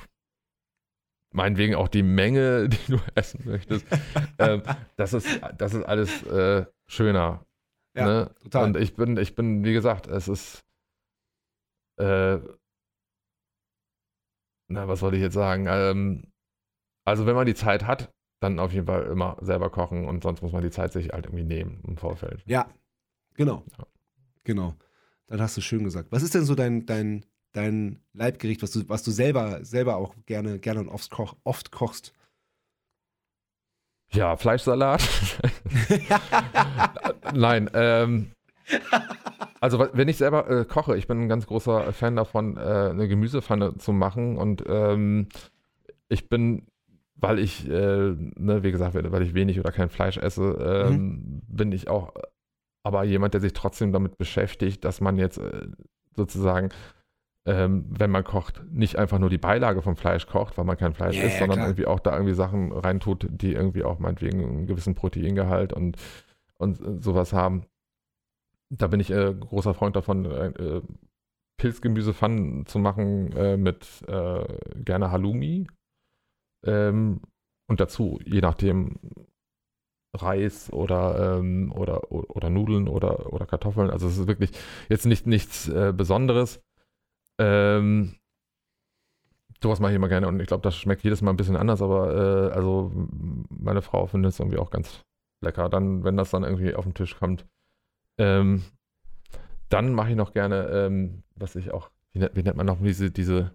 [1.33, 3.85] meinetwegen auch die Menge, die du essen möchtest.
[4.39, 4.61] ähm,
[4.95, 5.27] das, ist,
[5.57, 7.45] das ist alles äh, schöner.
[7.97, 8.31] Ja, ne?
[8.43, 8.65] total.
[8.65, 10.63] Und ich bin, ich bin, wie gesagt, es ist
[11.97, 12.39] äh,
[14.67, 15.65] na, was soll ich jetzt sagen?
[15.69, 16.23] Ähm,
[17.05, 20.41] also wenn man die Zeit hat, dann auf jeden Fall immer selber kochen und sonst
[20.41, 22.43] muss man die Zeit sich halt irgendwie nehmen im Vorfeld.
[22.45, 22.67] Ja,
[23.35, 23.63] genau.
[23.77, 23.87] Ja.
[24.43, 24.75] Genau.
[25.27, 26.11] Dann hast du schön gesagt.
[26.11, 30.15] Was ist denn so dein, dein, dein Leibgericht, was du, was du selber, selber auch
[30.25, 32.13] gerne, gerne und oft, koch, oft kochst?
[34.11, 35.01] Ja, Fleischsalat.
[37.33, 38.31] Nein, ähm,
[39.59, 43.07] also wenn ich selber äh, koche, ich bin ein ganz großer Fan davon, äh, eine
[43.07, 45.27] Gemüsepfanne zu machen und ähm,
[46.09, 46.67] ich bin
[47.19, 51.41] weil ich, äh, ne, wie gesagt, weil ich wenig oder kein Fleisch esse, ähm, mhm.
[51.47, 52.13] bin ich auch
[52.87, 55.67] aber jemand, der sich trotzdem damit beschäftigt, dass man jetzt äh,
[56.15, 56.69] sozusagen,
[57.45, 60.93] ähm, wenn man kocht, nicht einfach nur die Beilage vom Fleisch kocht, weil man kein
[60.93, 61.67] Fleisch yeah, isst, sondern klar.
[61.67, 65.97] irgendwie auch da irgendwie Sachen reintut, die irgendwie auch meinetwegen einen gewissen Proteingehalt und,
[66.59, 67.65] und äh, sowas haben.
[68.69, 70.81] Da bin ich äh, großer Freund davon, äh,
[71.57, 74.45] Pilzgemüsepfannen zu machen äh, mit äh,
[74.83, 75.67] gerne Halloumi
[76.65, 77.21] Ähm,
[77.69, 78.99] und dazu, je nachdem,
[80.15, 83.89] Reis oder, ähm, oder, oder Nudeln oder, oder Kartoffeln.
[83.89, 84.51] Also es ist wirklich
[84.89, 86.61] jetzt nicht nichts äh, Besonderes.
[87.39, 88.15] Ähm,
[89.61, 91.81] sowas mache ich immer gerne und ich glaube, das schmeckt jedes Mal ein bisschen anders,
[91.81, 92.91] aber äh, also
[93.49, 95.03] meine Frau findet es irgendwie auch ganz
[95.41, 97.45] lecker, dann, wenn das dann irgendwie auf den Tisch kommt.
[98.17, 98.63] Ähm,
[99.69, 102.81] dann mache ich noch gerne, ähm, was ich auch, wie, nennt, wie nennt man noch
[102.81, 103.51] diese, diese,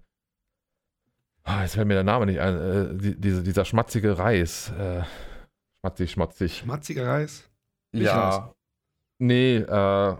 [1.47, 4.71] oh, jetzt fällt mir der Name nicht ein, äh, die, diese, dieser schmatzige Reis.
[4.79, 5.03] Äh,
[5.81, 6.59] schmatzig, schmatzig.
[6.59, 7.51] Schmatziger Reis?
[7.93, 8.55] Ja.
[9.19, 10.17] Nee, äh,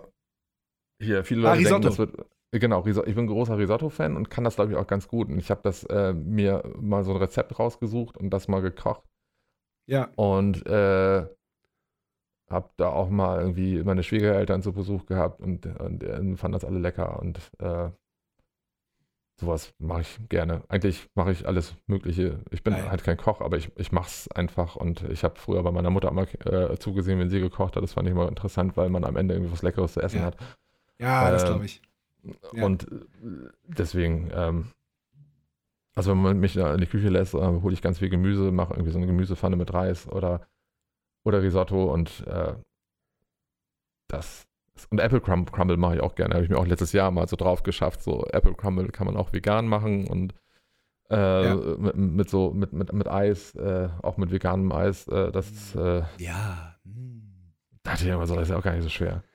[0.99, 1.89] hier, viele Ah, Leute denken, Risotto.
[1.89, 2.27] das wird.
[2.51, 3.07] Genau, Risotto.
[3.07, 5.27] ich bin ein großer Risotto-Fan und kann das, glaube ich, auch ganz gut.
[5.29, 9.03] Und ich habe das äh, mir mal so ein Rezept rausgesucht und das mal gekocht.
[9.87, 10.09] Ja.
[10.15, 11.25] Und äh,
[12.53, 16.65] habe da auch mal irgendwie meine Schwiegereltern zu Besuch gehabt und, und äh, fanden das
[16.65, 17.19] alle lecker.
[17.19, 17.89] Und äh,
[19.39, 20.63] sowas mache ich gerne.
[20.69, 22.39] Eigentlich mache ich alles Mögliche.
[22.51, 22.89] Ich bin Geil.
[22.89, 24.75] halt kein Koch, aber ich, ich mache es einfach.
[24.75, 27.83] Und ich habe früher bei meiner Mutter immer äh, zugesehen, wenn sie gekocht hat.
[27.83, 30.25] Das fand ich immer interessant, weil man am Ende irgendwie was Leckeres zu essen Ja.
[30.25, 30.37] hat.
[30.99, 31.81] Ja, das Äh, glaube ich.
[32.53, 32.65] Ja.
[32.65, 32.99] Und äh,
[33.67, 34.65] deswegen, ähm,
[35.95, 38.73] also wenn man mich in die Küche lässt, äh, hole ich ganz viel Gemüse, mache
[38.73, 40.41] irgendwie so eine Gemüsepfanne mit Reis oder,
[41.23, 42.53] oder Risotto und äh,
[44.07, 44.45] das.
[44.89, 46.33] Und Apple Crumble, Crumble mache ich auch gerne.
[46.35, 48.01] Habe ich mir auch letztes Jahr mal so drauf geschafft.
[48.03, 50.33] So Apple Crumble kann man auch vegan machen und
[51.09, 51.55] äh, Ja.
[51.55, 55.07] mit, mit so mit, mit, mit Eis, äh, auch mit veganem Eis.
[55.07, 56.75] Äh, das äh, Ja.
[56.83, 57.53] hm.
[57.83, 59.23] dachte ich immer so, das ist ja auch gar nicht so schwer.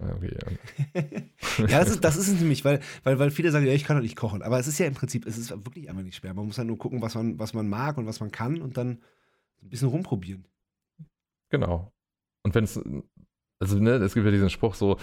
[1.69, 3.97] Ja, das ist, das ist es nämlich, weil, weil, weil viele sagen, ja, ich kann
[3.97, 4.43] doch nicht kochen.
[4.43, 6.35] Aber es ist ja im Prinzip, es ist wirklich einfach nicht schwer.
[6.35, 8.77] Man muss halt nur gucken, was man, was man mag und was man kann und
[8.77, 9.01] dann
[9.63, 10.47] ein bisschen rumprobieren.
[11.51, 11.93] Genau.
[12.45, 12.81] Und wenn es,
[13.61, 14.97] also ne, es gibt ja diesen Spruch so,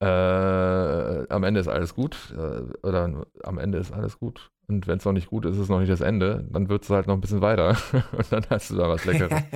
[0.00, 4.50] äh, am Ende ist alles gut äh, oder am Ende ist alles gut.
[4.68, 6.46] Und wenn es noch nicht gut ist, ist es noch nicht das Ende.
[6.50, 7.76] Dann wird es halt noch ein bisschen weiter
[8.12, 9.42] und dann hast du da was Leckeres.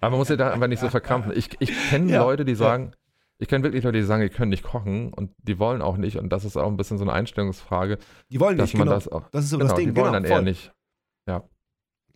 [0.00, 1.32] Aber man muss ja da einfach nicht so verkrampfen.
[1.36, 2.58] Ich, ich kenne Ja, Leute, die ja.
[2.58, 2.92] sagen,
[3.38, 6.16] ich kenne wirklich Leute, die sagen, die können nicht kochen und die wollen auch nicht.
[6.16, 7.98] Und das ist auch ein bisschen so eine Einstellungsfrage,
[8.30, 8.94] Die wollen nicht, man genau.
[8.94, 9.28] das auch.
[9.30, 10.20] Das ist so genau, das Ding, die wollen genau.
[10.20, 10.44] dann eher voll.
[10.44, 10.72] nicht.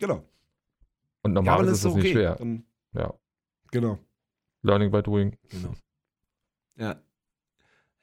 [0.01, 0.23] Genau.
[1.21, 2.35] Und Ja, normalerweise das ist das nicht schwer.
[2.35, 3.13] Dann, Ja.
[3.71, 3.99] Genau.
[4.61, 5.37] Learning by doing.
[5.49, 5.73] Genau.
[6.77, 7.01] Ja.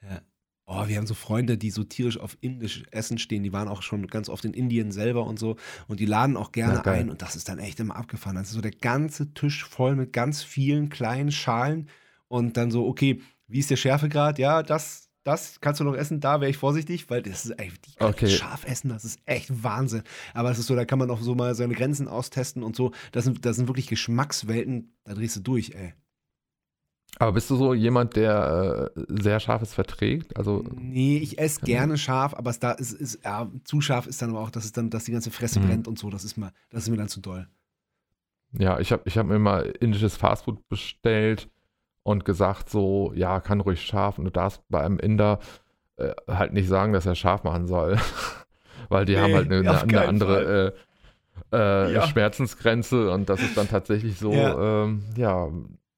[0.01, 0.21] Ja.
[0.65, 3.41] Oh, wir haben so Freunde, die so tierisch auf indisch Essen stehen.
[3.41, 5.55] Die waren auch schon ganz oft in Indien selber und so.
[5.87, 7.09] Und die laden auch gerne Ja, ein.
[7.09, 8.35] Und das ist dann echt immer abgefahren.
[8.35, 11.89] Das ist so der ganze Tisch voll mit ganz vielen kleinen Schalen.
[12.27, 14.37] Und dann so, okay, wie ist der Schärfegrad?
[14.37, 16.19] Ja, das, das kannst du noch essen.
[16.19, 18.27] Da wäre ich vorsichtig, weil das ist ey, die Okay.
[18.29, 18.89] scharf essen.
[18.89, 20.03] Das ist echt Wahnsinn.
[20.33, 22.91] Aber es ist so, da kann man auch so mal seine Grenzen austesten und so.
[23.11, 24.93] Das sind, das sind wirklich Geschmackswelten.
[25.03, 25.93] Da drehst du durch, ey.
[27.17, 30.37] Aber bist du so jemand, der äh, sehr scharfes verträgt?
[30.37, 34.21] Also Nee, ich esse gerne scharf, aber es da ist, ist ja, zu scharf ist
[34.21, 35.65] dann aber auch, dass es dann, dass die ganze Fresse Mhm.
[35.67, 36.09] brennt und so.
[36.09, 37.47] Das ist mal, das ist mir dann zu doll.
[38.51, 41.49] Ja, ich habe ich hab mir mal indisches Fastfood bestellt
[42.03, 45.39] und gesagt so, ja, kann ruhig scharf und du darfst bei einem Inder
[45.97, 47.97] äh, halt nicht sagen, dass er scharf machen soll.
[48.89, 50.73] Weil die Nee, haben halt eine, eine, eine andere
[51.51, 52.07] äh, äh, Ja.
[52.07, 54.83] Schmerzensgrenze und das ist dann tatsächlich so, Ja.
[54.85, 55.49] ähm, ja,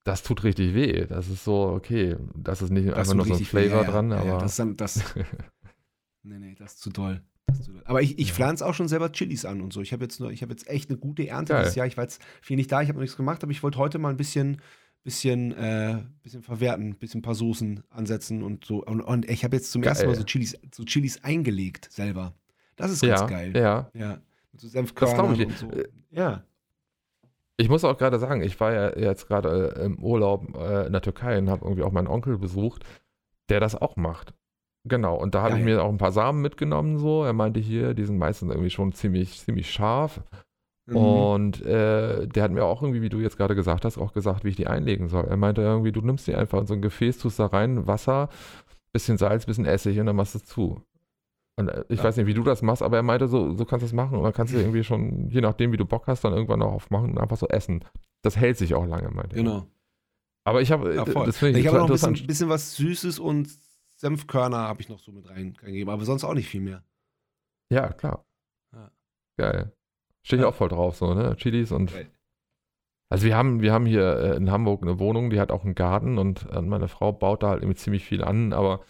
[0.04, 1.06] das tut richtig weh.
[1.06, 3.84] Das ist so, okay, das ist nicht Das einfach nur so ein richtig weh, Flavor
[3.84, 5.14] ja, dran, aber das ist dann, das,
[6.22, 7.22] nee, nee, das ist zu doll.
[7.84, 9.80] Aber ich, ich pflanze auch schon selber Chilis an und so.
[9.82, 11.62] Ich habe jetzt, nur- ich hab jetzt echt eine gute Ernte Geil.
[11.62, 11.86] dieses Jahr.
[11.86, 13.98] Ich war jetzt viel nicht da, ich habe noch nichts gemacht, aber ich wollte heute
[13.98, 14.60] mal ein bisschen,
[15.02, 18.84] bisschen, äh, bisschen verwerten, ein bisschen ein paar Soßen ansetzen und so.
[18.84, 20.20] Und, und ich habe jetzt zum ersten Mal Geil.
[20.20, 22.34] so Chilis, so Chilis eingelegt selber.
[22.76, 23.52] Das ist ganz ja, geil.
[23.56, 23.90] ja.
[23.94, 24.18] Ja.
[24.52, 25.70] Mit so Senfkörnern und so.
[25.70, 26.44] Äh, Ja.
[27.58, 30.92] Ich muss auch gerade sagen, ich war ja jetzt gerade äh, im Urlaub äh, in
[30.92, 32.84] der Türkei und habe irgendwie auch meinen Onkel besucht,
[33.50, 34.34] der das auch macht.
[34.84, 35.76] Genau, und da habe ich Geil.
[35.76, 37.22] mir auch ein paar Samen mitgenommen, so.
[37.22, 40.22] Er meinte hier, die sind meistens irgendwie schon ziemlich, ziemlich scharf.
[40.92, 40.96] Mhm.
[40.96, 44.44] Und äh, der hat mir auch irgendwie, wie du jetzt gerade gesagt hast, auch gesagt,
[44.44, 45.24] wie ich die einlegen soll.
[45.24, 48.28] Er meinte irgendwie, du nimmst die einfach in so ein Gefäß, tust da rein, Wasser,
[48.92, 50.82] bisschen Salz, bisschen Essig und dann machst du es zu.
[51.56, 52.04] Und äh, ich Ja.
[52.04, 54.16] weiß nicht, wie du das machst, aber er meinte, so, so kannst du es machen.
[54.18, 56.72] Und dann kannst du irgendwie schon, je nachdem, wie du Bock hast, dann irgendwann auch
[56.72, 57.84] aufmachen und einfach so essen.
[58.22, 59.42] Das hält sich auch lange, meinte er.
[59.42, 59.66] Genau.
[60.44, 61.26] Aber ich habe, Ja, äh, voll.
[61.26, 63.48] das finde ich ich habe noch ein bisschen, bisschen was Süßes und
[63.96, 66.82] Senfkörner habe ich noch so mit reingegeben, aber sonst auch nicht viel mehr.
[67.70, 68.24] Ja, klar.
[68.72, 68.90] Ja.
[69.38, 69.72] Geil.
[70.22, 70.48] Stehe ich Ja.
[70.48, 71.36] auch voll drauf, so, ne?
[71.36, 71.92] Chilis und.
[73.10, 75.74] Also wir haben, wir haben hier äh, in Hamburg eine Wohnung, die hat auch einen
[75.74, 78.82] Garten und äh, meine Frau baut da halt irgendwie ziemlich viel an, aber,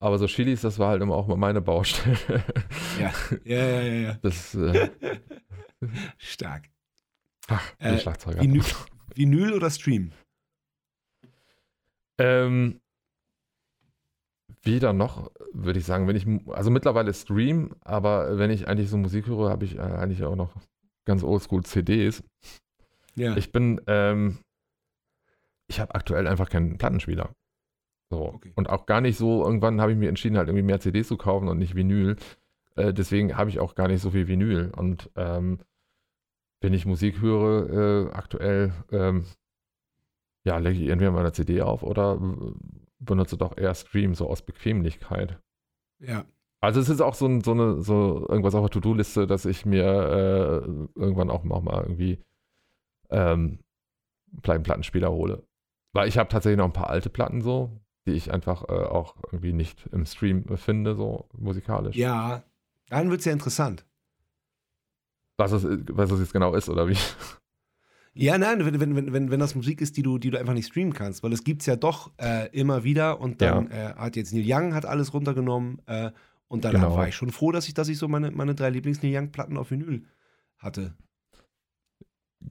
[0.00, 2.18] aber so Chilis, das war halt immer auch mal meine Baustelle.
[2.98, 3.12] Ja,
[3.44, 3.92] ja, ja, ja.
[4.08, 4.18] ja.
[4.22, 4.90] Das, äh,
[6.18, 6.70] Stark.
[7.46, 8.40] ach, die Äh, Schlagzeuger.
[8.40, 8.64] Vinyl,
[9.14, 10.10] Vinyl oder Stream?
[12.18, 12.80] Ähm,
[14.62, 18.96] weder noch, würde ich sagen, wenn ich, also mittlerweile Stream, aber wenn ich eigentlich so
[18.96, 20.54] Musik höre, habe ich äh, eigentlich auch noch
[21.04, 22.22] ganz oldschool CDs.
[23.14, 23.36] Ja.
[23.36, 24.38] Ich bin, ähm,
[25.66, 27.30] ich habe aktuell einfach keinen Plattenspieler.
[28.10, 28.34] So.
[28.34, 28.52] Okay.
[28.54, 31.16] Und auch gar nicht so, irgendwann habe ich mir entschieden, halt irgendwie mehr CDs zu
[31.16, 32.16] kaufen und nicht Vinyl.
[32.76, 34.70] Äh, deswegen habe ich auch gar nicht so viel Vinyl.
[34.76, 35.58] Und ähm,
[36.60, 39.24] wenn ich Musik höre, äh, aktuell, ähm,
[40.44, 42.52] ja, lege ich entweder meine CD auf oder äh,
[43.04, 45.38] benutze doch eher Stream, so aus Bequemlichkeit.
[45.98, 46.24] ja.
[46.60, 49.66] Also es ist auch so, ein, so eine, so irgendwas auf der To-Do-Liste, dass ich
[49.66, 52.22] mir äh, irgendwann auch mal, mal irgendwie
[53.10, 53.58] ähm,
[54.46, 55.42] einen Plattenspieler hole.
[55.92, 59.16] Weil ich habe tatsächlich noch ein paar alte Platten so, die ich einfach äh, auch
[59.24, 61.96] irgendwie nicht im Stream finde, so musikalisch.
[61.96, 62.44] Ja,
[62.88, 63.84] dann wird es ja interessant.
[65.38, 66.96] Was, es, was es jetzt genau ist, oder wie?
[68.14, 70.66] Ja, nein, wenn, wenn, wenn, wenn, das Musik ist, die du, die du einfach nicht
[70.66, 74.16] streamen kannst, weil es gibt es ja doch äh, immer wieder und dann äh, hat
[74.16, 76.10] jetzt Neil Young hat alles runtergenommen äh,
[76.48, 76.94] und dann Genau.
[76.94, 79.70] war ich schon froh, dass ich, dass ich so meine, meine drei Lieblings-Neil Young-Platten auf
[79.70, 80.04] Vinyl
[80.58, 80.94] hatte.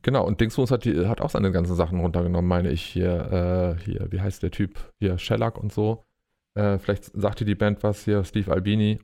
[0.01, 3.83] Genau, und Dingsbums hat, die, hat auch seine ganzen Sachen runtergenommen, meine ich hier, äh,
[3.83, 4.91] hier, wie heißt der Typ?
[4.97, 6.05] Hier, Shellac und so.
[6.55, 8.99] Äh, vielleicht sagte die Band was hier, Steve Albini.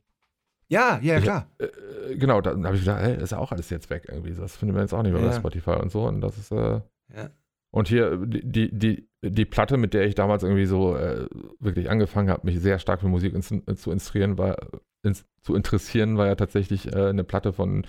[0.70, 1.50] Ja, ja, klar.
[1.60, 4.34] Äh, genau, da habe ich gedacht, ey, ist ja auch alles jetzt weg irgendwie.
[4.34, 5.30] Das findet man jetzt auch nicht mehr Ja.
[5.30, 6.06] bei Spotify und so.
[6.06, 6.82] Und das ist, äh,
[7.16, 7.30] Ja.
[7.72, 11.28] und hier, die, die, die, Platte, mit der ich damals irgendwie so äh,
[11.60, 13.48] wirklich angefangen habe, mich sehr stark für Musik ins,
[13.82, 14.58] zu inspirieren, war,
[15.04, 17.86] ins, zu interessieren, war ja tatsächlich äh, eine Platte von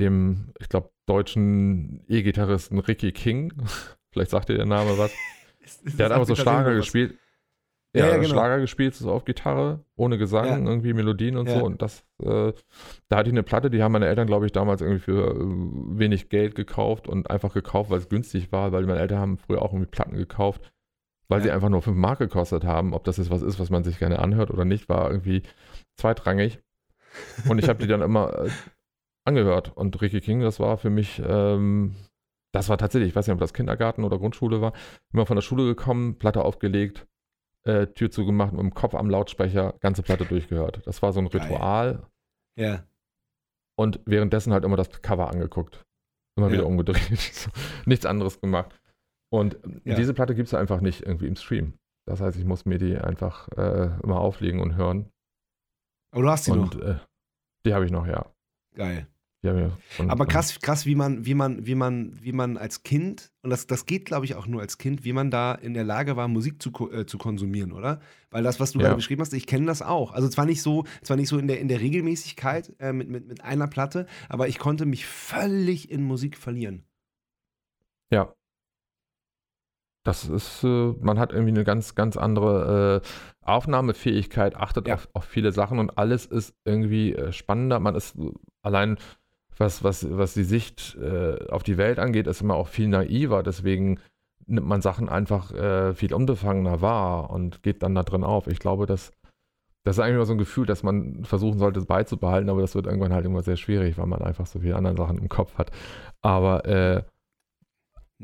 [0.00, 3.52] dem, ich glaube, deutschen E-Gitarristen Ricky King.
[4.12, 5.12] Vielleicht sagt dir der Name was.
[5.96, 7.16] Der hat einfach so Schlager gespielt.
[7.94, 8.30] Ja, Ja, ja, genau.
[8.30, 10.70] Schlager gespielt, so auf Gitarre, ohne Gesang, Ja.
[10.70, 11.62] irgendwie Melodien und so.
[11.62, 12.52] Und das, äh,
[13.08, 15.36] da hatte ich eine Platte, die haben meine Eltern, glaube ich, damals irgendwie für äh,
[15.98, 19.60] wenig Geld gekauft und einfach gekauft, weil es günstig war, weil meine Eltern haben früher
[19.60, 20.72] auch irgendwie Platten gekauft,
[21.28, 22.94] weil sie einfach nur 5 Mark gekostet haben.
[22.94, 25.42] Ob das jetzt was ist, was man sich gerne anhört oder nicht, war irgendwie
[25.96, 26.60] zweitrangig.
[27.46, 28.50] Und ich habe die dann immer äh,
[29.26, 29.72] angehört.
[29.74, 31.94] Und Ricky King, das war für mich, ähm,
[32.52, 34.72] das war tatsächlich, ich weiß nicht, ob das Kindergarten oder Grundschule war,
[35.12, 37.06] immer von der Schule gekommen, Platte aufgelegt,
[37.64, 40.82] äh, Tür zugemacht, mit dem Kopf am Lautsprecher, ganze Platte durchgehört.
[40.86, 41.26] Das war so ein.
[41.28, 42.06] Ritual
[42.58, 42.84] Ja.
[43.78, 45.82] und währenddessen halt immer das Cover angeguckt.
[46.36, 46.52] Immer Ja.
[46.54, 47.50] wieder umgedreht.
[47.86, 48.78] Nichts anderes gemacht.
[49.32, 49.94] Und Ja.
[49.94, 51.74] diese Platte gibt es einfach nicht irgendwie im Stream.
[52.06, 55.08] Das heißt, ich muss mir die einfach äh, immer auflegen und hören.
[56.12, 56.82] Aber du hast sie und noch.
[56.82, 56.98] äh,
[57.64, 58.26] die habe ich noch, ja.
[58.74, 59.06] Geil.
[59.44, 63.50] Und, Aber krass, krass, wie man, wie man, wie man, wie man als Kind, und
[63.50, 66.14] das, das geht, glaube ich, auch nur als Kind, wie man da in der Lage
[66.14, 68.00] war, Musik zu, äh, zu konsumieren, oder?
[68.30, 68.84] Weil das, was du Ja.
[68.84, 70.12] gerade beschrieben hast, ich kenne das auch.
[70.12, 73.26] Also zwar nicht so, zwar nicht so in der, in der Regelmäßigkeit äh, mit, mit,
[73.26, 76.84] mit einer Platte, aber ich konnte mich völlig in Musik verlieren.
[78.12, 78.32] Ja.
[80.04, 83.08] Das ist, äh, man hat irgendwie eine ganz, ganz andere äh,
[83.44, 84.94] Aufnahmefähigkeit, achtet Ja.
[84.94, 87.78] auf, auf viele Sachen und alles ist irgendwie äh, spannender.
[87.80, 88.16] Man ist
[88.62, 88.98] allein,
[89.62, 93.42] was, was, was die Sicht äh, auf die Welt angeht, ist immer auch viel naiver.
[93.42, 94.00] Deswegen
[94.46, 98.48] nimmt man Sachen einfach äh, viel unbefangener wahr und geht dann da drin auf.
[98.48, 99.12] Ich glaube, dass
[99.84, 102.76] das ist eigentlich immer so ein Gefühl, dass man versuchen sollte, es beizubehalten, aber das
[102.76, 105.58] wird irgendwann halt immer sehr schwierig, weil man einfach so viele andere Sachen im Kopf
[105.58, 105.72] hat.
[106.20, 107.02] Aber äh,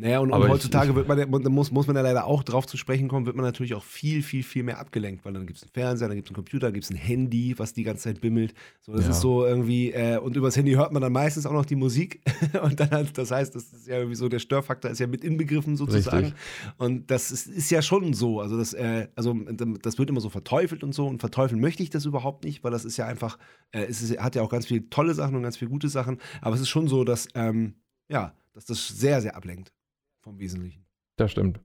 [0.00, 2.66] Naja, und, Aber und heutzutage ich- wird man, muss, muss man ja leider auch drauf
[2.66, 5.56] zu sprechen kommen, wird man natürlich auch viel, viel, viel mehr abgelenkt, weil dann gibt
[5.56, 7.82] es einen Fernseher, dann gibt es einen Computer, dann gibt es ein Handy, was die
[7.82, 8.54] ganze Zeit bimmelt.
[8.80, 9.10] So, das Ja.
[9.10, 12.20] ist so irgendwie, äh, und übers Handy hört man dann meistens auch noch die Musik.
[12.62, 15.76] und dann, das heißt, das ist ja irgendwie so, der Störfaktor ist ja mit inbegriffen
[15.76, 16.26] sozusagen.
[16.26, 16.40] Richtig.
[16.76, 18.40] Und das ist, ist ja schon so.
[18.40, 19.34] Also das, äh, also
[19.82, 21.08] das wird immer so verteufelt und so.
[21.08, 23.36] Und verteufeln möchte ich das überhaupt nicht, weil das ist ja einfach,
[23.72, 26.18] äh, es ist, hat ja auch ganz viele tolle Sachen und ganz viele gute Sachen.
[26.40, 27.74] Aber es ist schon so, dass, ähm,
[28.08, 29.72] ja, dass das sehr, sehr ablenkt
[30.20, 30.84] vom Wesentlichen.
[31.16, 31.60] Das stimmt.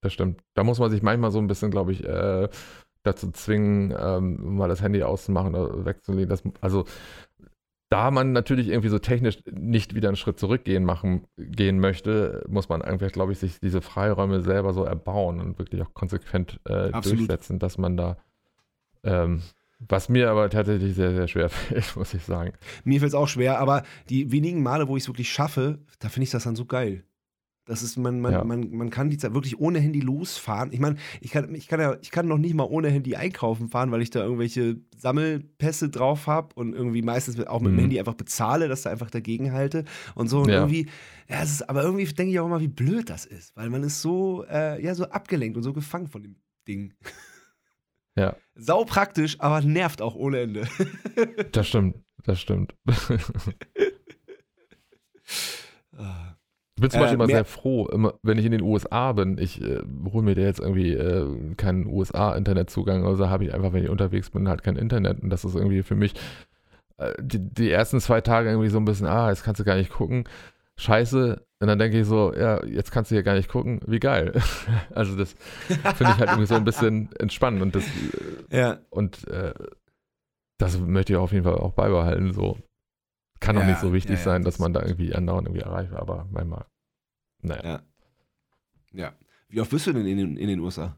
[0.00, 0.42] Das stimmt.
[0.54, 2.48] Da muss man sich manchmal so ein bisschen, glaube ich, äh,
[3.02, 6.28] dazu zwingen, ähm, mal das Handy auszumachen oder wegzulegen.
[6.28, 6.84] Das, also,
[7.90, 12.68] da man natürlich irgendwie so technisch nicht wieder einen Schritt zurückgehen machen, gehen möchte, muss
[12.68, 16.90] man einfach, glaube ich, sich diese Freiräume selber so erbauen und wirklich auch konsequent äh,
[16.90, 18.18] durchsetzen, dass man da,
[19.04, 19.42] ähm,
[19.78, 22.52] was mir aber tatsächlich sehr, sehr schwer fällt, muss ich sagen.
[22.84, 26.10] Mir fällt es auch schwer, aber die wenigen Male, wo ich es wirklich schaffe, da
[26.10, 27.04] finde ich das dann so geil.
[27.68, 28.44] Das ist, man, man, Ja.
[28.44, 30.72] man, man kann die Zeit wirklich ohne Handy losfahren.
[30.72, 33.68] Ich meine, ich kann, ich, kann ja, ich kann noch nicht mal ohne Handy einkaufen
[33.68, 37.76] fahren, weil ich da irgendwelche Sammelpässe drauf habe und irgendwie meistens mit, auch mit dem
[37.76, 37.80] Mhm.
[37.80, 39.84] Handy einfach bezahle, dass da einfach dagegen halte
[40.14, 40.40] und so.
[40.40, 40.60] Und Ja.
[40.60, 40.86] irgendwie,
[41.28, 43.82] ja, es ist, aber irgendwie denke ich auch immer, wie blöd das ist, weil man
[43.82, 46.36] ist so, äh, ja, so abgelenkt und so gefangen von dem
[46.66, 46.94] Ding.
[48.16, 48.34] Ja.
[48.54, 50.66] Sau praktisch, aber nervt auch ohne Ende.
[51.52, 51.96] Das stimmt.
[52.24, 52.74] Das stimmt.
[55.96, 56.27] Ah.
[56.78, 59.36] Ich bin zum Äh, Beispiel immer sehr froh, immer, wenn ich in den USA bin.
[59.36, 59.80] Ich äh,
[60.12, 64.30] hole mir da jetzt irgendwie äh, keinen USA-Internetzugang, also habe ich einfach, wenn ich unterwegs
[64.30, 65.20] bin, halt kein Internet.
[65.20, 66.14] Und das ist irgendwie für mich
[66.98, 69.74] äh, die, die ersten zwei Tage irgendwie so ein bisschen, ah, jetzt kannst du gar
[69.74, 70.22] nicht gucken.
[70.76, 71.42] Scheiße.
[71.58, 73.80] Und dann denke ich so, ja, jetzt kannst du hier gar nicht gucken.
[73.84, 74.32] Wie geil.
[74.94, 75.34] also das
[75.96, 77.82] finde ich halt irgendwie so ein bisschen entspannend und das
[78.52, 78.78] Ja.
[78.90, 79.52] und äh,
[80.58, 82.32] das möchte ich auf jeden Fall auch beibehalten.
[82.32, 82.56] So
[83.40, 85.64] kann doch Ja, nicht so wichtig ja, sein, dass das- man da irgendwie andauernd irgendwie
[85.64, 86.66] erreicht, aber manchmal.
[87.42, 87.62] Naja.
[87.64, 87.82] Ja.
[88.92, 89.12] Ja.
[89.48, 90.96] Wie oft bist du denn in den, in den USA?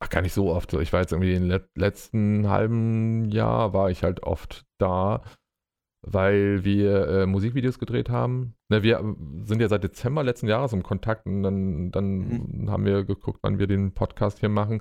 [0.00, 0.70] Ach, gar nicht so oft.
[0.70, 5.22] So, ich war jetzt irgendwie im let letzten halben Jahr war ich halt oft da,
[6.02, 8.54] weil wir äh, Musikvideos gedreht haben.
[8.68, 8.98] Ne, wir
[9.44, 13.58] sind ja seit Dezember letzten Jahres im Kontakt und dann, dann haben wir geguckt, wann
[13.58, 14.80] wir den Podcast hier machen.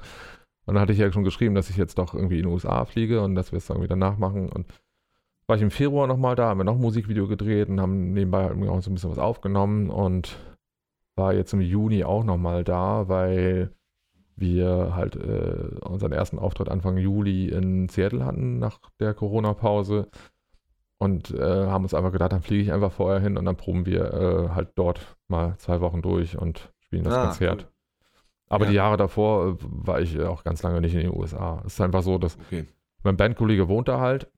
[0.65, 2.85] Und dann hatte ich ja schon geschrieben, dass ich jetzt doch irgendwie in die USA
[2.85, 4.49] fliege und dass wir es irgendwie danach machen.
[4.49, 4.67] Und
[5.47, 8.43] war ich im Februar nochmal da, haben wir noch ein Musikvideo gedreht und haben nebenbei
[8.43, 10.37] halt auch so ein bisschen was aufgenommen und
[11.15, 13.71] war jetzt im Juni auch nochmal da, weil
[14.35, 20.07] wir halt äh, unseren ersten Auftritt Anfang Juli in Seattle hatten nach der Corona-Pause
[20.97, 23.85] und äh, haben uns einfach gedacht, dann fliege ich einfach vorher hin und dann proben
[23.85, 27.63] wir äh, halt dort mal zwei Wochen durch und spielen das Ah, Konzert.
[27.63, 27.69] cool.
[28.49, 28.71] Aber Ja.
[28.71, 31.61] die Jahre davor äh, war ich auch ganz lange nicht in den USA.
[31.65, 32.65] Es ist einfach so, dass Okay.
[33.03, 34.31] mein Bandkollege wohnt da halt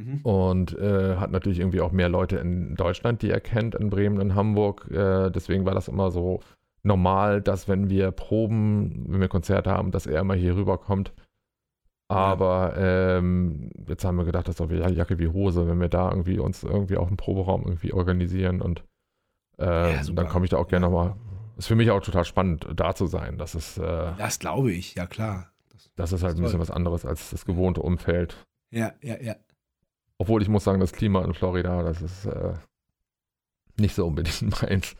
[0.00, 0.20] Mhm.
[0.22, 4.20] und äh, hat natürlich irgendwie auch mehr Leute in Deutschland, die er kennt, in Bremen,
[4.20, 4.88] in Hamburg.
[4.90, 6.40] Äh, deswegen war das immer so
[6.82, 11.12] normal, dass wenn wir proben, wenn wir Konzerte haben, dass er immer hier rüberkommt.
[12.08, 15.88] Aber ähm, jetzt haben wir gedacht, das ist doch wieder Jacke wie Hose, wenn wir
[15.88, 18.82] da irgendwie uns irgendwie auch einen Proberaum irgendwie organisieren und
[19.58, 20.22] äh, Ja, super.
[20.22, 20.90] dann komme ich da auch gerne Ja.
[20.90, 21.14] nochmal.
[21.56, 23.36] Ist für mich auch total spannend, da zu sein.
[23.38, 25.52] Das ist, äh, Das glaube ich, ja klar.
[25.70, 28.44] Das, das ist halt ein bisschen was anderes als das gewohnte Umfeld.
[28.70, 29.34] ja, ja, ja.
[30.20, 32.52] Obwohl ich muss sagen, das Klima in Florida, das ist äh,
[33.78, 34.94] nicht so unbedingt meins.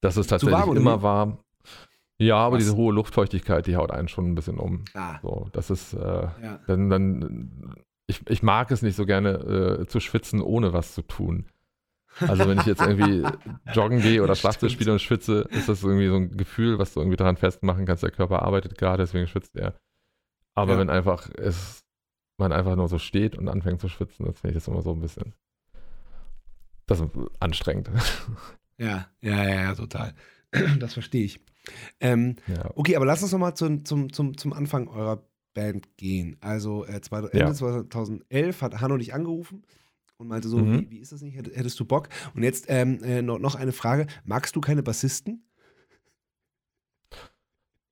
[0.00, 1.38] Das ist tatsächlich warm, immer warm.
[2.18, 2.62] Ja, aber Was?
[2.62, 4.84] diese hohe Luftfeuchtigkeit, die haut einen schon ein bisschen um.
[4.94, 5.98] Ah, So, das ist, äh,
[6.42, 6.60] ja.
[6.68, 7.74] dann, dann,
[8.06, 9.30] ich, ich mag es nicht so gerne
[9.80, 11.46] äh, zu schwitzen, ohne was zu tun.
[12.20, 13.24] Also wenn ich jetzt irgendwie
[13.74, 14.70] joggen gehe oder Stimmt.
[14.70, 18.04] spiele und schwitze, ist das irgendwie so ein Gefühl, was du irgendwie daran festmachen kannst,
[18.04, 19.74] der Körper arbeitet gerade, deswegen schwitzt er.
[20.54, 20.78] Aber Ja.
[20.78, 21.82] wenn einfach es,
[22.38, 24.92] man einfach nur so steht und anfängt zu schwitzen, dann finde ich das immer so
[24.92, 25.34] ein bisschen
[26.86, 27.10] das ist
[27.40, 27.90] anstrengend.
[28.78, 30.14] Ja, ja, ja, ja, total.
[30.78, 31.40] Das verstehe ich.
[31.98, 32.70] Ähm, ja.
[32.74, 36.36] okay, aber lass uns nochmal zum, zum, zum, zum Anfang eurer Band gehen.
[36.40, 37.54] Also äh, Ende Ja.
[37.54, 39.64] 2011 hat Hanno dich angerufen
[40.18, 40.82] und meinte so, Mhm.
[40.82, 41.36] wie, wie ist das nicht?
[41.38, 42.10] Hätt- Hättest du Bock?
[42.34, 44.06] Und jetzt ähm, äh, noch, noch eine Frage.
[44.24, 45.42] Magst du keine Bassisten?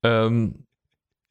[0.03, 0.64] Ähm,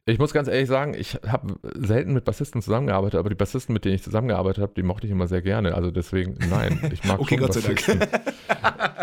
[0.07, 3.87] ich muss ganz ehrlich sagen, ich habe selten mit Bassisten zusammengearbeitet, aber die Bassisten, mit
[3.87, 5.75] denen ich zusammengearbeitet habe, die mochte ich immer sehr gerne.
[5.75, 8.25] Also deswegen, nein, ich mag Okay, schon Gott sei Dank.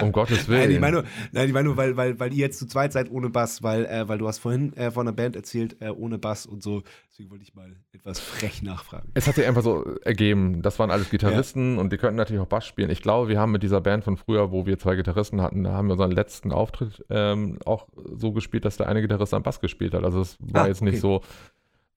[0.01, 0.61] Um Gottes Willen.
[0.61, 2.93] Nein, ich meine nur, nein, ich meine nur weil, weil, weil ihr jetzt zu zweit
[2.93, 5.89] seid ohne Bass, weil, äh, weil du hast vorhin äh, von einer Band erzählt, äh,
[5.89, 6.83] ohne Bass und so.
[7.09, 9.09] Deswegen wollte ich mal etwas frech nachfragen.
[9.13, 10.61] Es hat sich einfach so ergeben.
[10.61, 12.89] Das waren alles Gitarristen und die könnten natürlich auch Bass spielen.
[12.89, 15.73] Ich glaube, wir haben mit dieser Band von früher, wo wir zwei Gitarristen hatten, da
[15.73, 19.59] haben wir unseren letzten Auftritt ähm, auch so gespielt, dass der eine Gitarrist am Bass
[19.59, 20.03] gespielt hat.
[20.03, 21.21] Also es war Ah, jetzt nicht so,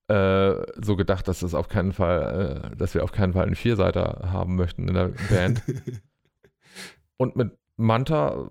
[0.09, 3.55] äh, so gedacht, dass es auf keinen Fall, äh, dass wir auf keinen Fall einen
[3.57, 5.63] Vierseiter haben möchten in der Band.
[7.17, 8.51] Und mit Manta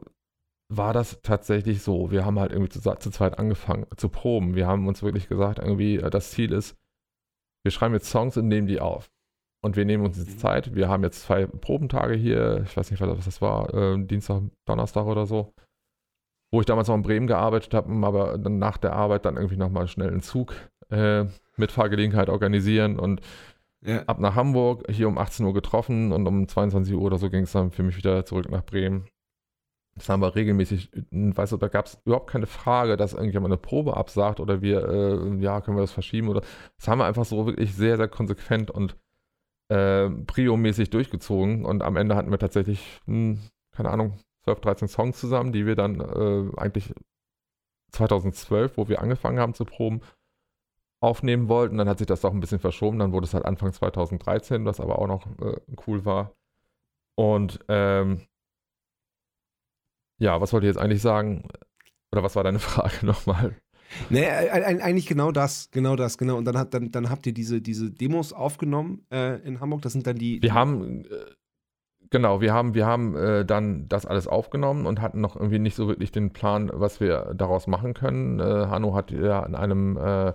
[0.70, 2.12] war das tatsächlich so.
[2.12, 4.56] Wir haben halt irgendwie zu, zu zweit angefangen zu proben.
[4.56, 6.76] Wir haben uns wirklich gesagt, irgendwie, äh, das Ziel ist,
[7.64, 9.10] wir schreiben jetzt Songs und nehmen die auf.
[9.62, 10.40] Und wir nehmen uns jetzt Mhm.
[10.40, 10.76] Zeit.
[10.76, 12.64] Wir haben jetzt zwei Probentage hier.
[12.66, 13.74] Ich weiß nicht, was das war.
[13.74, 15.54] Äh, Dienstag, Donnerstag oder so.
[16.52, 19.58] Wo ich damals noch in Bremen gearbeitet habe, aber dann nach der Arbeit dann irgendwie
[19.58, 20.54] nochmal schnell einen Zug
[20.90, 21.26] äh,
[21.56, 23.22] mit Fahrgelegenheit organisieren und
[23.82, 24.04] ja.
[24.04, 27.44] ab nach Hamburg, hier um 18 Uhr getroffen und um 22 Uhr oder so ging
[27.44, 29.08] es dann für mich wieder zurück nach Bremen.
[29.96, 33.62] Das haben wir regelmäßig, weißt du, da gab es überhaupt keine Frage, dass irgendjemand eine
[33.62, 36.42] Probe absagt oder wir, äh, ja, können wir das verschieben oder
[36.78, 38.98] das haben wir einfach so wirklich sehr, sehr konsequent und
[39.70, 43.40] äh, Prio-mäßig durchgezogen und am Ende hatten wir tatsächlich, hm,
[43.72, 46.94] keine Ahnung, 12, 13 Songs zusammen, die wir dann äh, eigentlich
[47.92, 50.02] 2012, wo wir angefangen haben zu proben,
[51.00, 51.78] aufnehmen wollten.
[51.78, 53.00] Dann hat sich das doch ein bisschen verschoben.
[53.00, 56.36] Dann wurde es halt Anfang 2013, was aber auch noch äh, cool war.
[57.16, 58.22] Und ähm,
[60.24, 61.44] ja, was wollte ich jetzt eigentlich sagen?
[62.12, 63.56] Oder was war deine Frage nochmal?
[64.10, 66.38] Nee, äh, äh, eigentlich genau das, genau das, genau.
[66.38, 69.82] Und dann, hat, dann, dann habt ihr diese, diese Demos aufgenommen äh, in Hamburg.
[69.82, 70.42] Das sind dann die.
[70.42, 71.08] Wir haben, äh,
[72.10, 75.76] genau, wir haben, wir haben äh, dann das alles aufgenommen und hatten noch irgendwie nicht
[75.76, 78.40] so wirklich den Plan, was wir daraus machen können.
[78.40, 80.34] Äh, Hanno hat ja in einem, äh,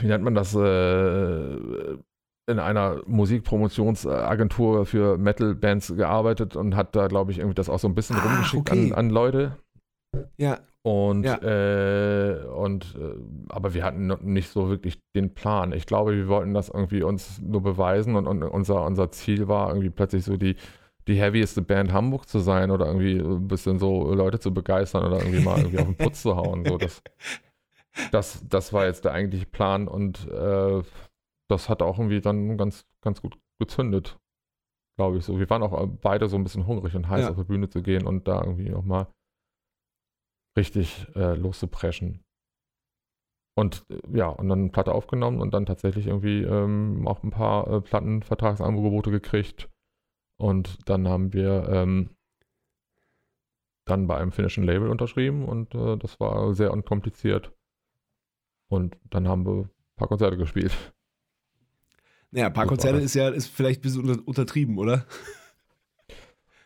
[0.00, 1.98] wie nennt man das, äh,
[2.48, 7.88] in einer Musikpromotionsagentur für Metal-Bands gearbeitet und hat da, glaube ich, irgendwie das auch so
[7.88, 8.90] ein bisschen Ah, rumgeschickt okay.
[8.90, 9.56] an, an Leute.
[10.38, 11.36] Ja, Und, ja.
[11.42, 13.14] äh, und äh,
[13.50, 15.72] aber wir hatten nicht so wirklich den Plan.
[15.72, 19.68] Ich glaube, wir wollten das irgendwie uns nur beweisen und, und unser, unser Ziel war
[19.68, 20.56] irgendwie plötzlich so die,
[21.06, 25.18] die heavieste Band Hamburg zu sein oder irgendwie ein bisschen so Leute zu begeistern oder
[25.18, 26.64] irgendwie mal irgendwie auf den Putz zu hauen.
[26.64, 27.02] So, das,
[28.10, 30.82] das, das war jetzt der eigentliche Plan und äh,
[31.48, 34.18] das hat auch irgendwie dann ganz, ganz gut gezündet,
[34.96, 35.38] glaube ich so.
[35.38, 37.30] Wir waren auch beide so ein bisschen hungrig und heiß ja.
[37.30, 39.08] auf die Bühne zu gehen und da irgendwie nochmal
[40.56, 42.24] richtig äh, loszupreschen.
[43.56, 47.68] Und äh, ja, und dann Platte aufgenommen und dann tatsächlich irgendwie ähm, auch ein paar
[47.68, 49.68] äh, Plattenvertragsangebote gekriegt.
[50.40, 52.10] Und dann haben wir ähm,
[53.84, 57.52] dann bei einem finnischen Label unterschrieben und äh, das war sehr unkompliziert.
[58.70, 60.94] Und dann haben wir ein paar Konzerte gespielt.
[62.30, 65.06] Naja, ein paar Konzerte ist ja ist vielleicht ein bisschen untertrieben, oder?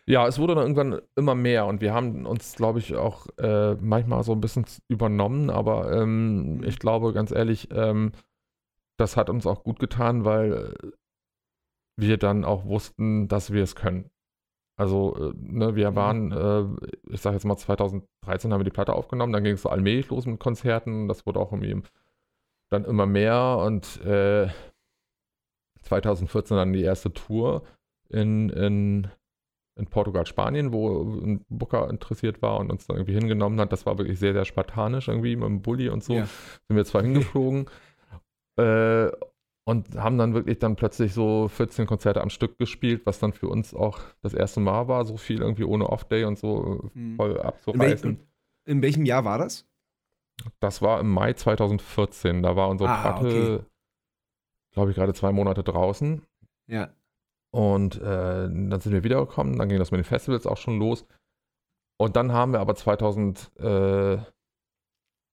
[0.04, 3.74] Ja, es wurde dann irgendwann immer mehr und wir haben uns, glaube ich, auch äh,
[3.76, 6.64] manchmal so ein bisschen übernommen, aber ähm, mhm.
[6.64, 8.10] ich glaube, ganz ehrlich, ähm,
[8.98, 10.74] das hat uns auch gut getan, weil
[11.96, 14.10] wir dann auch wussten, dass wir es können.
[14.76, 15.96] Also, äh, ne, wir mhm.
[15.96, 19.62] waren, äh, ich sage jetzt mal 2013 haben wir die Platte aufgenommen, dann ging es
[19.62, 21.80] so allmählich los mit Konzerten, das wurde auch irgendwie
[22.70, 24.48] dann immer mehr und äh,
[25.82, 27.62] 2014 dann die erste Tour
[28.08, 29.08] in, in,
[29.76, 33.72] in Portugal, Spanien, wo ein Booker interessiert war und uns dann irgendwie hingenommen hat.
[33.72, 36.14] Das war wirklich sehr, sehr spartanisch irgendwie mit dem Bulli und so.
[36.14, 36.26] Ja.
[36.68, 37.66] Sind wir zwar hingeflogen
[38.56, 39.10] äh,
[39.64, 43.48] und haben dann wirklich dann plötzlich so 14 Konzerte am Stück gespielt, was dann für
[43.48, 47.16] uns auch das erste Mal war, so viel irgendwie ohne Off-Day und so hm.
[47.16, 48.10] voll abzureißen.
[48.10, 48.26] In, welch,
[48.64, 49.66] in, welchem Jahr war das?
[50.60, 52.42] Das war im Mai 2014.
[52.42, 53.71] Da war unsere ah, Platte, okay.
[54.72, 56.22] Glaube ich, gerade zwei Monate draußen.
[56.66, 56.90] Ja.
[57.50, 61.06] Und äh, dann sind wir wiedergekommen, dann ging das mit den Festivals auch schon los.
[61.98, 64.16] Und dann haben wir aber 2000, äh,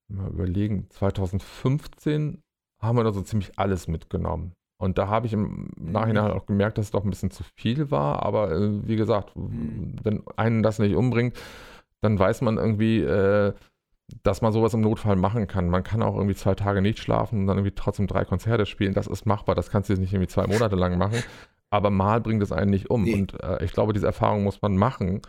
[0.10, 2.44] mal überlegen, 2015
[2.82, 4.54] haben wir da so ziemlich alles mitgenommen.
[4.82, 6.38] Und da habe ich im Nachhinein mhm.
[6.38, 8.24] auch gemerkt, dass es doch ein bisschen zu viel war.
[8.24, 9.96] Aber äh, wie gesagt, mhm.
[10.04, 11.38] wenn einen das nicht umbringt,
[12.02, 13.54] dann weiß man irgendwie, äh,
[14.24, 15.70] dass man sowas im Notfall machen kann.
[15.70, 18.94] Man kann auch irgendwie zwei Tage nicht schlafen und dann irgendwie trotzdem drei Konzerte spielen.
[18.94, 19.56] Das ist machbar.
[19.56, 21.24] Das kannst du jetzt nicht irgendwie zwei Monate lang machen.
[21.70, 23.04] Aber mal bringt es einen nicht um.
[23.04, 23.14] Nee.
[23.14, 25.22] Und äh, ich glaube, diese Erfahrung muss man machen,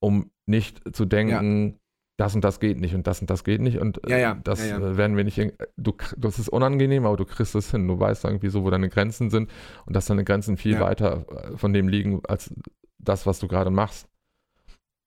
[0.00, 1.80] um nicht zu denken,
[2.16, 4.64] das und das geht nicht und das und das geht nicht und ja, ja, das
[4.64, 5.40] ja, äh, werden wir nicht,
[5.76, 7.88] du, das ist unangenehm, aber du kriegst es hin.
[7.88, 9.50] Du weißt irgendwie so, wo deine Grenzen sind
[9.86, 12.54] und dass deine Grenzen viel weiter äh, von dem liegen, als
[12.98, 14.08] das, was du gerade machst.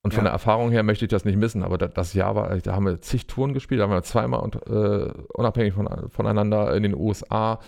[0.04, 2.74] Und von der Erfahrung her möchte ich das nicht missen, aber das Jahr war, da
[2.74, 6.84] haben wir zig Touren gespielt, da haben wir zweimal und, äh, unabhängig von, voneinander in
[6.84, 7.60] den USA,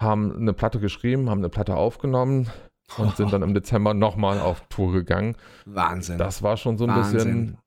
[0.00, 2.48] haben eine Platte geschrieben, haben eine Platte aufgenommen
[2.98, 5.36] und sind dann im Dezember nochmal auf Tour gegangen.
[5.64, 6.18] Wahnsinn.
[6.18, 7.12] Das war schon so ein Wahnsinn.
[7.14, 7.58] bisschen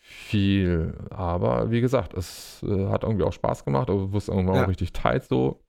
[0.00, 0.94] viel.
[1.10, 3.88] Aber wie gesagt, es äh, hat irgendwie auch Spaß gemacht.
[3.88, 4.64] Du wirst irgendwann ja.
[4.64, 5.60] auch richtig tight so.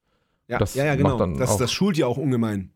[0.48, 1.18] Ja, das ja, ja, genau.
[1.38, 2.72] Das, das, schult ja auch ungemein.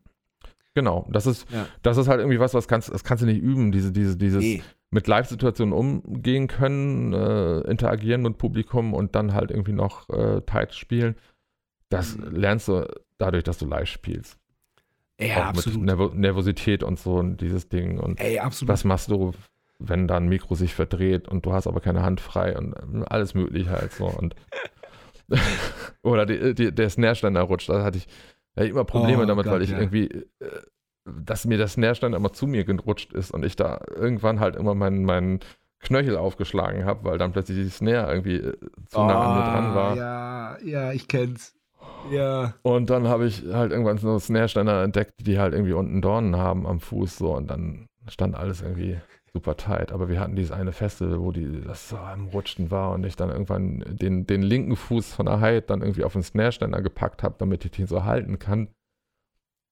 [0.74, 1.68] Genau, das ist, ja.
[1.82, 4.42] das ist halt irgendwie was, was kannst, das kannst du nicht üben, diese, diese, dieses
[4.42, 4.64] nee.
[4.90, 10.74] mit Live-Situationen umgehen können, äh, interagieren mit Publikum und dann halt irgendwie noch äh, tight
[10.74, 11.16] spielen.
[11.90, 12.36] Das mhm.
[12.36, 12.88] lernst du
[13.18, 14.38] dadurch, dass du live spielst.
[15.20, 15.82] Ja, auch absolut.
[15.82, 18.00] Mit Nerv Nervosität und so und dieses Ding.
[18.00, 18.72] Und Ey, absolut.
[18.72, 19.34] was machst du,
[19.78, 23.06] wenn da ein Mikro sich verdreht und du hast aber keine Hand frei und äh,
[23.08, 24.06] alles mögliche halt so.
[24.06, 24.36] Und
[26.02, 27.70] oder die, die, der Snare-Ständer rutscht.
[27.70, 28.08] Da hatte ich,
[28.56, 29.80] ich immer Probleme oh, damit, Gott, weil ich ja.
[29.80, 30.62] irgendwie, äh,
[31.06, 34.76] dass mir der Snare-Ständer immer zu mir gerutscht ist und ich da irgendwann halt immer
[34.76, 35.40] meinen, meinen
[35.80, 38.58] Knöchel aufgeschlagen habe, weil dann plötzlich die Snare irgendwie äh,
[38.88, 39.96] zu oh, nah an mir dran war.
[39.96, 41.56] Ja, ja, ich kenn's.
[42.12, 42.54] Ja.
[42.62, 46.68] Und dann habe ich halt irgendwann so Snare-Ständer entdeckt, die halt irgendwie unten Dornen haben
[46.68, 49.00] am Fuß so und dann stand alles irgendwie
[49.34, 49.92] super tight.
[49.92, 53.16] Aber wir hatten dieses eine Festival, wo die, das so am Rutschen war und ich
[53.16, 57.24] dann irgendwann den, den linken Fuß von der Hyde dann irgendwie auf den Snare-Ständer gepackt
[57.24, 58.70] habe, damit ich den so halten kann.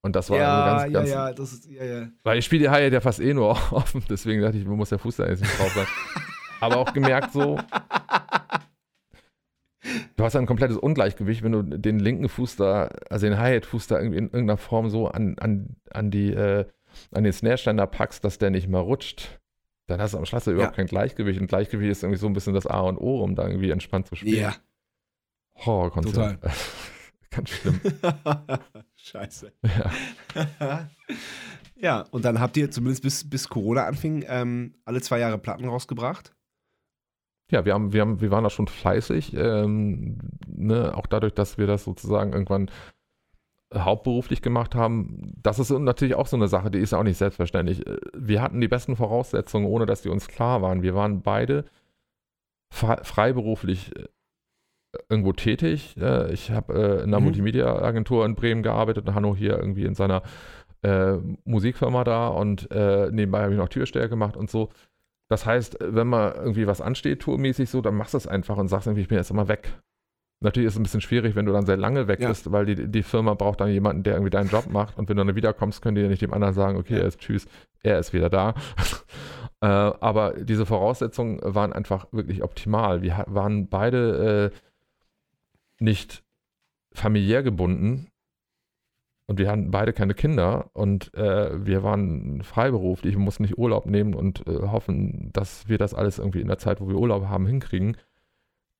[0.01, 1.09] Und das war ja, ganz, ganz.
[1.09, 2.07] Ja, ja, das ist, ja, ja.
[2.23, 4.89] Weil ich spiele die Haie ja fast eh nur offen, deswegen dachte ich, wo muss
[4.89, 5.87] der Fuß da jetzt nicht drauf sein.
[6.61, 7.57] Aber auch gemerkt so,
[10.15, 13.97] du hast ein komplettes Ungleichgewicht, wenn du den linken Fuß da, also den Hi-Hat-Fuß da
[13.97, 16.65] irgendwie in irgendeiner Form so an, an, an, die, äh,
[17.11, 19.39] an den Snare-Ständer packst, dass der nicht mehr rutscht
[19.89, 21.39] dann hast du am Schluss ja überhaupt kein Gleichgewicht.
[21.41, 24.07] Und Gleichgewicht ist irgendwie so ein bisschen das A und O, um da irgendwie entspannt
[24.07, 24.41] zu spielen.
[24.41, 24.55] Ja.
[25.65, 26.39] Horrorkonzert.
[27.31, 27.79] Ganz schlimm.
[28.95, 29.51] Scheiße.
[29.63, 30.89] Ja.
[31.75, 35.67] ja, und dann habt ihr zumindest bis, bis Corona anfing, ähm, alle zwei Jahre Platten
[35.67, 36.35] rausgebracht.
[37.51, 39.33] Ja, wir, haben, wir, haben, wir waren da schon fleißig.
[39.33, 40.95] Ähm, ne?
[40.95, 42.69] Auch dadurch, dass wir das sozusagen irgendwann
[43.73, 47.83] hauptberuflich gemacht haben, das ist natürlich auch so eine Sache, die ist auch nicht selbstverständlich.
[48.15, 50.81] Wir hatten die besten Voraussetzungen, ohne dass die uns klar waren.
[50.81, 51.65] Wir waren beide
[52.71, 54.05] freiberuflich äh,
[55.09, 55.95] irgendwo tätig.
[55.99, 57.25] Äh, ich habe äh, in einer mhm.
[57.25, 60.23] Multimedia-Agentur in Bremen gearbeitet und Hanno hier irgendwie in seiner
[60.81, 64.69] äh, Musikfirma da und äh, nebenbei habe ich noch Türsteher gemacht und so.
[65.27, 68.67] Das heißt, wenn mal irgendwie was ansteht, tourmäßig so, dann machst du es einfach und
[68.67, 69.79] sagst irgendwie, ich bin jetzt immer weg.
[70.41, 72.29] Natürlich ist es ein bisschen schwierig, wenn du dann sehr lange weg ja.
[72.29, 75.17] bist, weil die, die Firma braucht dann jemanden, der irgendwie deinen Job macht und wenn
[75.17, 77.01] du dann wiederkommst, können die ja nicht dem anderen sagen, okay, ja.
[77.01, 77.45] er ist tschüss,
[77.83, 78.53] er ist wieder da.
[79.61, 83.01] äh, aber diese Voraussetzungen waren einfach wirklich optimal.
[83.01, 84.57] Wir waren beide äh,
[85.79, 86.23] nicht
[86.93, 88.07] familiär gebunden
[89.27, 93.85] und wir hatten beide keine Kinder und äh, wir waren freiberuflich, wir mussten nicht Urlaub
[93.85, 97.27] nehmen und äh, hoffen, dass wir das alles irgendwie in der Zeit, wo wir Urlaub
[97.27, 97.97] haben, hinkriegen.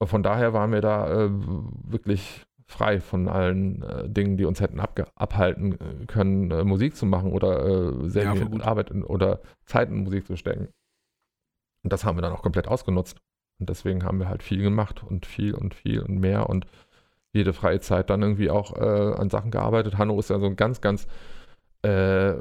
[0.01, 4.79] Von daher waren wir da äh, wirklich frei von allen äh, Dingen, die uns hätten
[4.79, 9.89] abhalten äh, können, äh, Musik zu machen oder sehr ja, viel Arbeit in, oder Zeit
[9.89, 10.69] in Musik zu stecken.
[11.83, 13.17] Und das haben wir dann auch komplett ausgenutzt.
[13.59, 16.65] Und deswegen haben wir halt viel gemacht und viel und viel und mehr und
[17.33, 19.97] jede freie Zeit dann irgendwie auch äh, an Sachen gearbeitet.
[19.97, 21.07] Hanno ist ja so ein ganz, ganz
[21.83, 22.33] äh,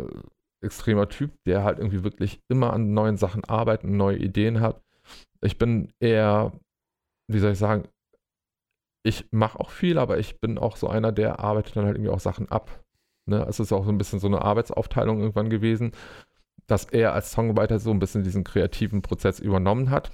[0.61, 4.81] extremer Typ, der halt irgendwie wirklich immer an neuen Sachen arbeitet und neue Ideen hat.
[5.41, 6.53] Ich bin eher,
[7.29, 7.89] wie soll ich sagen,
[9.05, 12.13] ich mache auch viel, aber ich bin auch so einer, der arbeitet dann halt irgendwie
[12.13, 12.85] auch Sachen ab.
[13.27, 13.47] Ne?
[13.49, 15.93] Es ist auch so ein bisschen so eine Arbeitsaufteilung irgendwann gewesen,
[16.67, 20.11] dass er als Songwriter so ein bisschen diesen kreativen Prozess übernommen hat.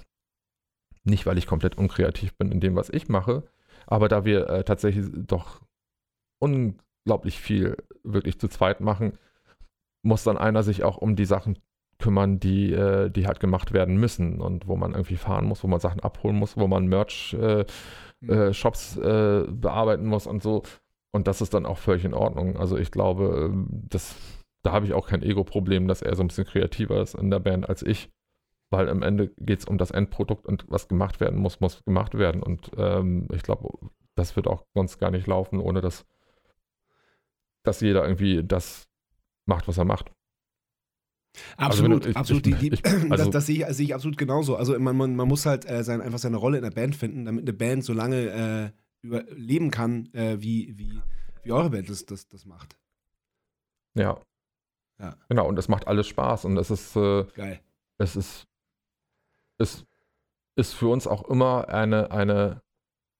[1.03, 3.43] Nicht, weil ich komplett unkreativ bin in dem, was ich mache,
[3.85, 5.61] aber da wir äh, tatsächlich doch
[6.39, 9.17] unglaublich viel wirklich zu zweit machen,
[10.01, 11.59] muss dann einer sich auch um die Sachen
[11.99, 15.67] kümmern, die, äh, die halt gemacht werden müssen und wo man irgendwie fahren muss, wo
[15.67, 19.03] man Sachen abholen muss, wo man Merch-Shops äh, mhm.
[19.03, 20.63] äh, bearbeiten muss und so.
[21.11, 22.57] Und das ist dann auch völlig in Ordnung.
[22.57, 24.15] Also ich glaube, ähm, das,
[24.63, 27.39] da habe ich auch kein Ego-Problem, dass er so ein bisschen kreativer ist in der
[27.39, 28.09] Band als ich
[28.69, 32.17] weil am Ende geht es um das Endprodukt und was gemacht werden muss, muss gemacht
[32.17, 32.41] werden.
[32.41, 33.69] Und ähm, ich glaube,
[34.15, 36.05] das wird auch sonst gar nicht laufen, ohne dass,
[37.63, 38.87] dass jeder irgendwie das
[39.45, 40.11] macht, was er macht.
[41.57, 42.47] Absolut, also ich, absolut.
[42.61, 44.55] Ich, ich, also das, das sehe, ich, sehe, ich, absolut genauso.
[44.55, 47.25] Also man, man, man muss halt äh, sein, einfach seine Rolle in der Band finden,
[47.25, 51.01] damit eine Band so lange äh, überleben kann, äh, wie, wie,
[51.43, 52.77] wie eure Band das, das, das macht.
[53.95, 54.19] Ja.
[54.99, 55.15] ja.
[55.29, 57.59] Genau, und es macht alles Spaß und es ist äh, geil.
[57.97, 58.47] Es ist
[59.57, 59.85] es
[60.55, 62.61] ist für uns auch immer eine, eine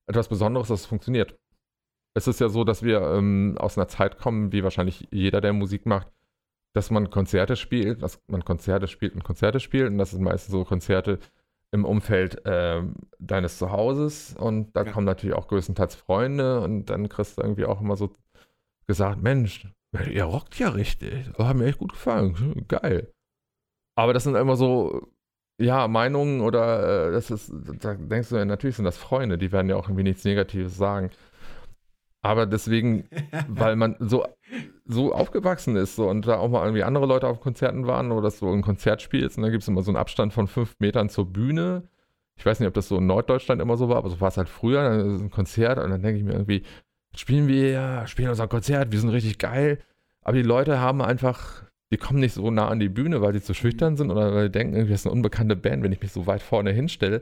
[0.07, 1.37] etwas Besonderes, dass es funktioniert.
[2.13, 5.53] Es ist ja so, dass wir ähm, aus einer Zeit kommen, wie wahrscheinlich jeder, der
[5.53, 6.07] Musik macht,
[6.75, 9.87] dass man Konzerte spielt, dass man Konzerte spielt und Konzerte spielt.
[9.87, 11.19] Und das sind meistens so Konzerte
[11.71, 12.81] im Umfeld äh,
[13.17, 14.35] deines Zuhauses.
[14.37, 14.91] Und da ja.
[14.91, 16.59] kommen natürlich auch größtenteils Freunde.
[16.59, 18.11] Und dann kriegst du irgendwie auch immer so
[18.87, 19.65] gesagt: Mensch,
[20.11, 21.31] ihr rockt ja richtig.
[21.37, 22.65] Das hat mir echt gut gefallen.
[22.67, 23.09] Geil.
[23.97, 25.07] Aber das sind immer so
[25.57, 29.53] ja, Meinungen oder äh, das ist, da denkst du ja, natürlich sind das Freunde, die
[29.53, 31.11] werden ja auch irgendwie nichts Negatives sagen.
[32.25, 33.07] Aber deswegen,
[33.47, 34.25] weil man so,
[34.83, 38.23] so aufgewachsen ist so, und da auch mal irgendwie andere Leute auf Konzerten waren oder
[38.23, 40.75] dass du ein Konzert spielst und dann gibt es immer so einen Abstand von fünf
[40.79, 41.83] Metern zur Bühne.
[42.35, 44.37] Ich weiß nicht, ob das so in Norddeutschland immer so war, aber so war es
[44.37, 44.81] halt früher.
[44.81, 46.63] Dann ist ein Konzert und dann denke ich mir irgendwie,
[47.15, 49.77] spielen wir ja, spielen unser Konzert, wir sind richtig geil.
[50.21, 53.41] Aber die Leute haben einfach die kommen nicht so nah an die Bühne, weil sie
[53.41, 56.11] zu schüchtern sind oder weil sie denken, irgendwie ist eine unbekannte Band, wenn ich mich
[56.11, 57.21] so weit vorne hinstelle,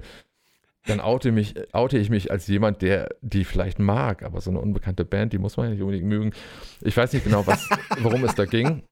[0.86, 4.60] dann oute, mich, oute ich mich als jemand, der die vielleicht mag, aber so eine
[4.60, 6.34] unbekannte Band, die muss man ja nicht unbedingt mögen.
[6.82, 7.70] Ich weiß nicht genau, was,
[8.00, 8.84] worum es da ging.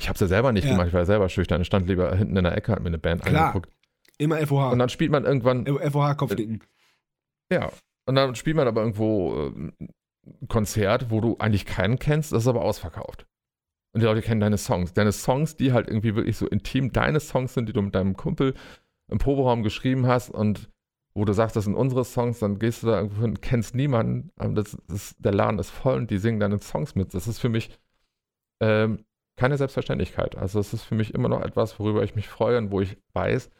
[0.00, 0.72] Ich habe es ja selber nicht ja.
[0.72, 1.60] gemacht, ich war ja selber schüchtern.
[1.60, 3.48] Ich stand lieber hinten in der Ecke, hat mir eine Band Klar.
[3.48, 3.72] angeguckt.
[4.18, 4.72] Immer FOH.
[4.72, 5.66] Und dann spielt man irgendwann.
[5.66, 6.64] FOH-Kopfnicken.
[7.52, 7.70] Ja.
[8.06, 12.42] Und dann spielt man aber irgendwo äh, ein Konzert, wo du eigentlich keinen kennst, das
[12.42, 13.26] ist aber ausverkauft.
[13.92, 14.92] Und die Leute kennen deine Songs.
[14.92, 18.16] Deine Songs, die halt irgendwie wirklich so intim deine Songs sind, die du mit deinem
[18.16, 18.54] Kumpel
[19.10, 20.68] im Proberaum geschrieben hast und
[21.18, 24.30] wo du sagst, das sind unsere Songs, dann gehst du da irgendwo hin, kennst niemanden,
[24.54, 27.12] das, das, der Laden ist voll und die singen deine Songs mit.
[27.12, 27.76] Das ist für mich
[28.60, 29.04] ähm,
[29.36, 30.36] keine Selbstverständlichkeit.
[30.36, 32.96] Also es ist für mich immer noch etwas, worüber ich mich freue und wo ich
[33.14, 33.50] weiß,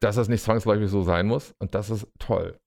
[0.00, 2.58] dass das nicht zwangsläufig so sein muss und das ist toll.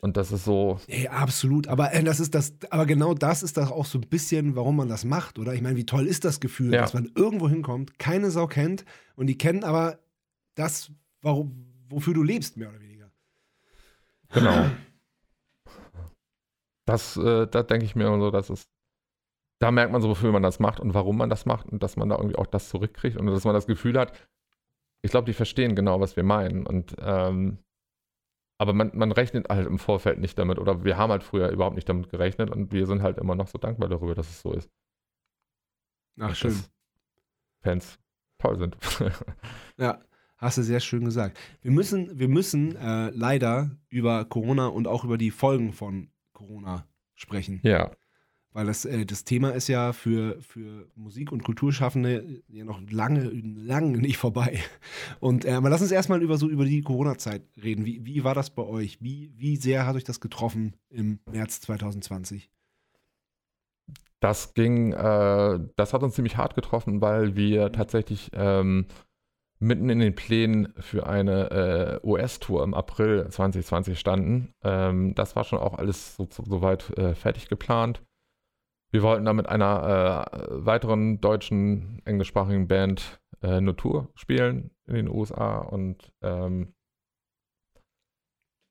[0.00, 0.78] Und das ist so.
[0.86, 1.66] Ey, absolut.
[1.66, 4.76] Aber äh, das ist das, aber genau das ist doch auch so ein bisschen, warum
[4.76, 5.54] man das macht, oder?
[5.54, 6.82] Ich meine, wie toll ist das Gefühl, ja.
[6.82, 8.84] dass man irgendwo hinkommt, keine Sau kennt
[9.16, 9.98] und die kennen aber
[10.54, 13.10] das, warum, wofür du lebst, mehr oder weniger.
[14.30, 14.70] Genau.
[16.86, 18.68] Das, äh, da denke ich mir immer so, dass es.
[19.60, 21.96] Da merkt man so, wofür man das macht und warum man das macht und dass
[21.96, 24.12] man da irgendwie auch das zurückkriegt und dass man das Gefühl hat,
[25.02, 26.64] ich glaube, die verstehen genau, was wir meinen.
[26.64, 27.58] Und ähm,
[28.60, 31.76] aber man, man rechnet halt im Vorfeld nicht damit oder wir haben halt früher überhaupt
[31.76, 34.52] nicht damit gerechnet und wir sind halt immer noch so dankbar darüber, dass es so
[34.52, 34.70] ist.
[36.20, 36.58] Ach, schön.
[37.62, 37.98] Fans
[38.38, 38.76] toll sind.
[39.76, 40.00] ja.
[40.38, 41.36] Hast du sehr schön gesagt.
[41.62, 46.86] Wir müssen, wir müssen äh, leider über Corona und auch über die Folgen von Corona
[47.16, 47.60] sprechen.
[47.64, 47.90] Ja.
[48.52, 53.24] Weil das, äh, das Thema ist ja für, für Musik- und Kulturschaffende ja noch lange,
[53.24, 54.60] lange nicht vorbei.
[55.20, 57.84] Und äh, aber lass uns erstmal über so über die Corona-Zeit reden.
[57.84, 59.02] Wie, wie war das bei euch?
[59.02, 62.48] Wie, wie sehr hat euch das getroffen im März 2020?
[64.20, 68.86] Das ging, äh, das hat uns ziemlich hart getroffen, weil wir tatsächlich ähm,
[69.60, 74.52] mitten in den Plänen für eine äh, US-Tour im April 2020 standen.
[74.62, 78.02] Ähm, das war schon auch alles so, so, soweit äh, fertig geplant.
[78.90, 84.94] Wir wollten da mit einer äh, weiteren deutschen englischsprachigen Band äh, eine Tour spielen in
[84.94, 86.74] den USA und ähm,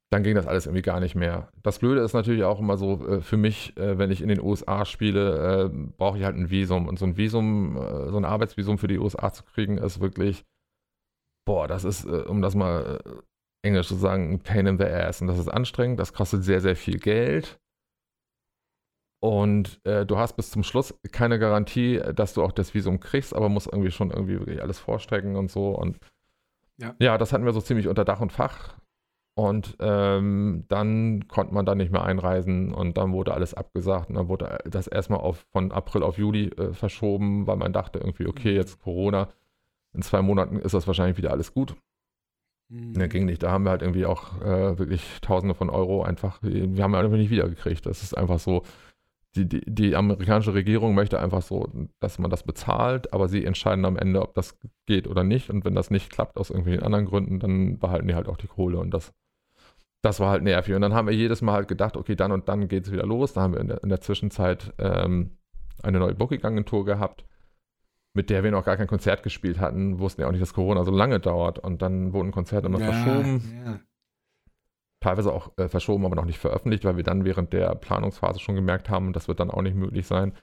[0.09, 1.51] dann ging das alles irgendwie gar nicht mehr.
[1.61, 4.41] Das Blöde ist natürlich auch immer so, äh, für mich, äh, wenn ich in den
[4.41, 6.87] USA spiele, brauche ich halt ein Visum.
[6.87, 7.77] Und so ein Visum,
[8.09, 10.45] so ein Arbeitsvisum für die USA zu kriegen, ist wirklich
[11.47, 14.85] boah, das ist, äh, um das mal äh, englisch zu sagen, ein Pain in the
[14.85, 15.21] Ass.
[15.21, 17.59] Und das ist anstrengend, das kostet sehr, sehr viel Geld.
[19.19, 23.33] Und äh, du hast bis zum Schluss keine Garantie, dass du auch das Visum kriegst,
[23.33, 25.71] aber musst irgendwie schon irgendwie wirklich alles vorstrecken und so.
[25.71, 25.97] Und
[26.79, 28.77] ja, ja das hatten wir so ziemlich unter Dach und Fach.
[29.35, 34.09] Und ähm, dann konnte man da nicht mehr einreisen und dann wurde alles abgesagt.
[34.09, 37.99] Und dann wurde das erstmal auf, von April auf Juli äh, verschoben, weil man dachte
[37.99, 39.29] irgendwie, okay, jetzt Corona
[39.97, 41.75] in zwei Monaten ist das wahrscheinlich wieder alles gut.
[42.69, 42.91] Mhm.
[42.93, 43.43] Ne, ging nicht.
[43.43, 47.17] Da haben wir halt irgendwie auch äh, wirklich Tausende von Euro einfach, wir haben einfach
[47.17, 47.85] nicht wiedergekriegt.
[47.85, 48.63] Das ist einfach so,
[49.35, 51.69] die, die, die, amerikanische Regierung möchte einfach so,
[51.99, 55.49] dass man das bezahlt, aber sie entscheiden am Ende, ob das geht oder nicht.
[55.49, 58.47] Und wenn das nicht klappt aus irgendwelchen anderen Gründen, dann behalten die halt auch die
[58.47, 59.13] Kohle und das,
[60.01, 60.75] das war halt nervig.
[60.75, 63.05] Und dann haben wir jedes Mal halt gedacht, okay, dann und dann geht es wieder
[63.05, 63.33] los.
[63.33, 65.37] Da haben wir in der, in der Zwischenzeit ähm,
[65.83, 67.23] eine neue Booking-Agentur gehabt
[68.17, 70.83] mit der wir noch gar kein Konzert gespielt hatten, wussten ja auch nicht, dass Corona
[70.83, 71.59] so lange dauert.
[71.59, 73.61] Und dann wurden Konzerte immer ja, verschoben.
[73.63, 73.79] Ja.
[74.99, 78.55] Teilweise auch äh, verschoben, aber noch nicht veröffentlicht, weil wir dann während der Planungsphase schon
[78.55, 80.33] gemerkt haben, das wird dann auch nicht möglich sein.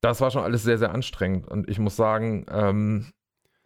[0.00, 1.48] Das war schon alles sehr, sehr anstrengend.
[1.48, 3.06] Und ich muss sagen, ähm,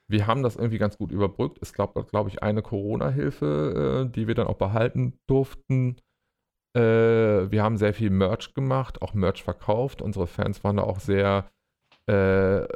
[0.07, 1.59] wir haben das irgendwie ganz gut überbrückt.
[1.61, 5.97] Es gab, glaube ich, eine Corona-Hilfe, äh, die wir dann auch behalten durften.
[6.75, 10.01] Äh, wir haben sehr viel Merch gemacht, auch Merch verkauft.
[10.01, 11.51] Unsere Fans waren da auch sehr
[12.09, 12.67] äh,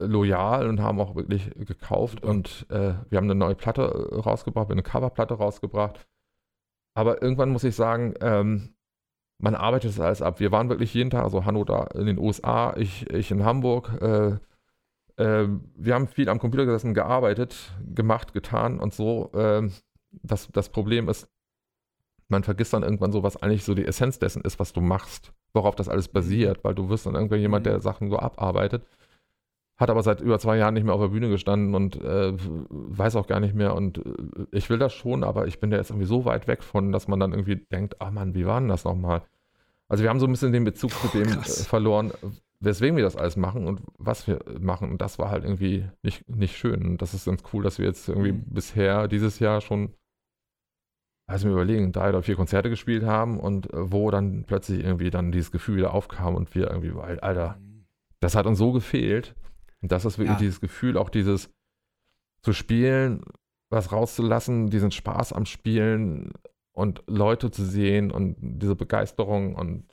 [0.00, 2.22] loyal und haben auch wirklich gekauft.
[2.22, 6.06] Und äh, wir haben eine neue Platte äh, rausgebracht, eine Coverplatte rausgebracht.
[6.94, 8.74] Aber irgendwann muss ich sagen, ähm,
[9.40, 10.40] man arbeitet das alles ab.
[10.40, 13.90] Wir waren wirklich jeden Tag, also Hanno da in den USA, ich, ich in Hamburg.
[14.00, 14.38] Äh,
[15.22, 19.30] äh, wir haben viel am Computer gesessen, gearbeitet, gemacht, getan und so.
[19.34, 19.72] Ähm,
[20.10, 21.28] das, das Problem ist,
[22.28, 25.32] man vergisst dann irgendwann so, was eigentlich so die Essenz dessen ist, was du machst
[25.52, 27.80] worauf das alles basiert, weil du wirst dann irgendwann jemand, der mhm.
[27.80, 28.86] Sachen so abarbeitet,
[29.76, 32.32] hat aber seit über zwei Jahren nicht mehr auf der Bühne gestanden und äh,
[32.70, 34.02] weiß auch gar nicht mehr und äh,
[34.50, 37.08] ich will das schon, aber ich bin da jetzt irgendwie so weit weg von, dass
[37.08, 39.22] man dann irgendwie denkt, ach Mann, wie war denn das nochmal?
[39.88, 42.12] Also wir haben so ein bisschen den Bezug oh, zu dem äh, verloren,
[42.60, 46.28] weswegen wir das alles machen und was wir machen und das war halt irgendwie nicht,
[46.28, 48.44] nicht schön und das ist ganz cool, dass wir jetzt irgendwie mhm.
[48.48, 49.94] bisher dieses Jahr schon
[51.28, 55.10] also mir überlegen, drei oder vier Konzerte gespielt haben und äh, wo dann plötzlich irgendwie
[55.10, 57.60] dann dieses Gefühl wieder aufkam und wir irgendwie, weil, Alter,
[58.18, 59.36] das hat uns so gefehlt.
[59.82, 60.38] Und das ist wirklich ja.
[60.38, 61.50] dieses Gefühl, auch dieses
[62.42, 63.22] zu spielen,
[63.70, 66.32] was rauszulassen, diesen Spaß am Spielen
[66.72, 69.84] und Leute zu sehen und diese Begeisterung und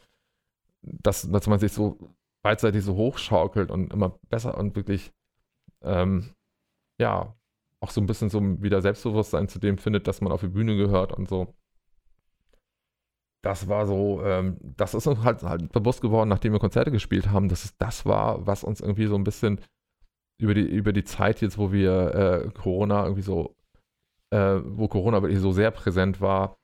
[0.82, 1.98] dass, dass man sich so
[2.44, 5.12] beidseitig so hochschaukelt und immer besser und wirklich,
[5.82, 6.30] ähm,
[6.98, 7.36] ja,
[7.86, 10.76] auch so ein bisschen so wieder Selbstbewusstsein zu dem findet, dass man auf die Bühne
[10.76, 11.53] gehört und so.
[13.44, 17.30] Das war so, ähm, das ist uns halt, halt, bewusst geworden, nachdem wir Konzerte gespielt
[17.30, 19.62] haben, dass es das war, was uns irgendwie so ein bisschen
[20.41, 23.56] über die, über die Zeit jetzt, wo wir äh, Corona irgendwie so,
[24.32, 26.57] äh, wo Corona wirklich so sehr präsent war,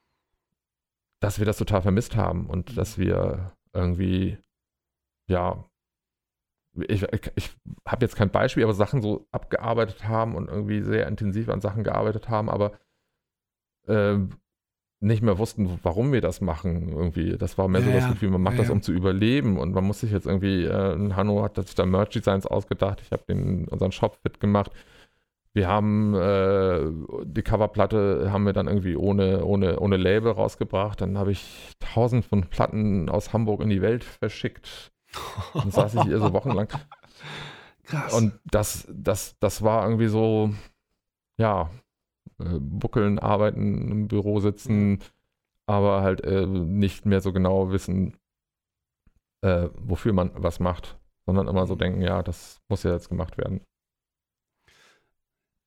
[1.22, 4.39] dass wir das total vermisst haben und dass wir irgendwie,
[5.27, 5.64] ja,
[6.88, 7.03] ich,
[7.35, 7.56] ich
[7.91, 11.84] habe jetzt kein Beispiel, aber Sachen so abgearbeitet haben und irgendwie sehr intensiv an Sachen
[11.84, 12.73] gearbeitet haben, aber
[13.88, 14.18] äh,
[15.01, 16.89] nicht mehr wussten, warum wir das machen.
[16.89, 19.57] Irgendwie, das war mehr ja, so das Gefühl, man macht ja, das, um zu überleben
[19.57, 23.23] und man muss sich jetzt irgendwie, äh, Hanno hat sich da Merch-Designs ausgedacht, ich habe
[23.69, 24.72] unseren Shop fit gemacht.
[25.53, 26.80] Wir haben äh,
[27.26, 31.01] die Coverplatte haben wir dann irgendwie ohne, ohne, ohne Label rausgebracht.
[31.01, 34.93] Dann habe ich tausend von Platten aus Hamburg in die Welt verschickt.
[35.53, 36.69] Dann saß ich hier so wochenlang.
[37.91, 38.13] Krass.
[38.13, 40.53] Und das, das, das war irgendwie so,
[41.38, 41.69] ja,
[42.39, 44.99] äh, buckeln, arbeiten, im Büro sitzen,
[45.65, 48.15] aber halt äh, nicht mehr so genau wissen,
[49.41, 51.80] äh, wofür man was macht, sondern immer so mhm.
[51.80, 53.59] denken, ja, das muss ja jetzt gemacht werden.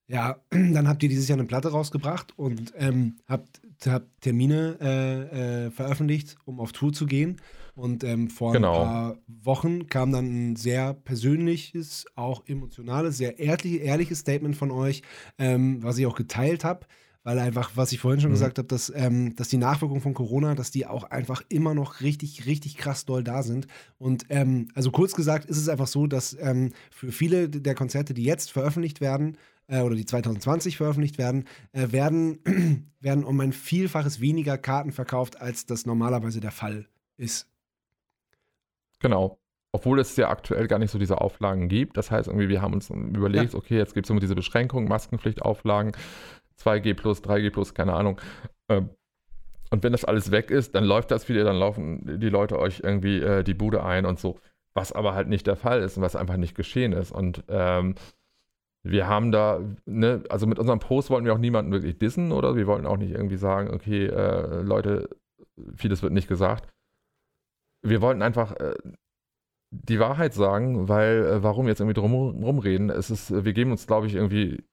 [0.07, 5.67] Ja, dann habt ihr dieses Jahr eine Platte rausgebracht und ähm, habt, habt Termine äh,
[5.67, 7.39] äh, veröffentlicht, um auf Tour zu gehen.
[7.75, 8.75] Und ähm, vor Genau.
[8.75, 14.71] ein paar Wochen kam dann ein sehr persönliches, auch emotionales, sehr ehrlich, ehrliches Statement von
[14.71, 15.03] euch,
[15.39, 16.87] ähm, was ich auch geteilt habe.
[17.27, 18.35] Weil einfach, was ich vorhin schon Mhm.
[18.35, 22.03] gesagt habe, dass, ähm, dass die Nachwirkungen von Corona, dass die auch einfach immer noch
[22.03, 23.67] richtig, richtig krass doll da sind.
[23.97, 28.13] Und ähm, also kurz gesagt ist es einfach so, dass ähm, für viele der Konzerte,
[28.13, 29.39] die jetzt veröffentlicht werden,
[29.69, 32.41] äh, oder die 2020 veröffentlicht werden, äh, werden,
[33.01, 37.49] werden um ein Vielfaches weniger Karten verkauft, als das normalerweise der Fall ist.
[39.05, 39.39] Genau.
[39.73, 41.97] Obwohl es ja aktuell gar nicht so diese Auflagen gibt.
[41.99, 45.93] Das heißt, irgendwie, wir haben uns überlegt, okay, jetzt gibt es immer diese Beschränkungen, Maskenpflichtauflagen,
[46.59, 48.21] 2G plus, 3G plus, keine Ahnung.
[48.71, 48.91] Ähm,
[49.71, 52.81] Und wenn das alles weg ist, dann läuft das wieder, dann laufen die Leute euch
[52.83, 54.39] irgendwie äh, die Bude ein und so.
[54.75, 57.13] Was aber halt nicht der Fall ist und was einfach nicht geschehen ist.
[57.13, 57.95] Und ähm,
[58.85, 62.57] wir haben da, ne, also mit unserem Post wollten wir auch niemanden wirklich dissen oder
[62.57, 65.09] wir wollten auch nicht irgendwie sagen, okay, äh, Leute,
[65.77, 66.69] vieles wird nicht gesagt.
[67.85, 68.75] Wir wollten einfach äh,
[69.71, 72.91] die Wahrheit sagen, weil äh, warum jetzt irgendwie drum rumreden?
[72.91, 74.65] Es ist, wir geben uns, glaube ich, irgendwie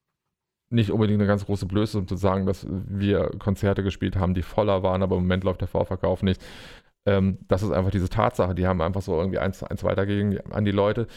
[0.71, 4.41] nicht unbedingt eine ganz große Blöße, um zu sagen, dass wir Konzerte gespielt haben, die
[4.41, 6.41] voller waren, aber im Moment läuft der Vorverkauf nicht.
[7.05, 8.55] Ähm, das ist einfach diese Tatsache.
[8.55, 11.07] Die haben einfach so irgendwie eins, eins weitergegeben an die Leute.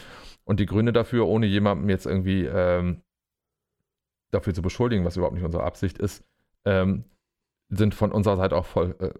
[0.43, 3.01] Und die Gründe dafür, ohne jemandem jetzt irgendwie ähm,
[4.31, 6.23] dafür zu beschuldigen, was überhaupt nicht unsere Absicht ist,
[6.65, 7.05] ähm,
[7.69, 9.13] sind von unserer Seite auch voll äh,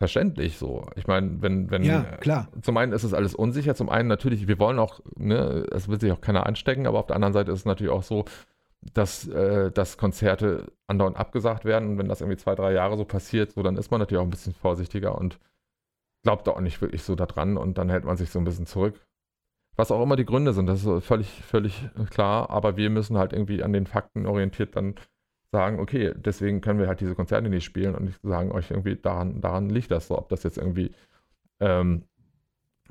[0.00, 0.86] verständlich so.
[0.96, 2.48] Ich meine, wenn, wenn Ja, klar.
[2.62, 6.00] zum einen ist es alles unsicher, zum einen natürlich, wir wollen auch, ne, es wird
[6.00, 8.24] sich auch keiner anstecken, aber auf der anderen Seite ist es natürlich auch so,
[8.94, 13.04] dass, äh, dass Konzerte andauernd abgesagt werden und wenn das irgendwie zwei, drei Jahre so
[13.04, 15.38] passiert, so dann ist man natürlich auch ein bisschen vorsichtiger und
[16.22, 18.66] glaubt da auch nicht wirklich so daran und dann hält man sich so ein bisschen
[18.66, 19.06] zurück.
[19.76, 23.34] Was auch immer die Gründe sind, das ist völlig, völlig klar, aber wir müssen halt
[23.34, 24.94] irgendwie an den Fakten orientiert dann
[25.52, 28.96] sagen, okay, deswegen können wir halt diese Konzerte nicht spielen und nicht sagen euch irgendwie,
[28.96, 30.92] daran, daran liegt das so, ob das jetzt irgendwie
[31.60, 32.04] ähm,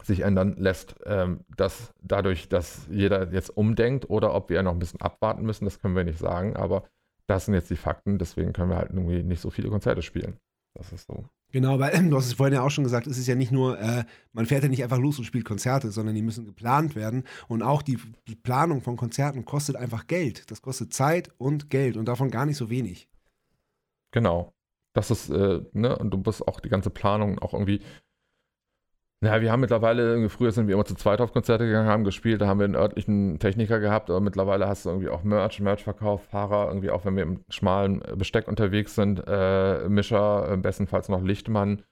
[0.04, 4.80] sich ändern lässt, ähm, dass dadurch, dass jeder jetzt umdenkt oder ob wir noch ein
[4.80, 6.84] bisschen abwarten müssen, das können wir nicht sagen, aber
[7.28, 10.38] das sind jetzt die Fakten, deswegen können wir halt irgendwie nicht so viele Konzerte spielen.
[10.74, 11.26] Das ist so.
[11.52, 13.80] Genau, weil du hast es vorhin ja auch schon gesagt, es ist ja nicht nur,
[13.80, 14.04] äh,
[14.34, 17.24] man fährt ja nicht einfach los und spielt Konzerte, sondern die müssen geplant werden.
[17.48, 17.98] Und auch die,
[18.44, 20.50] Planung von Konzerten kostet einfach Geld.
[20.52, 23.10] Das kostet Zeit und Geld und davon gar nicht so wenig.
[24.12, 24.54] Genau.
[24.94, 27.82] Das ist, äh, ne, und du musst auch die ganze Planung auch irgendwie.
[29.22, 32.40] Naja, wir haben mittlerweile, früher sind wir immer zu zweit auf Konzerte gegangen, haben gespielt,
[32.40, 36.24] da haben wir einen örtlichen Techniker gehabt, aber mittlerweile hast du irgendwie auch Merch, Merchverkauf,
[36.24, 41.22] Fahrer, irgendwie auch wenn wir im schmalen Besteck unterwegs sind, äh, Mischer, im bestenfalls noch
[41.22, 41.84] Lichtmann,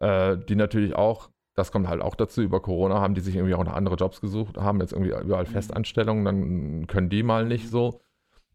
[0.00, 3.54] äh, die natürlich auch, das kommt halt auch dazu, über Corona haben die sich irgendwie
[3.54, 7.70] auch noch andere Jobs gesucht, haben jetzt irgendwie überall Festanstellungen, dann können die mal nicht
[7.70, 8.00] so.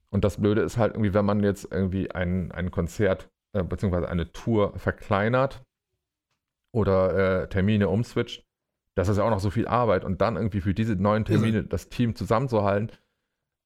[0.10, 4.10] Und das Blöde ist halt irgendwie, wenn man jetzt irgendwie ein, ein Konzert äh, beziehungsweise
[4.10, 5.62] eine Tour verkleinert
[6.78, 8.45] oder äh, Termine umswitcht,
[8.95, 11.64] das ist ja auch noch so viel Arbeit und dann irgendwie für diese neuen Termine
[11.64, 12.91] das Team zusammenzuhalten.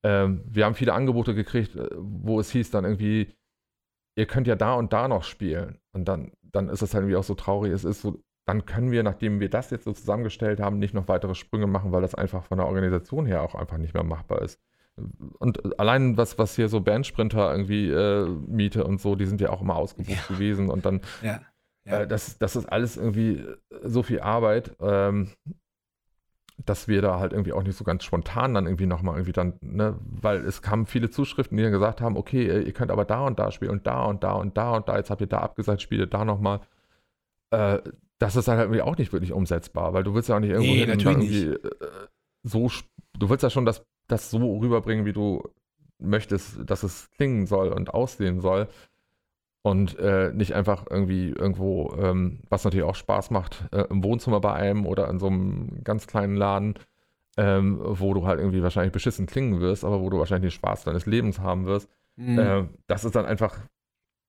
[0.03, 3.33] Ähm, wir haben viele Angebote gekriegt, äh, wo es hieß dann irgendwie,
[4.15, 5.77] ihr könnt ja da und da noch spielen.
[5.93, 8.91] Und dann, dann ist es halt irgendwie auch so traurig, es ist so, dann können
[8.91, 12.15] wir, nachdem wir das jetzt so zusammengestellt haben, nicht noch weitere Sprünge machen, weil das
[12.15, 14.59] einfach von der Organisation her auch einfach nicht mehr machbar ist.
[15.39, 19.49] Und allein was, was hier so Bandsprinter irgendwie äh, Miete und so, die sind ja
[19.49, 20.35] auch immer ausgebucht Ja.
[20.35, 21.39] gewesen und dann Ja.
[21.85, 22.01] Ja.
[22.01, 25.31] äh, das, das ist alles irgendwie äh, so viel Arbeit, ähm,
[26.65, 29.53] dass wir da halt irgendwie auch nicht so ganz spontan dann irgendwie nochmal irgendwie dann,
[29.61, 33.05] ne, weil es kamen viele Zuschriften, die dann gesagt haben, okay, äh, ihr könnt aber
[33.05, 35.27] da und da spielen und da und da und da und da, jetzt habt ihr
[35.27, 36.61] da abgesagt, spielt ihr da nochmal.
[37.51, 37.79] Äh,
[38.19, 40.51] das ist dann halt irgendwie auch nicht wirklich umsetzbar, weil du willst ja auch nicht
[40.51, 41.59] irgendwo Nee, hin irgendwie äh,
[42.43, 42.69] so,
[43.17, 45.43] du willst ja schon das, das so rüberbringen, wie du
[45.97, 48.67] möchtest, dass es klingen soll und aussehen soll
[49.63, 54.39] und äh, nicht einfach irgendwie irgendwo, ähm, was natürlich auch Spaß macht, äh, im Wohnzimmer
[54.39, 56.75] bei einem oder in so einem ganz kleinen Laden,
[57.37, 60.83] ähm, wo du halt irgendwie wahrscheinlich beschissen klingen wirst, aber wo du wahrscheinlich den Spaß
[60.85, 61.89] deines Lebens haben wirst.
[62.15, 62.39] Mhm.
[62.39, 63.59] Äh, das ist dann einfach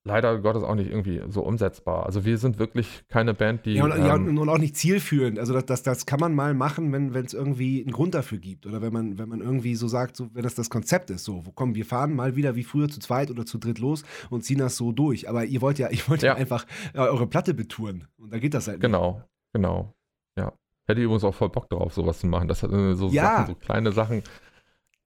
[0.04, 2.06] leider Gottes auch nicht irgendwie so umsetzbar.
[2.06, 3.74] Also wir sind wirklich keine Band, die.
[3.74, 5.38] ja, und, ja, ähm, und auch nicht zielführend.
[5.38, 8.66] Also das, das, das kann man mal machen, wenn es irgendwie einen Grund dafür gibt.
[8.66, 11.46] Oder wenn man, wenn man irgendwie so sagt, so, wenn das das Konzept ist, so,
[11.46, 14.44] wo kommen wir fahren mal wieder wie früher zu zweit oder zu dritt los und
[14.44, 15.28] ziehen das so durch.
[15.28, 16.36] Aber ihr wollt ja, ich wollt ja, Ja.
[16.36, 18.08] einfach äh, eure Platte betouren.
[18.16, 18.82] Und da geht das halt nicht.
[18.86, 19.22] Genau,
[19.52, 19.94] genau.
[20.36, 20.52] Ja.
[20.86, 22.48] Hätte ich übrigens auch voll Bock drauf, sowas zu machen.
[22.48, 23.36] Das hat so Ja.
[23.36, 24.22] Sachen, so kleine Sachen,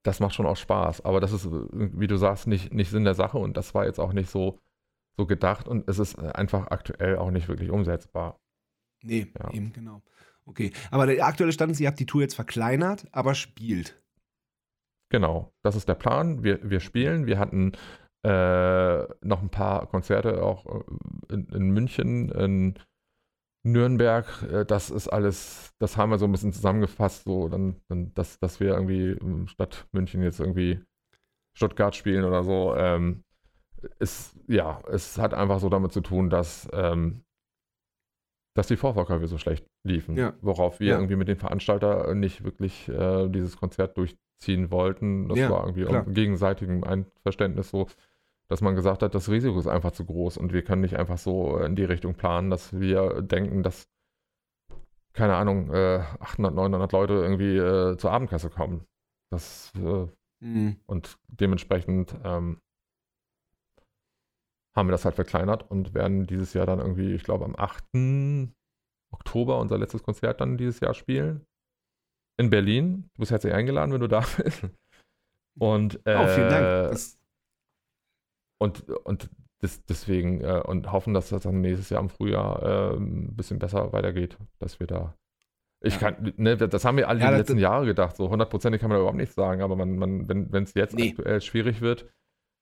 [0.02, 1.04] das macht schon auch Spaß.
[1.04, 3.84] Aber das ist, äh, wie du sagst, nicht, nicht Sinn der Sache und das war
[3.84, 4.58] jetzt auch nicht so,
[5.16, 8.38] so gedacht und es ist äh, einfach aktuell auch nicht wirklich umsetzbar.
[9.02, 9.50] Nee, Ja.
[9.52, 10.02] eben, genau.
[10.46, 10.72] Okay.
[10.90, 14.00] Aber der aktuelle Stand ist, ihr habt die Tour jetzt verkleinert, aber spielt.
[15.10, 16.42] Genau, das ist der Plan.
[16.44, 17.26] Wir, wir spielen.
[17.26, 17.72] Wir hatten
[18.24, 22.74] äh, noch ein paar Konzerte auch äh, in, in München, in
[23.64, 24.42] Nürnberg.
[24.50, 28.38] Äh, das ist alles, das haben wir so ein bisschen zusammengefasst, so dann, dann dass,
[28.38, 30.80] dass wir irgendwie ähm, statt München jetzt irgendwie
[31.56, 32.74] Stuttgart spielen oder so.
[32.76, 33.22] Ähm,
[33.98, 37.22] ist, ja, es hat einfach so damit zu tun, dass, ähm,
[38.54, 40.16] dass die Vorverkäufe so schlecht liefen.
[40.16, 40.34] Ja.
[40.40, 40.94] Worauf wir Ja.
[40.96, 45.28] irgendwie mit dem Veranstalter nicht wirklich äh, dieses Konzert durchziehen wollten.
[45.28, 46.04] Das Ja, war irgendwie klar.
[46.06, 47.86] gegenseitigem Einverständnis so,
[48.48, 51.18] dass man gesagt hat, das Risiko ist einfach zu groß und wir können nicht einfach
[51.18, 53.88] so in die Richtung planen, dass wir denken, dass,
[55.12, 58.84] keine Ahnung, äh, 800, 900 Leute irgendwie äh, zur Abendkasse kommen.
[59.30, 60.06] Das, äh,
[60.40, 60.76] Mhm.
[60.86, 62.60] und dementsprechend ähm,
[64.76, 67.84] haben wir das halt verkleinert und werden dieses Jahr dann irgendwie, ich glaube, am 8.
[69.12, 71.44] Oktober unser letztes Konzert dann dieses Jahr spielen.
[72.38, 73.08] In Berlin.
[73.14, 74.64] Du bist herzlich eingeladen, wenn du da bist.
[75.58, 76.90] Und, äh, oh, vielen Dank.
[76.90, 77.18] Das,
[78.60, 79.30] und, und
[79.62, 82.62] des, deswegen äh, und hoffen, dass das dann nächstes Jahr im Frühjahr
[82.92, 85.14] äh, ein bisschen besser weitergeht, dass wir da.
[85.82, 86.10] Ich Ja.
[86.12, 88.16] kann, ne, das haben wir alle Ja, die das- letzten Jahre gedacht.
[88.16, 91.10] So hundertprozentig kann man da überhaupt nichts sagen, aber man, man, wenn es jetzt Nee.
[91.10, 92.10] aktuell schwierig wird,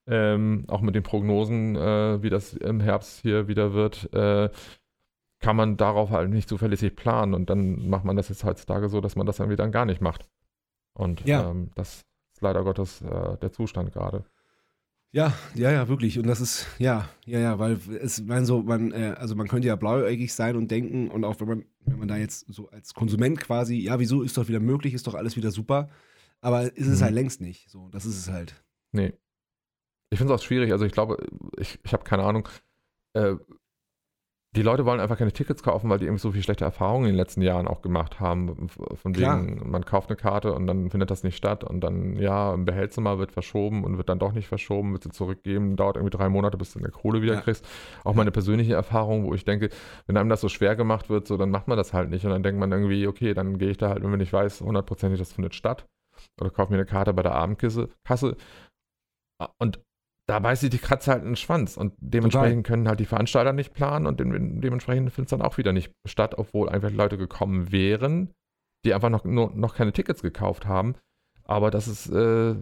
[0.07, 4.51] ähm, auch mit den Prognosen, äh, wie das im Herbst hier wieder wird, äh,
[5.41, 7.35] kann man darauf halt nicht zuverlässig planen.
[7.35, 10.01] Und dann macht man das jetzt heutzutage so, dass man das dann wieder gar nicht
[10.01, 10.29] macht.
[10.95, 11.51] Und Ja.
[11.51, 12.03] ähm, das
[12.35, 14.25] ist leider Gottes äh, der Zustand gerade.
[15.13, 16.19] ja, ja, ja, wirklich.
[16.19, 19.69] Und das ist, ja, ja, ja, weil es, man so, man, äh, also man könnte
[19.69, 22.95] ja blauäugig sein und denken, und auch wenn man, wenn man da jetzt so als
[22.95, 25.89] Konsument quasi, ja, wieso ist doch wieder möglich, ist doch alles wieder super.
[26.41, 27.05] Aber ist es Mhm.
[27.05, 27.71] halt längst nicht.
[27.71, 28.65] So, das ist es halt.
[28.93, 29.13] Nee.
[30.15, 30.71] Ich finde es auch schwierig.
[30.71, 31.17] Also ich glaube,
[31.59, 32.49] ich, ich habe keine Ahnung.
[33.15, 33.35] Äh,
[34.55, 37.15] die Leute wollen einfach keine Tickets kaufen, weil die irgendwie so viel schlechte Erfahrungen in
[37.15, 38.69] den letzten Jahren auch gemacht haben.
[38.69, 39.43] Von Klar.
[39.43, 42.65] wegen, man kauft eine Karte und dann findet das nicht statt und dann, ja, ein
[42.65, 46.29] Behelzimmer wird verschoben und wird dann doch nicht verschoben, wird sie zurückgeben, dauert irgendwie drei
[46.29, 47.41] Monate, bis du eine Kohle wieder Ja.
[47.41, 47.67] kriegst.
[48.05, 49.71] Auch meine persönliche Erfahrung, wo ich denke,
[50.07, 52.31] wenn einem das so schwer gemacht wird, so, dann macht man das halt nicht und
[52.31, 55.33] dann denkt man irgendwie, okay, dann gehe ich da halt, wenn ich weiß, hundertprozentig, das
[55.33, 55.85] findet statt
[56.41, 58.37] oder kaufe mir eine Karte bei der Abendkasse Kasse.
[59.59, 59.81] und
[60.27, 63.53] da beißt sich die Katze halt in den Schwanz und dementsprechend können halt die Veranstalter
[63.53, 67.19] nicht planen und dem, dementsprechend findet es dann auch wieder nicht statt, obwohl einfach Leute
[67.19, 68.33] gekommen wären,
[68.85, 70.95] die einfach noch, nur, noch keine Tickets gekauft haben.
[71.45, 72.55] Aber das ist äh,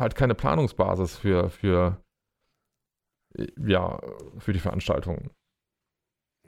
[0.00, 2.00] halt keine Planungsbasis für, für,
[3.36, 4.00] äh, ja,
[4.38, 5.30] für die Veranstaltung.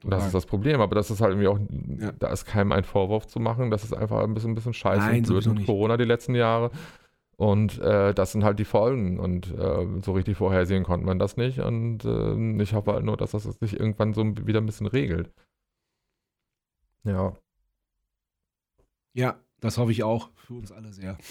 [0.05, 1.59] Das ist das Problem, aber das ist halt irgendwie auch,
[2.01, 2.13] Ja.
[2.13, 5.01] da ist keinem ein Vorwurf zu machen, das ist einfach ein bisschen, ein bisschen scheiße
[5.01, 5.67] Nein, und blöd mit.
[5.67, 6.71] Corona die letzten Jahre.
[7.39, 11.37] Und äh, das sind halt die Folgen und äh, so richtig vorhersehen konnte man das
[11.37, 14.89] nicht und äh, ich hoffe halt nur, dass das sich irgendwann so wieder ein bisschen
[14.89, 15.33] regelt.
[17.05, 17.33] Ja.
[19.15, 20.31] Ja, das hoffe ich auch.
[20.35, 21.17] Für uns alle sehr.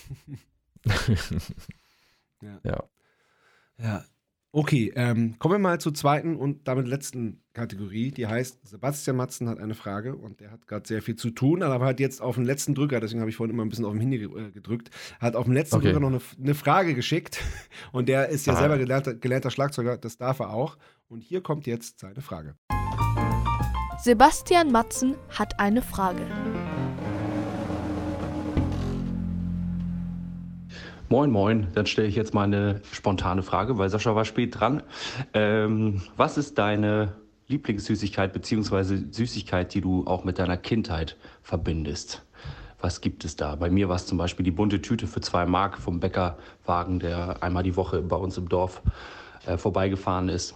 [3.83, 4.07] Ja.
[4.53, 8.11] Okay, ähm, kommen wir mal zur zweiten und damit letzten Kategorie.
[8.11, 11.61] Die heißt, Sebastian Matzen hat eine Frage und der hat gerade sehr viel zu tun,
[11.61, 13.91] aber hat jetzt auf den letzten Drücker, deswegen habe ich vorhin immer ein bisschen auf
[13.91, 15.87] dem Handy äh, gedrückt, hat auf den letzten Okay.
[15.87, 17.41] Drücker noch eine, eine Frage geschickt
[17.91, 18.57] und der ist ja Ah.
[18.57, 20.77] selber gelernter, gelernter Schlagzeuger, das darf er auch.
[21.09, 22.55] Und hier kommt jetzt seine Frage.
[23.99, 26.21] Sebastian Matzen hat eine Frage.
[31.09, 31.67] Moin, moin.
[31.73, 34.83] Dann stelle ich jetzt mal eine spontane Frage, weil Sascha war spät dran.
[35.33, 37.15] Ähm, was ist deine
[37.47, 42.23] Lieblingssüßigkeit beziehungsweise Süßigkeit, die du auch mit deiner Kindheit verbindest?
[42.81, 43.55] Was gibt es da?
[43.55, 47.41] Bei mir war es zum Beispiel die bunte Tüte für zwei Mark vom Bäckerwagen, der
[47.41, 48.81] einmal die Woche bei uns im Dorf
[49.45, 50.55] äh, vorbeigefahren ist.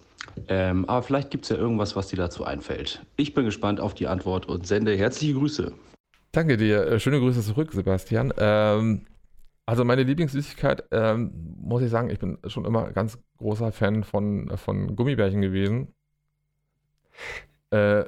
[0.49, 3.01] Ähm, aber vielleicht gibt es ja irgendwas, was dir dazu einfällt.
[3.15, 5.71] Ich bin gespannt auf die Antwort und sende herzliche Grüße.
[6.33, 6.85] Danke dir.
[6.87, 8.33] Äh, Schöne Grüße zurück, Sebastian.
[8.37, 9.05] Ähm,
[9.65, 14.51] also meine Lieblingssüßigkeit, ähm, muss ich sagen, ich bin schon immer ganz großer Fan von,
[14.57, 15.93] von Gummibärchen gewesen.
[17.69, 18.05] Äh,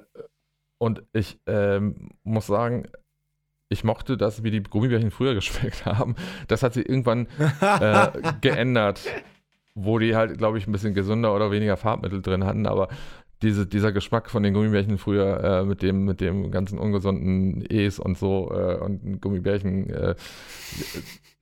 [0.77, 2.87] und ich ähm, muss sagen,
[3.69, 6.15] ich mochte das, wie die Gummibärchen früher geschmeckt haben.
[6.47, 7.27] Das hat sich irgendwann
[7.61, 8.07] äh,
[8.41, 9.01] geändert,
[9.75, 12.89] wo die halt, glaube ich, ein bisschen gesünder oder weniger Farbmittel drin hatten, aber
[13.41, 17.99] diese, dieser Geschmack von den Gummibärchen früher äh, mit, dem, mit dem ganzen ungesunden E's
[17.99, 20.15] und so äh, und Gummibärchen äh,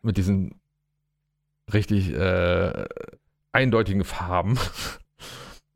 [0.01, 0.59] mit diesen
[1.73, 2.85] richtig äh,
[3.51, 4.57] eindeutigen Farben.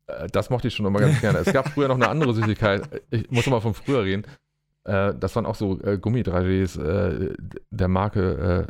[0.07, 1.39] Äh, Das mochte ich schon immer ganz gerne.
[1.39, 3.01] Es gab früher noch eine andere Süßigkeit.
[3.09, 4.23] Ich muss mal von früher reden.
[4.83, 7.33] Äh, das waren auch so äh, Gummidragés äh,
[7.71, 8.67] der Marke,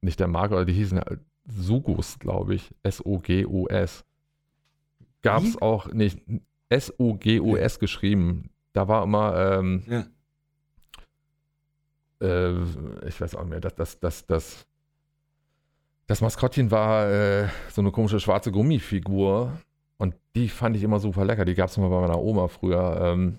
[0.00, 1.02] nicht der Marke, aber die hießen
[1.46, 2.74] Sugus, glaube ich.
[2.82, 4.04] S-O-G-U-S.
[5.20, 6.18] Gab es auch nicht.
[6.70, 8.48] S-U-G-U-S geschrieben.
[8.72, 10.06] Da war immer, ähm, Ja.
[12.26, 12.54] äh,
[13.06, 14.66] ich weiß auch nicht mehr, das, das, das, das,
[16.06, 19.52] Das Maskottchen war äh, so eine komische schwarze Gummifigur
[19.96, 21.44] und die fand ich immer super lecker.
[21.44, 23.00] Die gab es mal bei meiner Oma früher.
[23.00, 23.38] Ähm,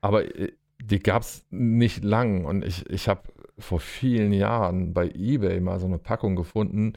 [0.00, 0.52] aber äh,
[0.82, 3.22] die gab es nicht lang und ich, ich habe
[3.58, 6.94] vor vielen Jahren bei eBay mal so eine Packung gefunden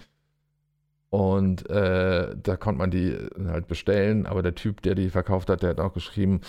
[1.10, 3.16] und äh, da konnte man die
[3.46, 6.42] halt bestellen, aber der Typ, der die verkauft hat, der hat auch geschrieben,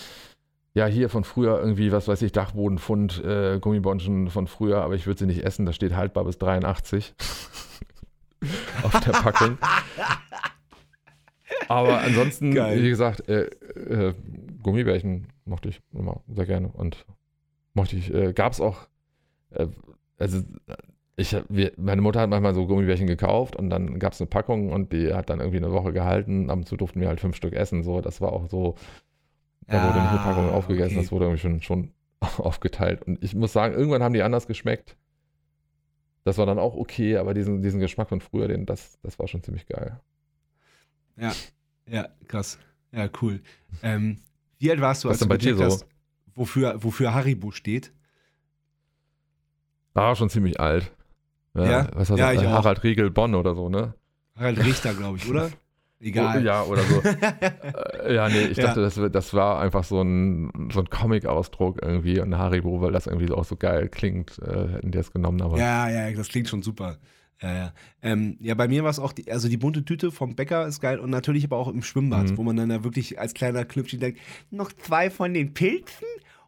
[0.73, 5.07] ja, hier von früher irgendwie, was weiß ich, Dachbodenfund, äh, Gummibonschen von früher, aber ich
[5.07, 7.15] würde sie nicht essen, da steht haltbar bis 83
[8.83, 9.57] auf der Packung.
[11.67, 12.81] aber ansonsten, Geil.
[12.81, 13.45] wie gesagt, äh,
[13.75, 14.13] äh,
[14.61, 17.05] Gummibärchen mochte ich immer sehr gerne und
[17.73, 18.87] mochte ich, äh, gab es auch,
[19.51, 19.67] äh,
[20.17, 20.41] also
[21.19, 24.71] ich, wir, meine Mutter hat manchmal so Gummibärchen gekauft und dann gab es eine Packung
[24.71, 26.49] und die hat dann irgendwie eine Woche gehalten.
[26.49, 27.83] Ab und zu durften wir halt fünf Stück essen.
[27.83, 28.75] So, das war auch so,
[29.67, 31.01] da wurde nicht eine Packung Ah, aufgegessen, okay.
[31.01, 31.91] das wurde irgendwie schon, schon
[32.37, 33.03] aufgeteilt.
[33.03, 34.95] Und ich muss sagen, irgendwann haben die anders geschmeckt.
[36.29, 39.27] Das war dann auch okay, aber diesen, diesen Geschmack von früher, den, das, das war
[39.27, 39.99] schon ziemlich geil.
[41.17, 42.59] Ja, krass.
[42.91, 43.41] Ja, cool.
[43.81, 44.19] Ähm,
[44.59, 45.85] wie alt warst du, Was als denn du bei dir gecheckt so?
[45.85, 45.87] hast,
[46.35, 47.91] wofür, wofür Haribo steht?
[49.95, 50.91] War schon ziemlich alt.
[51.55, 51.87] Ja?
[51.95, 52.43] Was heißt Ja, das?
[52.43, 52.51] ich auch.
[52.53, 53.95] Harald Riegel Bonn oder so, ne?
[54.35, 55.49] Harald Richter, glaube ich, oder?
[56.01, 56.37] Egal.
[56.41, 57.01] Oh, ja, oder so.
[58.05, 58.67] Äh, ja, nee, ich Ja.
[58.67, 62.91] dachte, das, wär- das war einfach so ein, so ein Comic-Ausdruck irgendwie und Haribo, weil
[62.93, 66.29] das irgendwie auch so geil klingt, äh, hätten die das genommen, aber Ja, ja, das
[66.29, 66.97] klingt schon super.
[67.41, 67.73] Ja, ja.
[68.01, 70.79] Ähm, ja, bei mir war es auch, die, also die bunte Tüte vom Bäcker ist
[70.81, 72.37] geil und natürlich aber auch im Schwimmbad, Mhm.
[72.37, 74.19] wo man dann da wirklich als kleiner Knüppchen denkt,
[74.51, 76.07] noch zwei von den Pilzen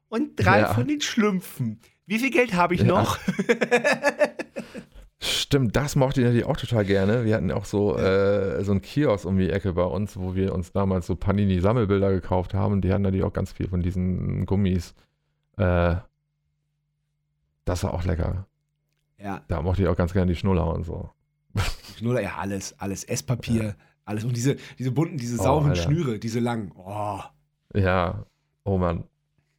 [0.09, 0.73] und drei Ja.
[0.73, 1.79] von den Schlümpfen.
[2.07, 2.87] Wie viel Geld habe ich Ja.
[2.87, 3.17] noch?
[5.23, 7.25] Stimmt, das mochte ich natürlich auch total gerne.
[7.25, 10.53] Wir hatten auch so, äh, so einen Kiosk um die Ecke bei uns, wo wir
[10.53, 12.81] uns damals so Panini-Sammelbilder gekauft haben.
[12.81, 14.95] Die hatten natürlich auch ganz viel von diesen Gummis.
[15.57, 15.95] Äh,
[17.65, 18.47] das war auch lecker.
[19.19, 21.11] Ja, Da mochte ich auch ganz gerne die Schnuller und so.
[21.99, 23.75] Schnuller, ja, alles, alles, Esspapier,
[24.05, 24.23] alles.
[24.23, 25.83] Und diese, diese bunten, diese Oh, sauren Alter.
[25.83, 26.71] Schnüre, diese langen.
[26.75, 27.19] Oh.
[27.75, 28.25] Ja,
[28.63, 29.03] oh Mann.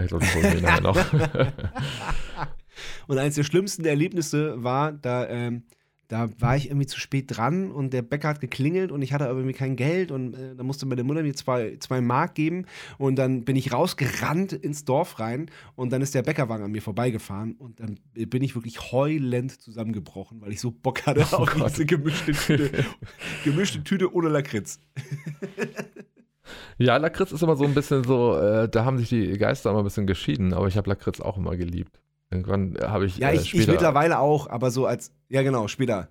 [0.00, 0.96] Ich glaube, das holen wir nachher noch.
[3.06, 5.62] Und eines der schlimmsten Erlebnisse war, da, ähm,
[6.08, 9.24] da war ich irgendwie zu spät dran und der Bäcker hat geklingelt und ich hatte
[9.24, 12.66] aber irgendwie kein Geld und äh, da musste meine Mutter mir zwei, zwei Mark geben
[12.98, 16.82] und dann bin ich rausgerannt ins Dorf rein und dann ist der Bäckerwagen an mir
[16.82, 21.54] vorbeigefahren und dann bin ich wirklich heulend zusammengebrochen, weil ich so Bock hatte Oh auf
[21.54, 21.70] Gott.
[21.70, 22.84] diese gemischte Tüte,
[23.44, 24.80] gemischte Tüte ohne Lakritz.
[26.76, 29.78] Ja, Lakritz ist immer so ein bisschen so, äh, da haben sich die Geister immer
[29.80, 32.00] ein bisschen geschieden, aber ich habe Lakritz auch immer geliebt.
[32.32, 35.68] Irgendwann habe ich, Ja, äh, ich, ich später, mittlerweile auch, aber so als, ja genau,
[35.68, 36.08] später.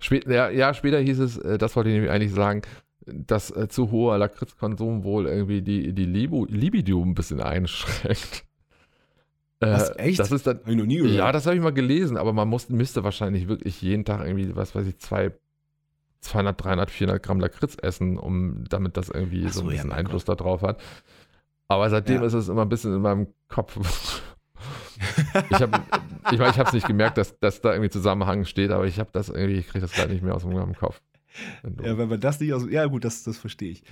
[0.00, 2.62] spät, ja, ja, später hieß es, äh, das wollte ich nämlich eigentlich sagen,
[3.06, 8.44] dass äh, zu hoher Lakritzkonsum wohl irgendwie die, die Libo, Libido ein bisschen einschränkt.
[9.60, 10.18] Äh, Was, echt?
[10.18, 11.14] Das ist dann, Hab ich noch nie gehört.
[11.16, 14.54] ja, das habe ich mal gelesen, aber man muss, müsste wahrscheinlich wirklich jeden Tag irgendwie,
[14.56, 15.30] was weiß ich, zwei,
[16.20, 19.90] 200, 300, 400 Gramm Lakritz essen, um damit das irgendwie so so, ein ja, bisschen
[19.90, 20.82] mein Einfluss darauf hat.
[21.68, 22.26] Aber seitdem Ja.
[22.26, 24.13] ist es immer ein bisschen in meinem Kopf.
[25.50, 25.82] Ich habe
[26.32, 29.10] ich mein, ich es nicht gemerkt, dass, dass da irgendwie Zusammenhang steht, aber ich habe
[29.12, 31.00] das irgendwie, ich kriege das gerade nicht mehr aus meinem Kopf.
[31.62, 32.64] Wenn du, Ja, wenn man das nicht aus.
[32.70, 33.82] Ja, gut, das, das verstehe ich.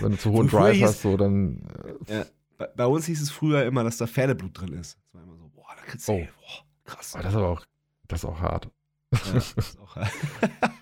[0.00, 1.62] wenn du zu hohen Drive hieß- hast, so dann.
[2.06, 2.24] äh,
[2.56, 4.96] Bei, bei uns hieß es früher immer, dass da Pferdeblut drin ist.
[5.12, 6.16] Das war immer so, boah, da kriegst du, Oh.
[6.16, 7.14] ey, boah, krass.
[7.16, 7.64] Oh, das ist aber auch,
[8.06, 8.70] das ist auch hart.
[9.12, 9.96] Ja, das ist auch,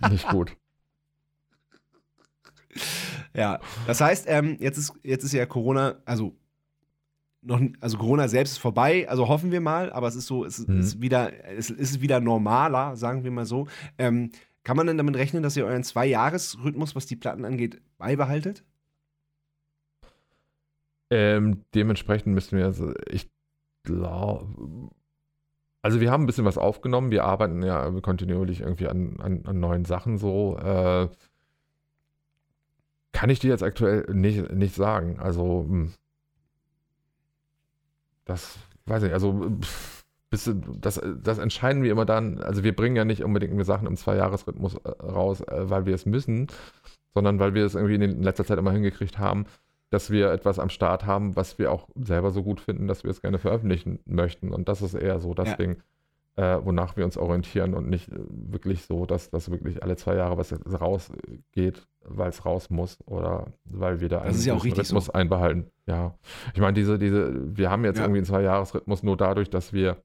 [0.11, 0.57] Nicht gut.
[3.35, 6.37] ja, das heißt, ähm, jetzt, ist, jetzt ist ja Corona, also
[7.47, 10.59] noch, also Corona selbst ist vorbei, also hoffen wir mal, aber es ist so, es
[10.59, 10.81] ist, Mhm.
[10.81, 13.69] ist wieder, es ist wieder normaler, sagen wir mal so.
[13.99, 14.31] Ähm,
[14.65, 18.65] kann man denn damit rechnen, dass ihr euren Zwei-Jahres-Rhythmus, was die Platten angeht, beibehaltet?
[21.11, 23.31] Ähm, dementsprechend müssen wir, also ich
[23.85, 24.91] glaube,
[25.83, 29.61] also wir haben ein bisschen was aufgenommen, wir arbeiten ja kontinuierlich irgendwie an, an, an
[29.61, 30.59] neuen Sachen so.
[30.59, 31.09] Äh,
[33.13, 35.21] kann ich dir jetzt aktuell nicht, nicht sagen.
[35.21, 35.93] Also, hm,
[38.27, 39.51] das weiß ich, also
[40.31, 40.51] bis,
[40.81, 44.75] das, das entscheiden wir immer dann, also wir bringen ja nicht unbedingt Sachen im Zwei-Jahres-Rhythmus
[44.75, 46.49] äh, raus, äh, weil wir es müssen,
[47.15, 49.47] sondern weil wir es irgendwie in, in letzter Zeit immer hingekriegt haben,
[49.91, 53.11] dass wir etwas am Start haben, was wir auch selber so gut finden, dass wir
[53.11, 54.53] es gerne veröffentlichen möchten.
[54.53, 55.57] Und das ist eher so das Ja.
[55.57, 55.77] Ding,
[56.37, 60.15] äh, wonach wir uns orientieren und nicht äh, wirklich so, dass das wirklich alle zwei
[60.17, 65.13] Jahre was rausgeht, weil es raus muss oder weil wir da ist ja Rhythmus so.
[65.13, 65.71] einbehalten.
[65.87, 66.15] Ja,
[66.55, 68.05] ich meine, diese, diese, wir haben jetzt Ja.
[68.05, 69.97] irgendwie einen Zwei-Jahres-Rhythmus nur dadurch, dass wir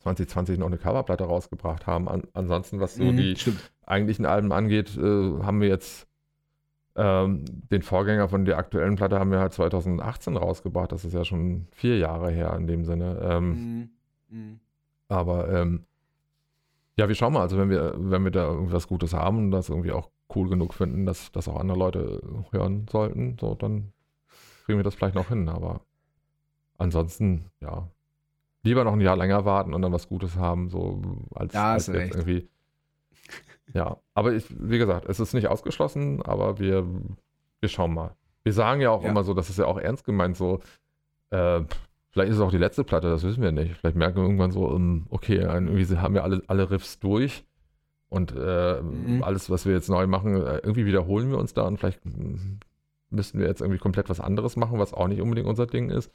[0.00, 2.08] 2020 noch eine Coverplatte rausgebracht haben.
[2.08, 3.72] An, ansonsten, was so Mhm, die Stimmt.
[3.86, 5.00] eigentlichen Alben angeht, äh,
[5.42, 6.08] haben wir jetzt
[6.94, 10.92] ähm, den Vorgänger von der aktuellen Platte haben wir halt 2018 rausgebracht.
[10.92, 13.18] Das ist ja schon vier Jahre her in dem Sinne.
[13.22, 13.90] Ähm, Mhm.
[14.28, 14.60] Mhm.
[15.12, 15.84] Aber ähm,
[16.98, 17.40] Ja, wir schauen mal.
[17.42, 20.74] Also wenn wir, wenn wir da irgendwas Gutes haben und das irgendwie auch cool genug
[20.74, 22.20] finden, dass das auch andere Leute
[22.50, 23.92] hören sollten, so dann
[24.64, 25.48] kriegen wir das vielleicht noch hin.
[25.48, 25.80] Aber
[26.78, 27.88] ansonsten, ja,
[28.62, 31.02] lieber noch ein Jahr länger warten und dann was Gutes haben, so
[31.34, 32.48] als, Ja, als jetzt irgendwie.
[33.74, 36.86] Ja, aber ich, wie gesagt, es ist nicht ausgeschlossen, aber wir,
[37.60, 38.14] wir schauen mal.
[38.42, 39.08] Wir sagen ja auch Ja.
[39.10, 40.60] immer so, das ist ja auch ernst gemeint, so,
[41.30, 41.62] äh,
[42.12, 43.74] vielleicht ist es auch die letzte Platte, das wissen wir nicht.
[43.76, 47.44] Vielleicht merken wir irgendwann so, ähm, okay, irgendwie haben wir alle, alle Riffs durch
[48.08, 49.22] und äh, Mhm.
[49.24, 52.58] alles, was wir jetzt neu machen, äh, irgendwie wiederholen wir uns da und vielleicht mm,
[53.10, 56.12] müssten wir jetzt irgendwie komplett was anderes machen, was auch nicht unbedingt unser Ding ist.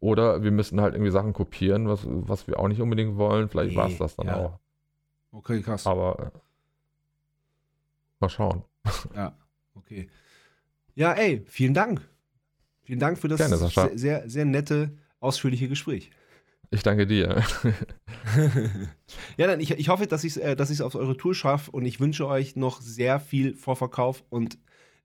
[0.00, 3.48] Oder wir müssten halt irgendwie Sachen kopieren, was, was wir auch nicht unbedingt wollen.
[3.48, 4.36] Vielleicht Nee, war es das dann ja.
[4.36, 4.58] auch.
[5.32, 5.86] Okay, krass.
[5.86, 6.38] Aber äh,
[8.20, 8.64] mal schauen.
[9.14, 9.34] Ja,
[9.74, 10.08] okay.
[10.94, 12.02] Ja, ey, vielen Dank.
[12.82, 14.90] Vielen Dank für das Gerne, sehr, sehr, sehr nette,
[15.24, 16.10] ausführliche Gespräch.
[16.70, 17.42] Ich danke dir.
[19.36, 22.00] ja, dann ich, ich hoffe, dass ich es äh, auf eure Tour schaffe und ich
[22.00, 24.58] wünsche euch noch sehr viel Vorverkauf und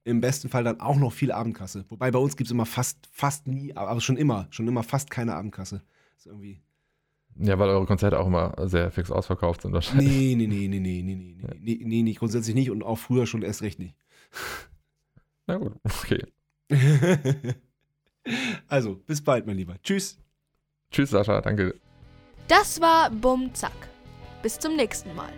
[0.03, 1.85] im besten Fall dann auch noch viel Abendkasse.
[1.89, 5.11] Wobei bei uns gibt es immer fast, fast nie, aber schon immer, schon immer fast
[5.11, 5.83] keine Abendkasse.
[6.17, 6.61] Ist irgendwie.
[7.35, 10.07] Ja, weil eure Konzerte auch immer sehr fix ausverkauft sind wahrscheinlich.
[10.07, 12.97] Nee, nee, nee, nee, nee, nee, nee, nee, nee, nee, nee, grundsätzlich nicht und auch
[12.97, 13.95] früher schon erst recht nicht.
[15.47, 16.25] Na gut, okay.
[18.67, 19.75] also, bis bald, mein Lieber.
[19.83, 20.17] Tschüss.
[20.91, 21.75] Tschüss, Sascha, danke.
[22.47, 23.89] Das war Bum Zack.
[24.41, 25.31] Bis zum nächsten Mal.